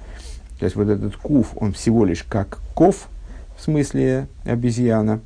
то 0.59 0.64
есть 0.64 0.77
вот 0.77 0.89
этот 0.89 1.14
кув, 1.16 1.49
он 1.57 1.75
всего 1.75 2.07
лишь 2.07 2.23
как 2.23 2.59
ков, 2.75 3.09
в 3.55 3.62
смысле 3.62 4.29
обезьяна, 4.47 5.21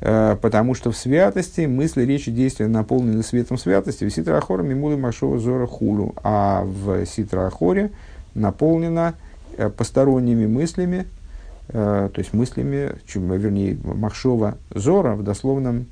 э, 0.00 0.36
потому 0.40 0.74
что 0.74 0.92
в 0.92 0.96
святости 0.96 1.62
мысли, 1.62 2.02
речи, 2.02 2.30
действия 2.30 2.68
наполнены 2.68 3.24
светом 3.24 3.58
святости. 3.58 4.04
В 4.04 4.10
Ситрахоре 4.10 4.62
мимулы 4.62 4.96
Машова 4.96 5.40
Зора 5.40 5.66
Хулу, 5.66 6.14
а 6.22 6.62
в 6.62 7.04
Ситрахоре 7.04 7.90
наполнена 8.34 9.14
э, 9.56 9.68
посторонними 9.70 10.46
мыслями, 10.46 11.06
Э, 11.72 12.10
то 12.12 12.18
есть 12.18 12.32
мыслями, 12.32 12.92
вернее, 13.14 13.78
Махшова 13.82 14.56
Зора 14.74 15.14
в 15.14 15.22
дословном 15.22 15.86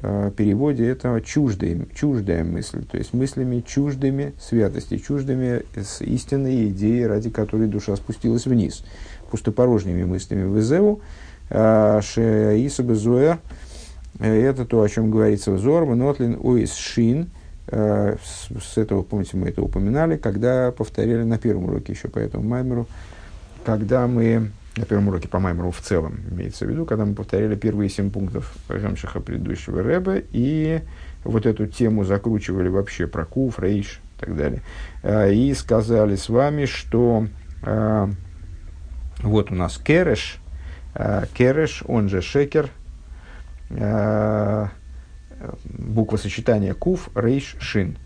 переводе 0.00 0.88
это 0.88 1.20
чуждая, 1.24 1.86
чуждая 1.94 2.44
мысль, 2.44 2.84
то 2.84 2.96
есть 2.96 3.12
мыслями 3.12 3.60
чуждыми 3.60 4.32
святости, 4.40 4.96
чуждыми 4.96 5.62
с 5.76 6.00
истинной 6.00 6.68
идеей, 6.68 7.06
ради 7.06 7.30
которой 7.30 7.68
душа 7.68 7.94
спустилась 7.96 8.46
вниз, 8.46 8.84
пустопорожними 9.30 10.04
мыслями. 10.04 10.44
В 10.44 10.98
э, 11.50 12.00
Шеисабе 12.02 12.94
Зоэр, 12.94 13.38
это 14.18 14.64
то, 14.64 14.80
о 14.80 14.88
чем 14.88 15.10
говорится 15.10 15.50
в 15.50 15.58
Зор, 15.58 15.86
Нотлин 15.86 16.38
Уис 16.40 16.74
Шин, 16.74 17.30
с 17.68 18.76
этого, 18.76 19.02
помните, 19.02 19.36
мы 19.36 19.48
это 19.48 19.62
упоминали, 19.62 20.16
когда 20.16 20.72
повторяли 20.72 21.22
на 21.22 21.38
первом 21.38 21.66
уроке 21.66 21.92
еще 21.92 22.08
по 22.08 22.18
этому 22.18 22.44
маймеру, 22.44 22.86
когда 23.64 24.06
мы 24.06 24.50
на 24.76 24.86
первом 24.86 25.08
уроке 25.08 25.28
по 25.28 25.38
Маймеру 25.38 25.70
в 25.70 25.80
целом 25.80 26.20
имеется 26.30 26.64
в 26.64 26.70
виду, 26.70 26.86
когда 26.86 27.04
мы 27.04 27.14
повторяли 27.14 27.56
первые 27.56 27.90
семь 27.90 28.10
пунктов 28.10 28.54
Рамшиха 28.68 29.20
предыдущего 29.20 29.82
Рэба, 29.82 30.16
и 30.30 30.80
вот 31.24 31.44
эту 31.46 31.66
тему 31.66 32.04
закручивали 32.04 32.68
вообще 32.68 33.06
про 33.06 33.26
Куф, 33.26 33.58
Рейш 33.58 34.00
и 34.16 34.20
так 34.20 34.36
далее. 34.36 34.62
А, 35.02 35.28
и 35.28 35.52
сказали 35.54 36.16
с 36.16 36.28
вами, 36.28 36.64
что 36.64 37.26
а, 37.62 38.08
вот 39.22 39.50
у 39.50 39.54
нас 39.54 39.76
Кереш, 39.76 40.38
а, 40.94 41.26
Кереш, 41.34 41.82
он 41.86 42.08
же 42.08 42.22
Шекер, 42.22 42.70
буква 45.64 46.16
сочетания 46.18 46.74
Куф, 46.74 47.08
Рейш, 47.14 47.56
Шин. 47.58 47.96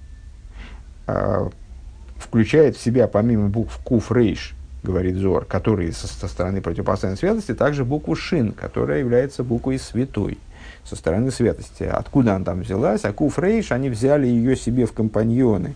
Включает 2.17 2.77
в 2.77 2.81
себя, 2.81 3.09
помимо 3.09 3.49
букв 3.49 3.77
Куф, 3.85 4.13
Рейш, 4.13 4.55
говорит 4.83 5.17
Зор, 5.17 5.45
которые 5.45 5.93
со, 5.93 6.07
со 6.07 6.29
стороны 6.29 6.61
противопоставленной 6.61 7.19
святости, 7.19 7.55
также 7.55 7.85
букву 7.85 8.15
Шин, 8.15 8.53
которая 8.53 9.01
является 9.01 9.43
буквой 9.43 9.79
святой 9.79 10.39
со 10.85 10.97
стороны 10.97 11.31
святости. 11.31 11.83
Откуда 11.83 12.37
она 12.37 12.45
там 12.45 12.61
взялась? 12.61 13.05
А 13.05 13.13
Куфрейш, 13.13 13.73
они 13.73 13.91
взяли 13.91 14.27
ее 14.27 14.57
себе 14.57 14.87
в 14.87 14.93
компаньоны. 14.93 15.75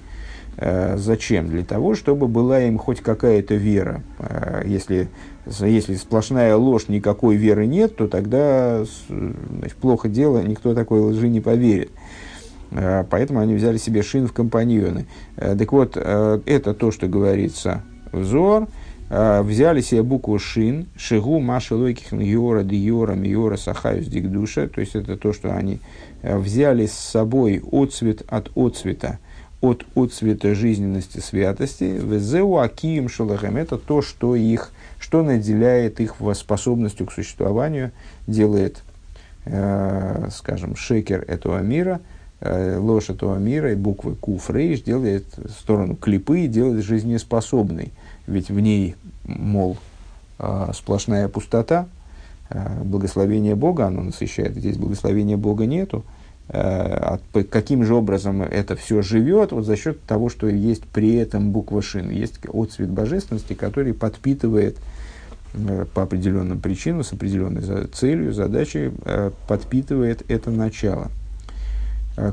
Э, 0.57 0.97
зачем? 0.97 1.49
Для 1.49 1.65
того, 1.65 1.95
чтобы 1.95 2.29
была 2.29 2.61
им 2.61 2.79
хоть 2.79 3.01
какая-то 3.01 3.55
вера. 3.55 4.03
Э, 4.19 4.63
если, 4.65 5.09
если 5.47 5.95
сплошная 5.97 6.55
ложь, 6.57 6.89
никакой 6.89 7.37
веры 7.37 7.67
нет, 7.67 7.97
то 7.97 8.07
тогда 8.07 8.85
значит, 9.09 9.77
плохо 9.77 10.09
дело, 10.09 10.41
никто 10.43 10.75
такой 10.75 11.01
лжи 11.01 11.29
не 11.29 11.41
поверит. 11.41 11.91
Э, 12.71 13.05
поэтому 13.09 13.41
они 13.41 13.55
взяли 13.55 13.79
себе 13.79 14.03
шин 14.03 14.29
в 14.29 14.33
компаньоны. 14.33 15.07
Э, 15.37 15.57
так 15.57 15.73
вот, 15.73 15.93
э, 15.97 16.41
это 16.47 16.75
то, 16.75 16.93
что 16.93 17.09
говорится 17.09 17.83
в 18.13 18.25
Зор– 18.25 18.69
Э, 18.79 18.80
взяли 19.11 19.81
себе 19.81 20.05
букву 20.05 20.39
Шин, 20.39 20.87
Шигу, 20.97 21.41
Маша 21.41 21.75
Лойкихн, 21.75 22.21
Йора, 22.21 22.63
Диора, 22.63 23.15
Миора, 23.15 23.57
Сахаюс, 23.57 24.07
Дикдуша, 24.07 24.69
то 24.69 24.81
есть 24.81 24.95
это 24.95 25.17
то, 25.17 25.33
что 25.33 25.55
они 25.55 25.81
э, 26.23 26.39
взяли 26.39 26.87
с 26.87 26.93
собой 26.93 27.61
отцвет 27.73 28.23
от 28.29 28.57
отцвета, 28.57 29.19
от 29.61 29.85
отцвета 29.97 30.55
жизненности 30.55 31.19
святости, 31.19 31.83
Везеу 31.83 32.59
Акием 32.59 33.09
Шалахем, 33.09 33.57
это 33.57 33.79
то, 33.79 34.01
что 34.01 34.37
их, 34.37 34.71
что 35.01 35.25
наделяет 35.25 35.99
их 35.99 36.15
способностью 36.35 37.07
к 37.07 37.13
существованию, 37.13 37.91
делает, 38.29 38.85
э, 39.45 40.29
скажем, 40.31 40.77
шекер 40.77 41.25
этого 41.27 41.59
мира, 41.63 42.01
э, 42.39 42.79
ложь 42.79 43.11
этого 43.11 43.39
мира 43.39 43.73
и 43.73 43.75
буквы 43.75 44.15
Куфрейш 44.15 44.83
делает 44.83 45.25
сторону 45.49 45.97
клипы, 45.97 46.47
делает 46.47 46.85
жизнеспособной 46.85 47.91
ведь 48.27 48.51
в 48.51 48.59
ней, 48.61 48.97
мол, 49.25 49.77
а, 50.43 50.73
сплошная 50.73 51.29
пустота, 51.29 51.87
а, 52.49 52.83
благословение 52.83 53.55
Бога, 53.55 53.87
оно 53.87 54.03
насыщает, 54.03 54.57
здесь 54.57 54.79
благословения 54.79 55.37
Бога 55.37 55.67
нету, 55.67 56.03
а, 56.49 57.21
каким 57.51 57.85
же 57.85 57.95
образом 57.95 58.41
это 58.41 58.75
все 58.75 59.03
живет, 59.03 59.53
вот 59.53 59.67
за 59.67 59.77
счет 59.77 60.03
того, 60.05 60.31
что 60.31 60.49
есть 60.49 60.85
при 60.85 61.17
этом 61.17 61.51
буква 61.51 61.83
Шин, 61.83 62.09
есть 62.09 62.41
отцвет 62.47 62.89
божественности, 62.89 63.53
который 63.53 63.93
подпитывает 63.93 64.79
по 65.95 66.05
определенным 66.05 66.61
причинам, 66.61 67.05
с 67.05 67.13
определенной 67.13 67.89
целью, 67.89 68.33
задачей, 68.33 68.93
подпитывает 69.49 70.23
это 70.31 70.51
начало. 70.51 71.11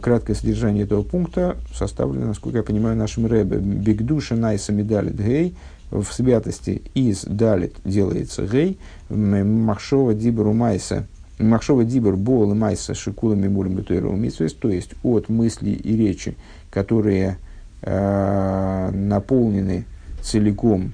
Краткое 0.04 0.36
содержание 0.36 0.84
этого 0.84 1.02
пункта 1.02 1.58
составлено, 1.74 2.28
насколько 2.28 2.60
я 2.60 2.64
понимаю, 2.64 2.96
нашим 2.96 3.26
Рэбе. 3.26 3.58
Бигдуша 3.58 4.36
найса 4.36 4.72
медалит 4.72 5.20
гей– 5.20 5.56
в 5.92 6.06
святости 6.06 6.82
из 6.94 7.24
далит 7.24 7.76
делается 7.86 8.46
гей, 8.46 8.80
махшова 9.10 10.14
дибру 10.14 10.54
майса, 10.54 11.08
махшова 11.40 11.86
дибр 11.86 12.16
бол 12.16 12.54
майса 12.54 12.94
шикулами 12.94 13.48
мулем 13.48 13.84
то 13.84 14.70
есть 14.70 14.94
от 15.04 15.30
мыслей 15.30 15.74
и 15.74 15.96
речи, 15.96 16.36
которые 16.70 17.38
э, 17.82 18.90
наполнены 18.92 19.86
целиком, 20.22 20.94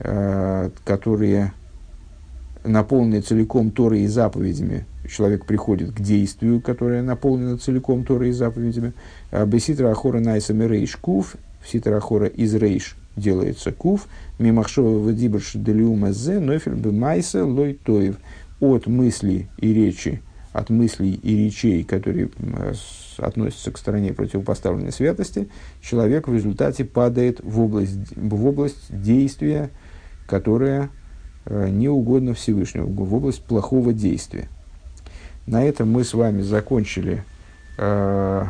э, 0.00 0.70
которые 0.84 1.52
наполнены 2.64 3.20
целиком 3.20 3.70
Торой 3.70 4.00
и 4.00 4.06
заповедями, 4.06 4.86
человек 5.08 5.46
приходит 5.46 5.92
к 5.92 6.00
действию, 6.00 6.60
которое 6.60 7.02
наполнено 7.02 7.58
целиком 7.58 8.04
Торой 8.04 8.30
и 8.30 8.32
заповедями. 8.32 8.94
Беситра 9.46 9.90
Ахора 9.90 10.20
Найса 10.20 10.54
Мирейш 10.54 10.96
Кув, 10.96 11.34
Ситра 11.64 11.96
Ахора 11.96 12.26
из 12.26 12.54
Рейш 12.54 12.96
делается 13.16 13.72
кув, 13.72 14.06
мимахшова 14.38 14.98
вадибрш 14.98 15.52
делиума 15.54 16.12
зе, 16.12 16.38
нофель 16.40 16.74
бы 16.74 16.92
майса 16.92 17.44
лой 17.44 17.78
тоев. 17.82 18.16
От 18.60 18.86
мысли 18.86 19.48
и 19.58 19.74
речи, 19.74 20.22
от 20.52 20.70
мыслей 20.70 21.14
и 21.14 21.44
речей, 21.44 21.82
которые 21.82 22.30
относятся 23.18 23.72
к 23.72 23.78
стороне 23.78 24.12
противопоставленной 24.12 24.92
святости, 24.92 25.48
человек 25.80 26.28
в 26.28 26.34
результате 26.34 26.84
падает 26.84 27.40
в 27.42 27.60
область, 27.60 28.16
в 28.16 28.46
область 28.46 29.02
действия, 29.02 29.70
которое 30.28 30.90
э, 31.44 31.68
не 31.70 31.88
угодно 31.88 32.34
Всевышнему, 32.34 32.86
в 32.86 33.14
область 33.14 33.42
плохого 33.42 33.92
действия. 33.92 34.48
На 35.46 35.64
этом 35.64 35.90
мы 35.90 36.04
с 36.04 36.14
вами 36.14 36.42
закончили 36.42 37.24
э, 37.78 38.44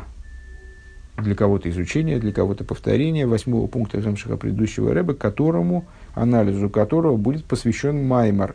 для 1.16 1.34
кого-то 1.34 1.68
изучение, 1.70 2.18
для 2.18 2.32
кого-то 2.32 2.64
повторение 2.64 3.26
восьмого 3.26 3.66
пункта 3.66 4.00
Рамшиха 4.00 4.36
предыдущего 4.36 4.94
рэба, 4.94 5.14
которому, 5.14 5.84
анализу 6.14 6.70
которого 6.70 7.16
будет 7.16 7.44
посвящен 7.44 8.06
Маймар. 8.06 8.54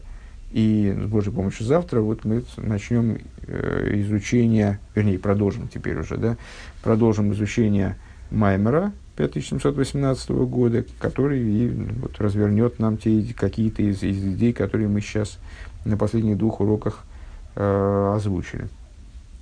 И 0.52 0.96
с 0.98 1.06
Божьей 1.08 1.34
помощью 1.34 1.66
завтра 1.66 2.02
вот 2.02 2.24
мы 2.24 2.44
начнем 2.58 3.18
э, 3.48 3.92
изучение, 4.02 4.80
вернее, 4.96 5.20
продолжим 5.20 5.68
теперь 5.68 6.00
уже, 6.00 6.18
да, 6.18 6.38
продолжим 6.84 7.34
изучение 7.34 7.98
Маймера 8.32 8.94
5718 9.18 10.30
года, 10.30 10.86
который 11.00 11.42
и, 11.42 11.68
вот, 12.02 12.20
развернет 12.20 12.80
нам 12.80 12.98
те 12.98 13.26
какие-то 13.36 13.82
из, 13.84 14.04
из 14.04 14.24
идей, 14.24 14.54
которые 14.54 14.88
мы 14.88 15.02
сейчас 15.02 15.38
на 15.86 15.98
последних 15.98 16.38
двух 16.38 16.62
уроках 16.62 17.04
э, 17.56 18.14
озвучили. 18.16 18.70